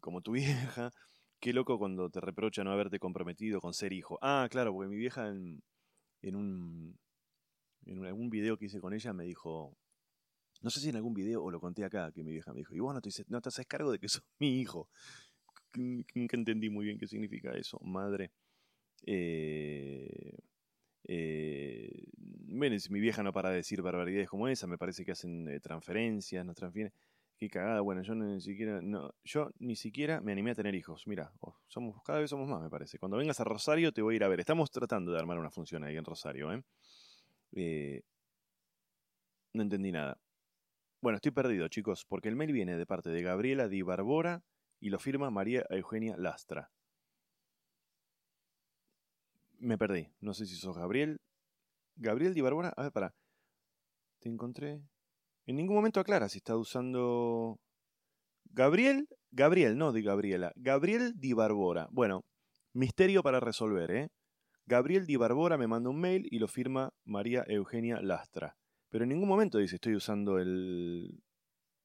como 0.00 0.22
tu 0.22 0.30
vieja 0.70 0.92
Qué 1.40 1.52
loco 1.52 1.78
cuando 1.78 2.08
te 2.08 2.20
reprocha 2.20 2.64
no 2.64 2.72
haberte 2.72 2.98
comprometido 2.98 3.60
con 3.60 3.74
ser 3.74 3.92
hijo. 3.92 4.18
Ah, 4.22 4.48
claro, 4.50 4.72
porque 4.72 4.88
mi 4.88 4.96
vieja 4.96 5.30
en 6.28 6.36
un 6.36 6.98
en 7.86 8.04
algún 8.04 8.30
video 8.30 8.56
que 8.56 8.66
hice 8.66 8.80
con 8.80 8.94
ella 8.94 9.12
me 9.12 9.24
dijo, 9.24 9.76
no 10.62 10.70
sé 10.70 10.80
si 10.80 10.88
en 10.88 10.96
algún 10.96 11.14
video 11.14 11.42
o 11.42 11.50
lo 11.50 11.60
conté 11.60 11.84
acá, 11.84 12.10
que 12.12 12.24
mi 12.24 12.32
vieja 12.32 12.52
me 12.52 12.60
dijo, 12.60 12.74
y 12.74 12.80
vos 12.80 12.94
no 12.94 13.00
te, 13.00 13.10
no 13.28 13.40
te 13.40 13.48
haces 13.48 13.66
cargo 13.66 13.92
de 13.92 13.98
que 13.98 14.08
sos 14.08 14.24
mi 14.38 14.60
hijo. 14.60 14.88
Nunca 15.76 16.36
entendí 16.36 16.70
muy 16.70 16.86
bien 16.86 16.98
qué 16.98 17.06
significa 17.06 17.52
eso, 17.52 17.78
madre. 17.82 18.30
Eh, 19.06 20.38
eh, 21.04 22.04
mi 22.46 23.00
vieja 23.00 23.22
no 23.22 23.32
para 23.32 23.50
de 23.50 23.56
decir 23.56 23.82
barbaridades 23.82 24.28
como 24.28 24.48
esa, 24.48 24.66
me 24.66 24.78
parece 24.78 25.04
que 25.04 25.12
hacen 25.12 25.48
eh, 25.48 25.60
transferencias, 25.60 26.46
no 26.46 26.54
transfieren. 26.54 26.92
Qué 27.36 27.50
cagada, 27.50 27.80
bueno, 27.80 28.02
yo 28.02 28.14
ni 28.14 28.40
siquiera, 28.40 28.80
no, 28.80 29.12
yo 29.24 29.50
ni 29.58 29.74
siquiera 29.74 30.20
me 30.20 30.32
animé 30.32 30.52
a 30.52 30.54
tener 30.54 30.74
hijos. 30.74 31.06
Mira, 31.06 31.32
somos, 31.66 32.00
cada 32.04 32.20
vez 32.20 32.30
somos 32.30 32.48
más, 32.48 32.62
me 32.62 32.70
parece. 32.70 32.98
Cuando 32.98 33.16
vengas 33.16 33.40
a 33.40 33.44
Rosario 33.44 33.92
te 33.92 34.02
voy 34.02 34.14
a 34.14 34.16
ir 34.16 34.24
a 34.24 34.28
ver. 34.28 34.40
Estamos 34.40 34.70
tratando 34.70 35.12
de 35.12 35.18
armar 35.18 35.38
una 35.38 35.50
función 35.50 35.82
ahí 35.82 35.96
en 35.96 36.04
Rosario, 36.04 36.52
¿eh? 36.52 36.62
eh 37.52 38.02
no 39.52 39.62
entendí 39.62 39.92
nada. 39.92 40.18
Bueno, 41.00 41.16
estoy 41.16 41.32
perdido, 41.32 41.68
chicos, 41.68 42.04
porque 42.06 42.28
el 42.28 42.36
mail 42.36 42.52
viene 42.52 42.76
de 42.76 42.86
parte 42.86 43.10
de 43.10 43.22
Gabriela 43.22 43.68
Di 43.68 43.82
Barbora 43.82 44.42
y 44.80 44.90
lo 44.90 44.98
firma 44.98 45.30
María 45.30 45.64
Eugenia 45.70 46.16
Lastra. 46.16 46.70
Me 49.58 49.78
perdí. 49.78 50.08
No 50.20 50.34
sé 50.34 50.46
si 50.46 50.56
sos 50.56 50.76
Gabriel. 50.76 51.20
Gabriel 51.96 52.34
Di 52.34 52.40
Barbora. 52.40 52.72
A 52.76 52.82
ver, 52.84 52.92
para. 52.92 53.14
Te 54.18 54.28
encontré. 54.28 54.82
En 55.46 55.56
ningún 55.56 55.76
momento 55.76 56.00
aclara 56.00 56.28
si 56.28 56.38
está 56.38 56.56
usando. 56.56 57.58
Gabriel. 58.44 59.08
Gabriel, 59.30 59.76
no 59.76 59.92
de 59.92 60.02
Gabriela. 60.02 60.52
Gabriel 60.56 61.12
Di 61.16 61.32
Barbora. 61.32 61.88
Bueno, 61.90 62.24
misterio 62.72 63.22
para 63.22 63.40
resolver, 63.40 63.90
¿eh? 63.90 64.08
Gabriel 64.66 65.06
Di 65.06 65.16
Barbora 65.16 65.58
me 65.58 65.66
manda 65.66 65.90
un 65.90 66.00
mail 66.00 66.26
y 66.30 66.38
lo 66.38 66.48
firma 66.48 66.90
María 67.04 67.44
Eugenia 67.48 68.00
Lastra. 68.00 68.56
Pero 68.88 69.04
en 69.04 69.10
ningún 69.10 69.28
momento 69.28 69.58
dice 69.58 69.74
estoy 69.74 69.96
usando 69.96 70.38
el 70.38 71.20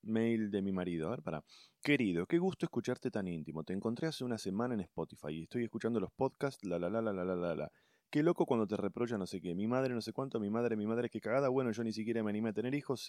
mail 0.03 0.51
de 0.51 0.61
mi 0.61 0.71
marido. 0.71 1.07
A 1.07 1.11
ver, 1.11 1.23
para. 1.23 1.43
Querido, 1.81 2.25
qué 2.27 2.37
gusto 2.37 2.65
escucharte 2.65 3.09
tan 3.09 3.27
íntimo. 3.27 3.63
Te 3.63 3.73
encontré 3.73 4.07
hace 4.07 4.23
una 4.23 4.37
semana 4.37 4.73
en 4.73 4.81
Spotify 4.81 5.31
y 5.31 5.43
estoy 5.43 5.63
escuchando 5.63 5.99
los 5.99 6.11
podcasts, 6.11 6.63
la 6.65 6.77
la 6.77 6.89
la 6.89 7.01
la 7.01 7.13
la 7.13 7.23
la 7.25 7.35
la 7.35 7.55
la. 7.55 7.71
Qué 8.11 8.23
loco 8.23 8.45
cuando 8.45 8.65
te 8.67 8.75
reprocha 8.75 9.17
no 9.17 9.27
sé 9.27 9.39
qué. 9.39 9.53
Mi 9.55 9.67
madre 9.67 9.93
no 9.93 10.01
sé 10.01 10.13
cuánto, 10.13 10.39
mi 10.39 10.49
madre, 10.49 10.75
mi 10.75 10.87
madre, 10.87 11.09
qué 11.09 11.19
cagada. 11.21 11.49
Bueno, 11.49 11.71
yo 11.71 11.83
ni 11.83 11.93
siquiera 11.93 12.23
me 12.23 12.31
animé 12.31 12.49
a 12.49 12.53
tener 12.53 12.73
hijos, 12.73 13.01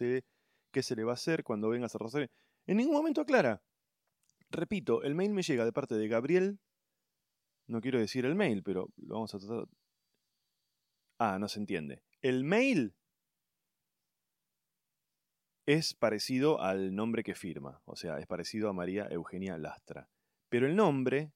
qué 0.71 0.83
se 0.83 0.97
le 0.97 1.05
va 1.05 1.13
a 1.13 1.15
hacer 1.15 1.45
cuando 1.45 1.69
vengas 1.69 1.95
a 1.95 1.99
Rosario. 1.99 2.29
En 2.67 2.77
ningún 2.77 2.95
momento 2.95 3.21
aclara. 3.21 3.63
Repito, 4.51 5.03
el 5.03 5.15
mail 5.15 5.33
me 5.33 5.43
llega 5.43 5.65
de 5.65 5.73
parte 5.73 5.95
de 5.95 6.09
Gabriel. 6.09 6.59
No 7.67 7.81
quiero 7.81 7.99
decir 7.99 8.25
el 8.25 8.35
mail, 8.35 8.63
pero 8.63 8.89
lo 8.97 9.15
vamos 9.15 9.35
a 9.35 9.39
tratar. 9.39 9.67
Ah, 11.19 11.39
no 11.39 11.49
se 11.49 11.61
entiende. 11.61 12.03
El 12.21 12.45
mail 12.45 12.95
es 15.67 15.95
parecido 15.95 16.61
al 16.61 16.95
nombre 16.95 17.23
que 17.23 17.35
firma, 17.35 17.81
o 17.85 17.95
sea, 17.95 18.19
es 18.19 18.27
parecido 18.27 18.69
a 18.69 18.73
María 18.73 19.07
Eugenia 19.11 19.57
Lastra. 19.57 20.09
Pero 20.49 20.67
el 20.67 20.75
nombre 20.75 21.33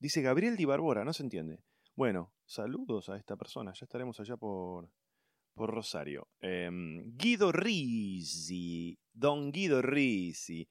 dice 0.00 0.22
Gabriel 0.22 0.56
Di 0.56 0.64
Barbora, 0.64 1.04
no 1.04 1.12
se 1.12 1.22
entiende. 1.22 1.62
Bueno, 1.94 2.32
saludos 2.46 3.08
a 3.08 3.16
esta 3.16 3.36
persona, 3.36 3.72
ya 3.74 3.84
estaremos 3.84 4.18
allá 4.18 4.36
por, 4.36 4.90
por 5.60 5.74
Rosario. 5.74 6.26
Em, 6.40 7.14
Guido 7.18 7.52
Risi, 7.52 8.98
don 9.12 9.52
Guido 9.52 9.82
Risi. 9.82 10.66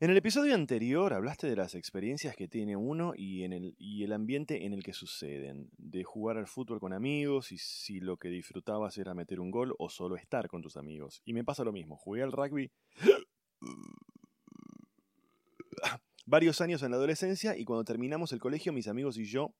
En 0.00 0.08
el 0.08 0.16
episodio 0.16 0.54
anterior 0.54 1.12
hablaste 1.12 1.46
de 1.46 1.54
las 1.54 1.74
experiencias 1.74 2.34
que 2.34 2.48
tiene 2.48 2.76
uno 2.76 3.12
y, 3.14 3.44
en 3.44 3.52
el, 3.52 3.74
y 3.76 4.02
el 4.02 4.14
ambiente 4.14 4.64
en 4.64 4.72
el 4.72 4.82
que 4.82 4.94
suceden, 4.94 5.68
de 5.76 6.02
jugar 6.02 6.38
al 6.38 6.46
fútbol 6.46 6.80
con 6.80 6.94
amigos 6.94 7.52
y 7.52 7.58
si 7.58 8.00
lo 8.00 8.16
que 8.16 8.30
disfrutabas 8.30 8.96
era 8.96 9.12
meter 9.12 9.38
un 9.38 9.50
gol 9.50 9.74
o 9.78 9.90
solo 9.90 10.16
estar 10.16 10.48
con 10.48 10.62
tus 10.62 10.78
amigos. 10.78 11.20
Y 11.26 11.34
me 11.34 11.44
pasa 11.44 11.62
lo 11.62 11.70
mismo, 11.70 11.98
jugué 11.98 12.22
al 12.22 12.32
rugby 12.32 12.72
varios 16.24 16.62
años 16.62 16.82
en 16.82 16.92
la 16.92 16.96
adolescencia 16.96 17.54
y 17.54 17.66
cuando 17.66 17.84
terminamos 17.84 18.32
el 18.32 18.40
colegio 18.40 18.72
mis 18.72 18.88
amigos 18.88 19.18
y 19.18 19.26
yo 19.26 19.54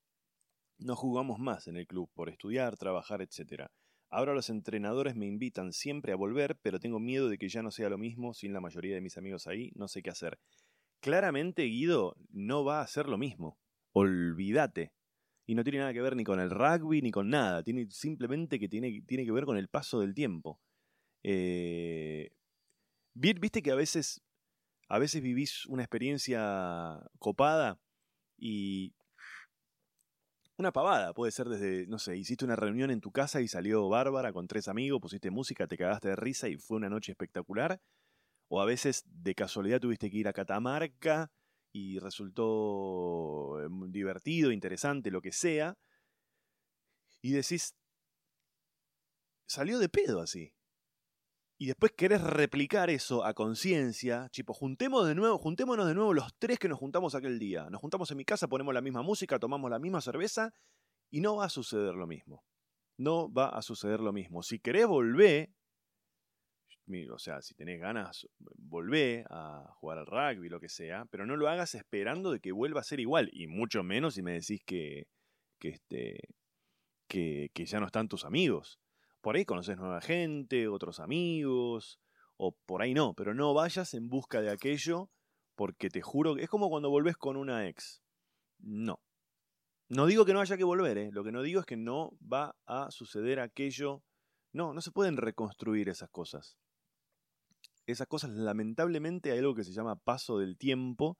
no 0.79 0.95
jugamos 0.95 1.37
más 1.37 1.67
en 1.67 1.77
el 1.77 1.85
club 1.85 2.09
por 2.15 2.27
estudiar, 2.27 2.75
trabajar, 2.75 3.21
etc. 3.21 3.69
Ahora 4.11 4.33
los 4.33 4.49
entrenadores 4.49 5.15
me 5.15 5.25
invitan 5.25 5.73
siempre 5.73 6.11
a 6.11 6.17
volver, 6.17 6.59
pero 6.61 6.79
tengo 6.79 6.99
miedo 6.99 7.29
de 7.29 7.37
que 7.37 7.49
ya 7.49 7.63
no 7.63 7.71
sea 7.71 7.89
lo 7.89 7.97
mismo 7.97 8.33
sin 8.33 8.53
la 8.53 8.59
mayoría 8.59 8.93
de 8.93 9.01
mis 9.01 9.17
amigos 9.17 9.47
ahí, 9.47 9.71
no 9.75 9.87
sé 9.87 10.03
qué 10.03 10.09
hacer. 10.09 10.37
Claramente 10.99 11.63
Guido 11.63 12.15
no 12.29 12.63
va 12.63 12.79
a 12.79 12.83
hacer 12.83 13.07
lo 13.07 13.17
mismo. 13.17 13.57
Olvídate. 13.93 14.91
Y 15.47 15.55
no 15.55 15.63
tiene 15.63 15.79
nada 15.79 15.93
que 15.93 16.01
ver 16.01 16.15
ni 16.15 16.23
con 16.23 16.39
el 16.39 16.49
rugby 16.49 17.01
ni 17.01 17.09
con 17.09 17.29
nada. 17.29 17.63
Tiene 17.63 17.87
simplemente 17.89 18.59
que 18.59 18.69
tiene, 18.69 19.01
tiene 19.07 19.25
que 19.25 19.31
ver 19.31 19.45
con 19.45 19.57
el 19.57 19.69
paso 19.69 19.99
del 19.99 20.13
tiempo. 20.13 20.59
Eh, 21.23 22.31
Viste 23.13 23.61
que 23.61 23.71
a 23.71 23.75
veces, 23.75 24.21
a 24.87 24.97
veces 24.99 25.21
vivís 25.21 25.65
una 25.65 25.83
experiencia 25.83 26.99
copada 27.19 27.79
y 28.37 28.93
una 30.61 30.71
pavada, 30.71 31.13
puede 31.13 31.31
ser 31.31 31.49
desde, 31.49 31.87
no 31.87 31.99
sé, 31.99 32.17
hiciste 32.17 32.45
una 32.45 32.55
reunión 32.55 32.91
en 32.91 33.01
tu 33.01 33.11
casa 33.11 33.41
y 33.41 33.47
salió 33.47 33.89
bárbara 33.89 34.31
con 34.31 34.47
tres 34.47 34.67
amigos, 34.67 35.01
pusiste 35.01 35.29
música, 35.31 35.67
te 35.67 35.77
cagaste 35.77 36.09
de 36.09 36.15
risa 36.15 36.47
y 36.47 36.57
fue 36.57 36.77
una 36.77 36.89
noche 36.89 37.11
espectacular. 37.11 37.81
O 38.49 38.61
a 38.61 38.65
veces 38.65 39.03
de 39.05 39.35
casualidad 39.35 39.79
tuviste 39.79 40.09
que 40.09 40.17
ir 40.17 40.27
a 40.27 40.33
Catamarca 40.33 41.31
y 41.71 41.99
resultó 41.99 43.59
em, 43.61 43.91
divertido, 43.91 44.51
interesante, 44.51 45.11
lo 45.11 45.21
que 45.21 45.31
sea. 45.31 45.77
Y 47.21 47.31
decís, 47.31 47.75
salió 49.47 49.79
de 49.79 49.89
pedo 49.89 50.21
así 50.21 50.53
y 51.61 51.67
después 51.67 51.91
querés 51.91 52.23
replicar 52.23 52.89
eso 52.89 53.23
a 53.23 53.35
conciencia, 53.35 54.29
tipo, 54.29 54.51
juntemos 54.51 55.07
de 55.07 55.13
nuevo, 55.13 55.37
juntémonos 55.37 55.87
de 55.87 55.93
nuevo 55.93 56.11
los 56.11 56.33
tres 56.39 56.57
que 56.57 56.67
nos 56.67 56.79
juntamos 56.79 57.13
aquel 57.13 57.37
día. 57.37 57.69
Nos 57.69 57.79
juntamos 57.79 58.09
en 58.09 58.17
mi 58.17 58.25
casa, 58.25 58.47
ponemos 58.47 58.73
la 58.73 58.81
misma 58.81 59.03
música, 59.03 59.37
tomamos 59.37 59.69
la 59.69 59.77
misma 59.77 60.01
cerveza 60.01 60.55
y 61.11 61.21
no 61.21 61.35
va 61.35 61.45
a 61.45 61.49
suceder 61.49 61.93
lo 61.93 62.07
mismo. 62.07 62.43
No 62.97 63.31
va 63.31 63.49
a 63.49 63.61
suceder 63.61 63.99
lo 63.99 64.11
mismo. 64.11 64.41
Si 64.41 64.57
querés 64.57 64.87
volver, 64.87 65.51
o 67.11 67.19
sea, 67.19 67.43
si 67.43 67.53
tenés 67.53 67.79
ganas, 67.79 68.27
volvé 68.39 69.23
a 69.29 69.71
jugar 69.75 69.99
al 69.99 70.07
rugby, 70.07 70.49
lo 70.49 70.59
que 70.59 70.67
sea, 70.67 71.05
pero 71.11 71.27
no 71.27 71.35
lo 71.37 71.47
hagas 71.47 71.75
esperando 71.75 72.31
de 72.31 72.39
que 72.39 72.51
vuelva 72.51 72.79
a 72.81 72.83
ser 72.83 72.99
igual, 72.99 73.29
y 73.33 73.45
mucho 73.45 73.83
menos 73.83 74.15
si 74.15 74.23
me 74.23 74.31
decís 74.31 74.63
que, 74.65 75.05
que, 75.59 75.69
este, 75.69 76.21
que, 77.07 77.51
que 77.53 77.65
ya 77.67 77.79
no 77.79 77.85
están 77.85 78.07
tus 78.07 78.25
amigos. 78.25 78.79
Por 79.21 79.35
ahí 79.35 79.45
conoces 79.45 79.77
nueva 79.77 80.01
gente, 80.01 80.67
otros 80.67 80.99
amigos, 80.99 81.99
o 82.37 82.53
por 82.65 82.81
ahí 82.81 82.93
no, 82.93 83.13
pero 83.13 83.33
no 83.33 83.53
vayas 83.53 83.93
en 83.93 84.09
busca 84.09 84.41
de 84.41 84.49
aquello 84.49 85.09
porque 85.55 85.89
te 85.89 86.01
juro 86.01 86.35
que 86.35 86.43
es 86.43 86.49
como 86.49 86.69
cuando 86.69 86.89
volvés 86.89 87.15
con 87.17 87.37
una 87.37 87.67
ex. 87.67 88.01
No. 88.57 88.99
No 89.89 90.07
digo 90.07 90.25
que 90.25 90.33
no 90.33 90.39
haya 90.39 90.57
que 90.57 90.63
volver, 90.63 90.97
¿eh? 90.97 91.09
lo 91.11 91.23
que 91.23 91.31
no 91.31 91.43
digo 91.43 91.59
es 91.59 91.65
que 91.65 91.77
no 91.77 92.17
va 92.21 92.55
a 92.65 92.89
suceder 92.89 93.39
aquello. 93.39 94.03
No, 94.53 94.73
no 94.73 94.81
se 94.81 94.91
pueden 94.91 95.17
reconstruir 95.17 95.89
esas 95.89 96.09
cosas. 96.09 96.57
Esas 97.85 98.07
cosas, 98.07 98.31
lamentablemente, 98.31 99.31
hay 99.31 99.39
algo 99.39 99.53
que 99.53 99.63
se 99.63 99.73
llama 99.73 99.97
paso 99.97 100.39
del 100.39 100.57
tiempo 100.57 101.19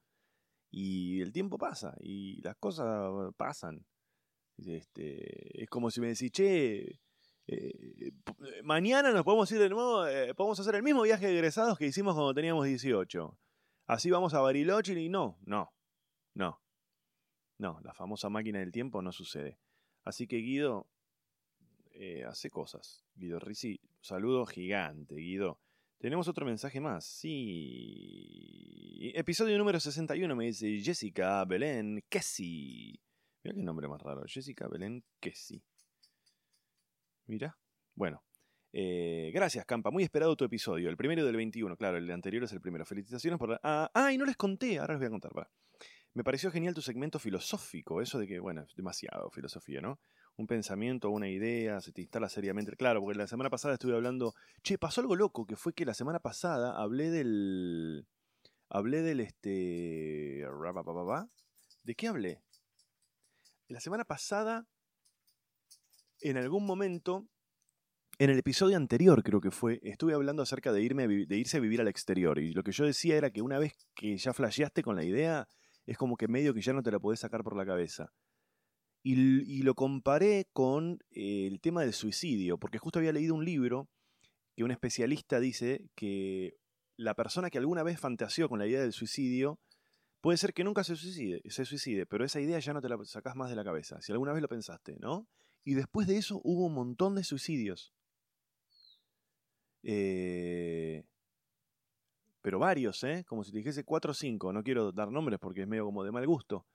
y 0.71 1.21
el 1.21 1.33
tiempo 1.33 1.57
pasa 1.57 1.93
y 1.99 2.41
las 2.41 2.55
cosas 2.57 3.11
pasan. 3.37 3.85
Este, 4.57 5.61
es 5.61 5.69
como 5.69 5.91
si 5.91 6.01
me 6.01 6.07
decís, 6.07 6.31
che, 6.31 6.99
eh, 7.51 8.11
mañana 8.63 9.11
nos 9.11 9.23
podemos 9.23 9.51
ir 9.51 9.59
de 9.59 9.69
nuevo, 9.69 10.07
eh, 10.07 10.33
podemos 10.33 10.59
hacer 10.59 10.75
el 10.75 10.83
mismo 10.83 11.01
viaje 11.01 11.27
de 11.27 11.33
egresados 11.33 11.77
que 11.77 11.85
hicimos 11.85 12.15
cuando 12.15 12.33
teníamos 12.33 12.65
18. 12.65 13.37
Así 13.87 14.09
vamos 14.09 14.33
a 14.33 14.39
Bariloche 14.39 14.99
y 14.99 15.09
no, 15.09 15.37
no, 15.45 15.73
no, 16.33 16.61
no, 17.57 17.79
la 17.83 17.93
famosa 17.93 18.29
máquina 18.29 18.59
del 18.59 18.71
tiempo 18.71 19.01
no 19.01 19.11
sucede. 19.11 19.59
Así 20.03 20.27
que 20.27 20.37
Guido 20.37 20.87
eh, 21.91 22.23
hace 22.23 22.49
cosas. 22.49 23.03
Guido 23.15 23.39
Risi, 23.39 23.79
saludo 23.99 24.45
gigante, 24.45 25.15
Guido. 25.15 25.59
Tenemos 25.99 26.27
otro 26.27 26.45
mensaje 26.45 26.79
más. 26.79 27.05
Sí. 27.05 29.11
Episodio 29.13 29.57
número 29.57 29.79
61 29.79 30.35
me 30.35 30.45
dice 30.45 30.79
Jessica 30.79 31.43
Belén 31.45 32.03
Kessi. 32.09 32.99
Mira 33.43 33.55
qué 33.55 33.61
nombre 33.61 33.87
más 33.87 34.01
raro. 34.01 34.23
Jessica 34.25 34.67
Belén 34.67 35.03
Kessi. 35.19 35.61
Mira. 37.31 37.57
Bueno. 37.95 38.25
Eh, 38.73 39.31
gracias, 39.33 39.65
Campa. 39.65 39.89
Muy 39.89 40.03
esperado 40.03 40.35
tu 40.35 40.43
episodio. 40.43 40.89
El 40.89 40.97
primero 40.97 41.25
del 41.25 41.37
21. 41.37 41.77
Claro, 41.77 41.95
el 41.95 42.11
anterior 42.11 42.43
es 42.43 42.51
el 42.51 42.59
primero. 42.59 42.85
Felicitaciones 42.85 43.39
por 43.39 43.51
la... 43.51 43.89
Ah, 43.93 44.11
y 44.11 44.17
no 44.17 44.25
les 44.25 44.35
conté. 44.35 44.79
Ahora 44.79 44.95
les 44.95 44.99
voy 44.99 45.07
a 45.07 45.11
contar. 45.11 45.31
Me 46.13 46.25
pareció 46.25 46.51
genial 46.51 46.73
tu 46.73 46.81
segmento 46.81 47.19
filosófico. 47.19 48.01
Eso 48.01 48.19
de 48.19 48.27
que, 48.27 48.41
bueno, 48.41 48.63
es 48.63 48.75
demasiado 48.75 49.31
filosofía, 49.31 49.79
¿no? 49.79 49.97
Un 50.35 50.45
pensamiento, 50.45 51.09
una 51.09 51.29
idea, 51.29 51.79
se 51.79 51.93
te 51.93 52.01
instala 52.01 52.27
seriamente. 52.27 52.75
Claro, 52.75 52.99
porque 52.99 53.17
la 53.17 53.27
semana 53.27 53.49
pasada 53.49 53.75
estuve 53.75 53.95
hablando... 53.95 54.33
Che, 54.61 54.77
pasó 54.77 54.99
algo 54.99 55.15
loco, 55.15 55.45
que 55.45 55.55
fue 55.55 55.73
que 55.73 55.85
la 55.85 55.93
semana 55.93 56.19
pasada 56.19 56.75
hablé 56.81 57.11
del... 57.11 58.07
Hablé 58.67 59.03
del 59.03 59.21
este... 59.21 60.45
¿De 61.83 61.95
qué 61.95 62.07
hablé? 62.09 62.41
La 63.69 63.79
semana 63.79 64.03
pasada 64.03 64.67
en 66.21 66.37
algún 66.37 66.65
momento, 66.65 67.27
en 68.19 68.29
el 68.29 68.37
episodio 68.37 68.77
anterior 68.77 69.23
creo 69.23 69.41
que 69.41 69.51
fue, 69.51 69.79
estuve 69.83 70.13
hablando 70.13 70.43
acerca 70.43 70.71
de, 70.71 70.81
irme 70.81 71.07
de 71.07 71.37
irse 71.37 71.57
a 71.57 71.59
vivir 71.59 71.81
al 71.81 71.87
exterior. 71.87 72.39
Y 72.39 72.53
lo 72.53 72.63
que 72.63 72.71
yo 72.71 72.85
decía 72.85 73.17
era 73.17 73.31
que 73.31 73.41
una 73.41 73.59
vez 73.59 73.73
que 73.95 74.17
ya 74.17 74.33
flasheaste 74.33 74.83
con 74.83 74.95
la 74.95 75.03
idea, 75.03 75.47
es 75.85 75.97
como 75.97 76.17
que 76.17 76.27
medio 76.27 76.53
que 76.53 76.61
ya 76.61 76.73
no 76.73 76.83
te 76.83 76.91
la 76.91 76.99
podés 76.99 77.19
sacar 77.19 77.43
por 77.43 77.55
la 77.55 77.65
cabeza. 77.65 78.13
Y, 79.03 79.63
lo 79.63 79.73
comparé 79.73 80.47
con 80.53 80.99
eh, 81.09 81.47
el 81.47 81.59
tema 81.59 81.81
del 81.81 81.93
suicidio, 81.93 82.59
porque 82.59 82.77
justo 82.77 82.99
había 82.99 83.11
leído 83.11 83.33
un 83.33 83.43
libro 83.43 83.89
que 84.55 84.63
un 84.63 84.69
especialista 84.69 85.39
dice 85.39 85.89
que 85.95 86.57
la 86.97 87.15
persona 87.15 87.49
que 87.49 87.57
alguna 87.57 87.81
vez 87.81 87.99
fantaseó 87.99 88.47
con 88.47 88.59
la 88.59 88.67
idea 88.67 88.81
del 88.81 88.93
suicidio, 88.93 89.59
puede 90.21 90.37
ser 90.37 90.53
que 90.53 90.63
nunca 90.63 90.83
se 90.83 90.95
suicide, 90.95 91.41
se 91.49 91.65
suicide, 91.65 92.05
pero 92.05 92.25
esa 92.25 92.39
idea 92.39 92.59
ya 92.59 92.73
no 92.73 92.81
te 92.81 92.89
la 92.89 93.03
sacás 93.05 93.35
más 93.35 93.49
de 93.49 93.55
la 93.55 93.63
cabeza, 93.63 93.99
si 94.01 94.11
alguna 94.11 94.33
vez 94.33 94.41
lo 94.41 94.47
pensaste, 94.47 94.97
¿no? 94.99 95.27
Y 95.63 95.75
después 95.75 96.07
de 96.07 96.17
eso 96.17 96.41
hubo 96.43 96.65
un 96.65 96.73
montón 96.73 97.15
de 97.15 97.23
suicidios. 97.23 97.93
Eh, 99.83 101.03
pero 102.41 102.59
varios, 102.59 103.03
¿eh? 103.03 103.23
Como 103.27 103.43
si 103.43 103.51
te 103.51 103.59
dijese 103.59 103.83
cuatro 103.83 104.11
o 104.11 104.15
cinco. 104.15 104.51
No 104.51 104.63
quiero 104.63 104.91
dar 104.91 105.11
nombres 105.11 105.39
porque 105.39 105.61
es 105.61 105.67
medio 105.67 105.85
como 105.85 106.03
de 106.03 106.11
mal 106.11 106.25
gusto. 106.25 106.65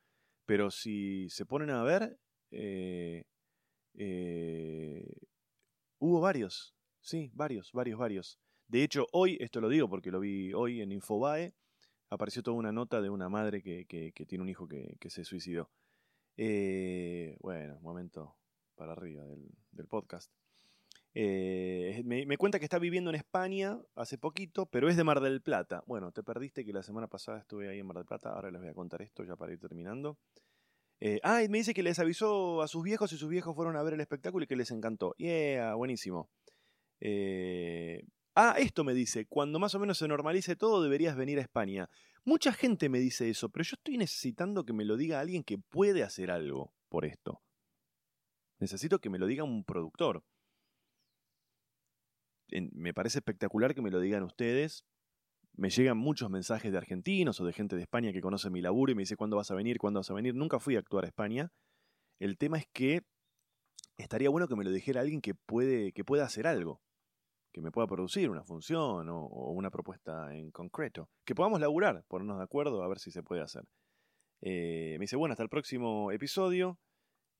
Pero 0.47 0.71
si 0.71 1.29
se 1.29 1.45
ponen 1.45 1.71
a 1.71 1.83
ver, 1.83 2.19
eh, 2.53 3.25
eh, 3.95 5.13
hubo 5.99 6.21
varios. 6.21 6.75
Sí, 7.01 7.31
varios, 7.35 7.73
varios, 7.73 7.99
varios. 7.99 8.39
De 8.69 8.83
hecho, 8.83 9.07
hoy, 9.13 9.37
esto 9.41 9.61
lo 9.61 9.69
digo 9.69 9.89
porque 9.89 10.11
lo 10.11 10.21
vi 10.21 10.53
hoy 10.53 10.81
en 10.81 10.93
Infobae, 10.93 11.55
apareció 12.11 12.43
toda 12.43 12.57
una 12.57 12.73
nota 12.73 13.01
de 13.01 13.11
una 13.11 13.29
madre 13.29 13.63
que, 13.63 14.13
tiene 14.27 14.43
un 14.43 14.49
hijo 14.49 14.69
que, 14.69 14.97
se 15.09 15.25
suicidó. 15.25 15.71
Eh, 16.37 17.37
bueno, 17.41 17.81
momento 17.81 18.37
para 18.77 18.93
arriba 18.93 19.25
del, 19.25 19.87
podcast. 19.89 20.31
Eh, 21.15 22.03
me, 22.05 22.37
cuenta 22.37 22.59
que 22.59 22.67
está 22.67 22.79
viviendo 22.79 23.11
en 23.11 23.17
España 23.17 23.79
hace 23.95 24.19
poquito, 24.19 24.67
pero 24.67 24.89
es 24.89 24.97
de 24.97 25.05
Mar 25.05 25.21
del 25.21 25.41
Plata. 25.41 25.83
Bueno, 25.87 26.13
te 26.13 26.23
perdiste 26.23 26.65
que 26.65 26.73
la 26.73 26.83
semana 26.83 27.09
pasada 27.09 27.39
estuve 27.39 27.69
ahí 27.69 27.79
en 27.79 27.87
Mar 27.87 27.97
del 27.97 28.07
Plata, 28.07 28.31
ahora 28.31 28.51
les 28.51 28.61
voy 28.61 28.71
a 28.71 28.75
contar 28.75 29.03
esto 29.03 29.25
ya 29.25 29.37
para 29.37 29.53
ir 29.53 29.59
terminando. 29.59 30.19
Eh, 31.01 31.21
ah, 31.23 31.43
y 31.43 31.49
me 31.49 31.59
dice 31.59 31.75
que 31.75 31.83
les 31.83 31.99
avisó 31.99 32.63
a 32.63 32.69
sus 32.69 32.83
viejos 32.83 33.13
y 33.13 33.19
sus 33.19 33.29
viejos 33.29 33.55
fueron 33.55 33.77
a 33.77 33.83
ver 33.83 33.95
el 33.95 34.01
espectáculo 34.01 34.45
y 34.45 34.47
que 34.47 34.57
les 34.57 34.71
encantó. 34.71 35.15
Yeah, 35.19 35.75
buenísimo. 35.75 36.31
Eh, 37.01 38.03
ah, 38.35 38.57
esto 38.59 38.85
me 38.85 38.95
dice, 38.95 39.27
cuando 39.27 39.59
más 39.59 39.75
o 39.75 39.79
menos 39.79 39.99
se 39.99 40.09
normalice 40.09 40.57
todo 40.57 40.83
deberías 40.83 41.17
venir 41.17 41.39
a 41.39 41.43
España. 41.43 41.89
Mucha 42.25 42.53
gente 42.53 42.89
me 42.89 42.99
dice 42.99 43.29
eso, 43.29 43.51
pero 43.51 43.63
yo 43.65 43.77
estoy 43.77 43.99
necesitando 43.99 44.65
que 44.65 44.73
me 44.73 44.85
lo 44.85 44.97
diga 44.97 45.21
alguien 45.21 45.45
que 45.45 45.59
puede 45.59 46.03
hacer 46.03 46.31
algo 46.31 46.73
por 46.89 47.05
esto. 47.05 47.43
Necesito 48.59 48.99
que 48.99 49.11
me 49.11 49.19
lo 49.19 49.27
diga 49.27 49.45
un 49.45 49.65
productor. 49.65 50.25
me 52.51 52.95
parece 52.95 53.19
espectacular 53.19 53.75
que 53.75 53.83
me 53.83 53.91
lo 53.91 54.01
digan 54.01 54.23
ustedes. 54.23 54.85
Me 55.55 55.71
llegan 55.71 55.97
muchos 55.97 56.31
mensajes 56.31 56.71
de 56.71 56.79
argentinos 56.79 57.41
o 57.41 57.47
de 57.47 57.53
gente 57.53 57.77
de 57.77 57.83
España 57.83 58.13
que 58.13 58.21
conoce 58.21 58.51
mi 58.51 58.61
laburo 58.61 58.93
y 58.93 58.95
me 58.95 59.03
dice 59.03 59.17
cuándo 59.17 59.37
vas 59.37 59.51
a 59.51 59.55
venir, 59.55 59.79
cuándo 59.79 60.01
vas 60.01 60.11
a 60.11 60.15
venir. 60.15 60.35
Nunca 60.35 60.59
fui 60.59 60.77
a 60.77 60.81
actuar 60.81 61.05
a 61.05 61.09
España. 61.09 61.51
El 62.19 62.37
tema 62.39 62.59
es 62.59 62.67
que 62.73 63.03
estaría 63.97 64.31
bueno 64.31 64.49
que 64.49 64.57
me 64.57 64.65
lo 64.65 64.71
dijera 64.71 65.01
alguien 65.01 65.21
que 65.21 65.35
puede, 65.35 65.93
que 65.93 66.05
pueda 66.05 66.25
hacer 66.25 66.47
algo, 66.47 66.81
que 67.53 67.61
me 67.61 67.71
pueda 67.71 67.87
producir 67.87 68.31
una 68.31 68.45
función 68.45 69.09
o, 69.09 69.27
una 69.53 69.71
propuesta 69.71 70.35
en 70.35 70.51
concreto, 70.51 71.09
que 71.25 71.35
podamos 71.35 71.61
laburar, 71.61 72.05
ponernos 72.09 72.39
de 72.39 72.45
acuerdo 72.45 72.83
a 72.83 72.89
ver 72.89 72.99
si 72.99 73.11
se 73.11 73.23
puede 73.23 73.43
hacer. 73.43 73.65
Eh, 74.43 74.97
me 74.99 75.05
dice, 75.05 75.17
bueno, 75.17 75.33
hasta 75.33 75.43
el 75.43 75.49
próximo 75.49 76.13
episodio. 76.13 76.79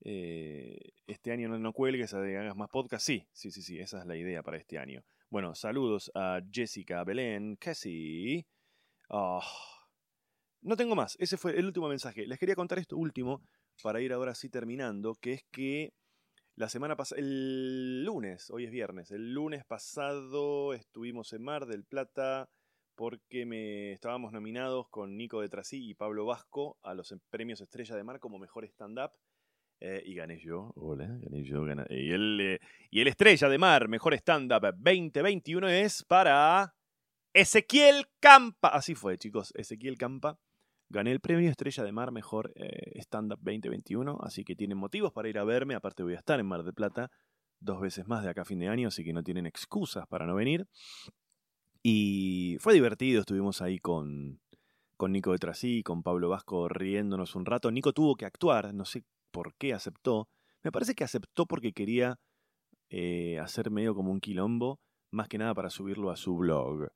Eh, 0.01 0.77
este 1.07 1.31
año 1.31 1.49
no, 1.49 1.57
no 1.57 1.73
cuelgues, 1.73 2.13
hagas 2.13 2.55
más 2.55 2.69
podcast. 2.69 3.05
Sí, 3.05 3.27
sí, 3.31 3.51
sí, 3.51 3.61
sí, 3.61 3.79
esa 3.79 3.99
es 3.99 4.05
la 4.05 4.15
idea 4.15 4.43
para 4.43 4.57
este 4.57 4.77
año. 4.77 5.03
Bueno, 5.29 5.55
saludos 5.55 6.11
a 6.15 6.41
Jessica, 6.51 7.03
Belén, 7.03 7.55
Cassie. 7.57 8.45
Ah, 9.09 9.41
no 10.61 10.75
tengo 10.75 10.95
más, 10.95 11.15
ese 11.19 11.37
fue 11.37 11.57
el 11.57 11.65
último 11.65 11.89
mensaje. 11.89 12.25
Les 12.25 12.39
quería 12.39 12.55
contar 12.55 12.79
esto 12.79 12.97
último 12.97 13.41
para 13.83 14.01
ir 14.01 14.13
ahora 14.13 14.35
sí 14.35 14.49
terminando, 14.49 15.15
que 15.15 15.33
es 15.33 15.43
que 15.51 15.93
la 16.55 16.69
semana 16.69 16.95
pasada, 16.95 17.21
el 17.21 18.03
lunes, 18.03 18.49
hoy 18.49 18.65
es 18.65 18.71
viernes, 18.71 19.11
el 19.11 19.33
lunes 19.33 19.63
pasado 19.65 20.73
estuvimos 20.73 21.31
en 21.33 21.43
Mar 21.43 21.67
del 21.67 21.85
Plata 21.85 22.49
porque 22.95 23.45
me 23.45 23.91
estábamos 23.91 24.31
nominados 24.31 24.89
con 24.89 25.17
Nico 25.17 25.39
de 25.39 25.49
Trasí 25.49 25.87
y 25.87 25.93
Pablo 25.93 26.25
Vasco 26.25 26.79
a 26.81 26.95
los 26.95 27.13
premios 27.29 27.61
Estrella 27.61 27.95
de 27.95 28.03
Mar 28.03 28.19
como 28.19 28.39
mejor 28.39 28.65
stand-up. 28.65 29.11
Eh, 29.79 30.01
y 30.05 30.15
gané 30.15 30.39
yo, 30.39 30.71
hola, 30.75 31.07
gané 31.21 31.43
yo, 31.43 31.63
gané. 31.63 31.85
Y 31.89 32.11
el, 32.11 32.39
eh, 32.41 32.59
y 32.89 33.01
el 33.01 33.07
Estrella 33.07 33.47
de 33.47 33.57
Mar, 33.57 33.87
mejor 33.87 34.13
stand-up 34.15 34.73
2021 34.75 35.67
es 35.69 36.03
para 36.03 36.73
Ezequiel 37.33 38.07
Campa. 38.19 38.69
Así 38.69 38.95
fue, 38.95 39.17
chicos, 39.17 39.53
Ezequiel 39.55 39.97
Campa. 39.97 40.39
Gané 40.89 41.11
el 41.11 41.19
premio 41.19 41.49
Estrella 41.49 41.83
de 41.83 41.91
Mar 41.91 42.11
Mejor 42.11 42.53
eh, 42.55 42.99
Stand 43.01 43.33
Up 43.33 43.39
2021, 43.41 44.19
así 44.21 44.45
que 44.45 44.55
tienen 44.55 44.77
motivos 44.77 45.11
para 45.11 45.27
ir 45.27 45.37
a 45.37 45.43
verme. 45.43 45.75
Aparte 45.75 46.01
voy 46.01 46.13
a 46.13 46.17
estar 46.17 46.39
en 46.39 46.45
Mar 46.45 46.63
del 46.63 46.73
Plata 46.73 47.11
dos 47.59 47.81
veces 47.81 48.07
más 48.07 48.23
de 48.23 48.29
acá 48.29 48.43
a 48.43 48.45
fin 48.45 48.59
de 48.59 48.69
año, 48.69 48.87
así 48.87 49.03
que 49.03 49.11
no 49.11 49.21
tienen 49.21 49.45
excusas 49.45 50.07
para 50.07 50.25
no 50.25 50.35
venir. 50.35 50.65
Y 51.83 52.57
fue 52.61 52.73
divertido, 52.73 53.19
estuvimos 53.19 53.61
ahí 53.61 53.79
con, 53.79 54.39
con 54.95 55.11
Nico 55.11 55.33
de 55.33 55.39
Trasí, 55.39 55.83
con 55.83 56.03
Pablo 56.03 56.29
Vasco 56.29 56.69
riéndonos 56.69 57.35
un 57.35 57.45
rato. 57.45 57.69
Nico 57.69 57.91
tuvo 57.91 58.15
que 58.15 58.25
actuar, 58.25 58.73
no 58.73 58.85
sé 58.85 59.03
por 59.37 59.53
qué 59.53 59.71
aceptó. 59.71 60.27
Me 60.63 60.71
parece 60.71 60.95
que 60.95 61.03
aceptó 61.03 61.45
porque 61.45 61.71
quería 61.71 62.19
eh, 62.89 63.37
hacer 63.37 63.69
medio 63.69 63.93
como 63.93 64.11
un 64.11 64.19
quilombo, 64.19 64.79
más 65.11 65.27
que 65.27 65.37
nada 65.37 65.53
para 65.53 65.69
subirlo 65.69 66.09
a 66.09 66.15
su 66.15 66.35
blog. 66.35 66.87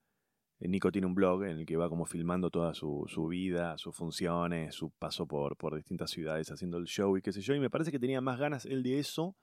Eh, 0.59 0.67
Nico 0.67 0.91
tiene 0.91 1.05
un 1.05 1.13
blog 1.13 1.43
en 1.43 1.59
el 1.59 1.65
que 1.67 1.77
va 1.77 1.87
como 1.87 2.07
filmando 2.07 2.49
toda 2.49 2.73
su, 2.73 3.05
vida, 3.29 3.77
sus 3.77 3.95
funciones, 3.95 4.73
su 4.73 4.89
paso 4.89 5.27
por, 5.27 5.55
distintas 5.75 6.09
ciudades 6.09 6.51
haciendo 6.51 6.79
el 6.79 6.85
show 6.85 7.15
y 7.15 7.21
qué 7.21 7.31
sé 7.31 7.41
yo. 7.41 7.53
Y 7.53 7.59
me 7.59 7.69
parece 7.69 7.91
que 7.91 7.99
tenía 7.99 8.21
más 8.21 8.39
ganas 8.39 8.65
él 8.65 8.81
de 8.81 8.97
eso 8.97 9.35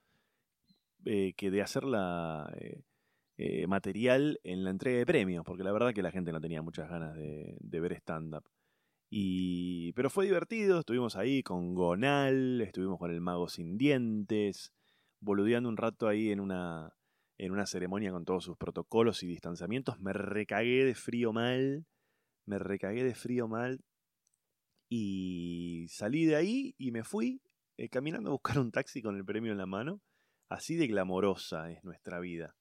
eh, 1.05 1.35
que 1.37 1.53
de 1.53 1.63
hacer 1.63 1.85
la 1.85 2.53
material 3.69 4.41
en 4.43 4.65
la 4.65 4.71
entrega 4.71 4.99
de 4.99 5.07
premios, 5.07 5.45
porque 5.45 5.63
la 5.63 5.71
verdad 5.71 5.95
que 5.95 6.03
la 6.03 6.11
gente 6.11 6.33
no 6.33 6.41
tenía 6.41 6.63
muchas 6.63 6.91
ganas 6.91 7.15
de, 7.15 7.57
de 7.61 7.81
ver 7.81 7.93
stand-up. 7.93 8.43
Y, 9.11 9.93
pero 9.95 10.11
fue 10.11 10.27
divertido, 10.27 10.81
estuvimos 10.81 11.17
ahí 11.17 11.43
con 11.43 11.75
Gonal, 11.75 12.61
estuvimos 12.61 12.99
con 12.99 13.11
el 13.11 13.21
mago 13.21 13.49
sin 13.49 13.79
dientes, 13.79 14.73
boludeando 15.21 15.69
un 15.69 15.77
rato 15.77 16.09
ahí 16.09 16.31
en 16.31 16.41
una, 16.41 16.93
en 17.39 17.53
una 17.53 17.67
ceremonia 17.67 18.13
con 18.13 18.25
todos 18.25 18.45
sus 18.45 18.57
protocolos 18.57 19.23
y 19.23 19.27
distanciamientos. 19.27 19.99
Me 20.01 20.13
recagué 20.13 20.85
de 20.85 20.95
frío 20.95 21.33
mal, 21.33 21.87
me 22.45 22.59
recagué 22.59 23.03
de 23.05 23.15
frío 23.15 23.49
mal 23.49 23.81
y 24.91 25.87
salí 25.89 26.27
de 26.27 26.37
ahí 26.37 26.75
y 26.79 26.91
me 26.91 27.05
fui 27.05 27.43
eh, 27.77 27.89
caminando 27.89 28.31
a 28.31 28.33
buscar 28.33 28.59
un 28.59 28.73
taxi 28.73 29.03
con 29.03 29.17
el 29.17 29.25
premio 29.25 29.53
en 29.53 29.59
la 29.59 29.67
mano. 29.67 30.01
Así 30.49 30.77
de 30.77 30.87
glamorosa 30.87 31.71
es 31.71 31.85
nuestra 31.85 32.21
vida. 32.21 32.57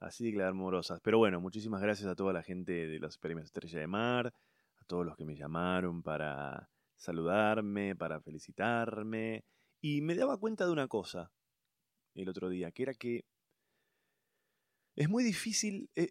Así 0.00 0.24
de 0.24 0.32
glamorosa. 0.32 0.98
Pero 1.02 1.18
bueno, 1.18 1.40
muchísimas 1.40 1.80
gracias 1.80 2.08
a 2.08 2.14
toda 2.14 2.32
la 2.32 2.42
gente 2.42 2.72
de 2.88 2.98
los 2.98 3.18
premios 3.18 3.46
Estrella 3.46 3.80
de 3.80 3.86
Mar, 3.86 4.34
todos 4.90 5.06
los 5.06 5.16
que 5.16 5.24
me 5.24 5.36
llamaron 5.36 6.02
para 6.02 6.68
saludarme, 6.96 7.94
para 7.94 8.20
felicitarme. 8.20 9.44
Y 9.80 10.02
me 10.02 10.16
daba 10.16 10.36
cuenta 10.36 10.66
de 10.66 10.72
una 10.72 10.88
cosa 10.88 11.32
el 12.14 12.28
otro 12.28 12.48
día, 12.48 12.72
que 12.72 12.82
era 12.82 12.94
que 12.94 13.24
es 14.96 15.08
muy 15.08 15.22
difícil. 15.22 15.88
Eh, 15.94 16.10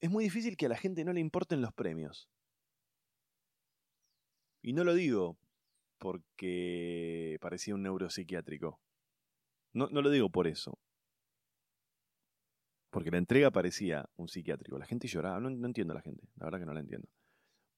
es 0.00 0.10
muy 0.10 0.22
difícil 0.22 0.56
que 0.56 0.66
a 0.66 0.68
la 0.68 0.76
gente 0.76 1.04
no 1.04 1.12
le 1.12 1.20
importen 1.20 1.60
los 1.60 1.72
premios. 1.74 2.30
Y 4.62 4.72
no 4.72 4.84
lo 4.84 4.94
digo 4.94 5.36
porque 5.98 7.36
parecía 7.40 7.74
un 7.74 7.82
neuropsiquiátrico. 7.82 8.80
No, 9.72 9.88
no 9.88 10.02
lo 10.02 10.10
digo 10.10 10.30
por 10.30 10.46
eso. 10.46 10.78
Porque 12.90 13.10
la 13.10 13.18
entrega 13.18 13.50
parecía 13.50 14.08
un 14.16 14.28
psiquiátrico. 14.28 14.78
La 14.78 14.86
gente 14.86 15.08
lloraba. 15.08 15.40
No, 15.40 15.50
no 15.50 15.66
entiendo 15.66 15.92
a 15.92 15.96
la 15.96 16.02
gente. 16.02 16.28
La 16.36 16.46
verdad 16.46 16.60
que 16.60 16.66
no 16.66 16.74
la 16.74 16.80
entiendo. 16.80 17.08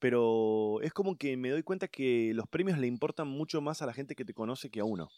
Pero 0.03 0.83
es 0.83 0.93
como 0.93 1.17
que 1.17 1.37
me 1.37 1.51
doy 1.51 1.63
cuenta 1.63 1.87
que 1.87 2.33
los 2.35 2.49
premios 2.49 2.77
le 2.77 2.89
importan 2.89 3.29
mucho 3.29 3.61
más 3.61 3.83
a 3.83 3.87
la 3.87 3.93
gente 3.93 4.17
que 4.17 4.25
te 4.25 4.35
conoce 4.35 4.69
que 4.69 4.81
a 4.81 4.85
uno. 4.85 5.09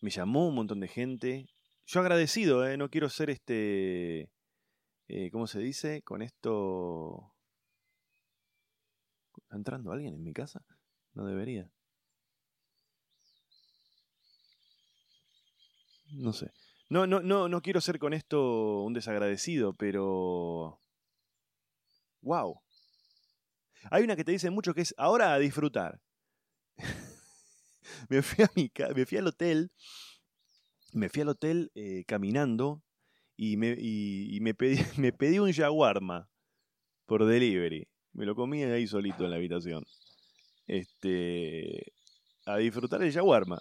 Me 0.00 0.10
llamó 0.10 0.48
un 0.48 0.56
montón 0.56 0.80
de 0.80 0.88
gente 0.88 1.46
yo 1.86 2.00
agradecido, 2.00 2.66
¿eh? 2.66 2.76
no 2.76 2.88
quiero 2.90 3.08
ser 3.08 3.30
este, 3.30 4.30
eh, 5.08 5.30
¿cómo 5.30 5.46
se 5.46 5.58
dice? 5.60 6.02
Con 6.02 6.22
esto... 6.22 7.34
¿Está 9.36 9.56
entrando 9.56 9.92
alguien 9.92 10.14
en 10.14 10.22
mi 10.22 10.32
casa? 10.32 10.64
No 11.14 11.26
debería. 11.26 11.70
No 16.12 16.32
sé. 16.32 16.50
No, 16.88 17.06
no, 17.06 17.20
no, 17.20 17.48
no 17.48 17.62
quiero 17.62 17.80
ser 17.80 17.98
con 17.98 18.14
esto 18.14 18.82
un 18.82 18.94
desagradecido, 18.94 19.74
pero... 19.74 20.80
¡Wow! 22.22 22.61
Hay 23.90 24.04
una 24.04 24.16
que 24.16 24.24
te 24.24 24.32
dice 24.32 24.50
mucho 24.50 24.74
que 24.74 24.82
es 24.82 24.94
ahora 24.96 25.34
a 25.34 25.38
disfrutar. 25.38 26.00
me, 28.08 28.22
fui 28.22 28.44
a 28.44 28.50
mi 28.54 28.70
me 28.94 29.06
fui 29.06 29.18
al 29.18 29.26
hotel 29.26 29.70
me 30.92 31.08
fui 31.08 31.22
al 31.22 31.28
hotel 31.28 31.70
eh, 31.74 32.04
caminando 32.06 32.82
y, 33.36 33.56
me, 33.56 33.74
pedí, 34.54 34.76
me 34.98 35.12
pedí 35.12 35.38
un 35.38 35.50
shawarma 35.50 36.28
por 37.06 37.24
delivery. 37.24 37.88
Me 38.12 38.26
lo 38.26 38.34
comí 38.34 38.62
ahí 38.62 38.86
solito 38.86 39.24
en 39.24 39.30
la 39.30 39.36
habitación. 39.36 39.84
Este, 40.66 41.92
a 42.44 42.58
disfrutar 42.58 43.02
el 43.02 43.10
shawarma. 43.10 43.60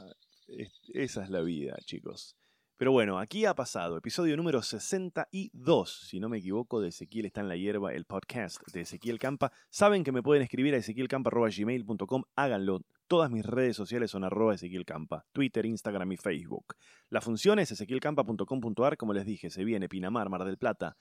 esa 0.93 1.23
es 1.23 1.29
la 1.29 1.41
vida, 1.41 1.77
chicos. 1.85 2.35
Pero 2.81 2.93
bueno, 2.93 3.19
aquí 3.19 3.45
ha 3.45 3.53
pasado, 3.53 3.95
episodio 3.95 4.35
número 4.35 4.63
62, 4.63 6.07
si 6.09 6.19
no 6.19 6.29
me 6.29 6.39
equivoco, 6.39 6.81
de 6.81 6.89
Ezequiel 6.89 7.27
está 7.27 7.41
en 7.41 7.47
la 7.47 7.55
hierba, 7.55 7.93
el 7.93 8.05
podcast 8.05 8.59
de 8.73 8.81
Ezequiel 8.81 9.19
Campa. 9.19 9.51
Saben 9.69 10.03
que 10.03 10.11
me 10.11 10.23
pueden 10.23 10.41
escribir 10.41 10.73
a 10.73 10.77
ezequielcampa.gmail.com, 10.77 12.23
háganlo. 12.35 12.81
Todas 13.05 13.29
mis 13.29 13.45
redes 13.45 13.75
sociales 13.75 14.09
son 14.09 14.23
arroba 14.23 14.55
Ezequiel 14.55 14.83
Campa, 14.83 15.27
Twitter, 15.31 15.63
Instagram 15.67 16.11
y 16.13 16.17
Facebook. 16.17 16.73
La 17.11 17.21
función 17.21 17.59
es 17.59 17.71
ezequielcampa.com.ar, 17.71 18.97
como 18.97 19.13
les 19.13 19.27
dije, 19.27 19.51
se 19.51 19.63
viene 19.63 19.87
Pinamar, 19.87 20.29
Mar 20.29 20.43
del 20.43 20.57
Plata, 20.57 20.97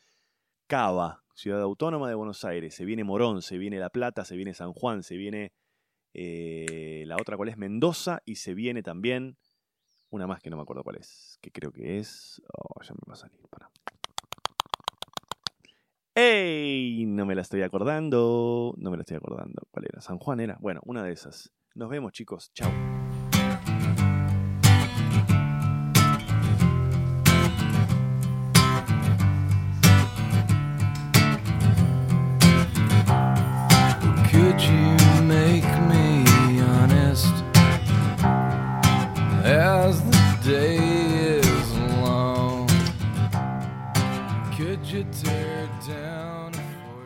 Cava, 0.66 1.24
Ciudad 1.32 1.62
Autónoma 1.62 2.10
de 2.10 2.14
Buenos 2.14 2.44
Aires, 2.44 2.74
se 2.74 2.84
viene 2.84 3.04
Morón, 3.04 3.40
se 3.40 3.56
viene 3.56 3.78
La 3.78 3.88
Plata, 3.88 4.26
se 4.26 4.36
viene 4.36 4.52
San 4.52 4.74
Juan, 4.74 5.02
se 5.02 5.16
viene 5.16 5.54
eh, 6.12 7.04
la 7.06 7.16
otra 7.16 7.38
cuál 7.38 7.48
es 7.48 7.56
Mendoza 7.56 8.20
y 8.26 8.34
se 8.34 8.52
viene 8.52 8.82
también 8.82 9.38
una 10.10 10.26
más 10.26 10.40
que 10.40 10.50
no 10.50 10.56
me 10.56 10.62
acuerdo 10.62 10.82
cuál 10.82 10.96
es, 10.96 11.38
que 11.40 11.50
creo 11.50 11.72
que 11.72 11.98
es... 11.98 12.42
Oh, 12.52 12.82
ya 12.82 12.92
me 12.92 13.00
va 13.08 13.14
a 13.14 13.16
salir, 13.16 13.40
para. 13.48 13.70
¡Ey! 16.14 17.06
No 17.06 17.24
me 17.24 17.34
la 17.34 17.42
estoy 17.42 17.62
acordando, 17.62 18.74
no 18.76 18.90
me 18.90 18.96
la 18.96 19.02
estoy 19.02 19.16
acordando. 19.16 19.62
¿Cuál 19.70 19.86
era? 19.90 20.00
¿San 20.00 20.18
Juan 20.18 20.40
era? 20.40 20.58
Bueno, 20.60 20.80
una 20.84 21.02
de 21.04 21.12
esas. 21.12 21.52
Nos 21.74 21.88
vemos 21.88 22.12
chicos, 22.12 22.52
chao. 22.52 22.99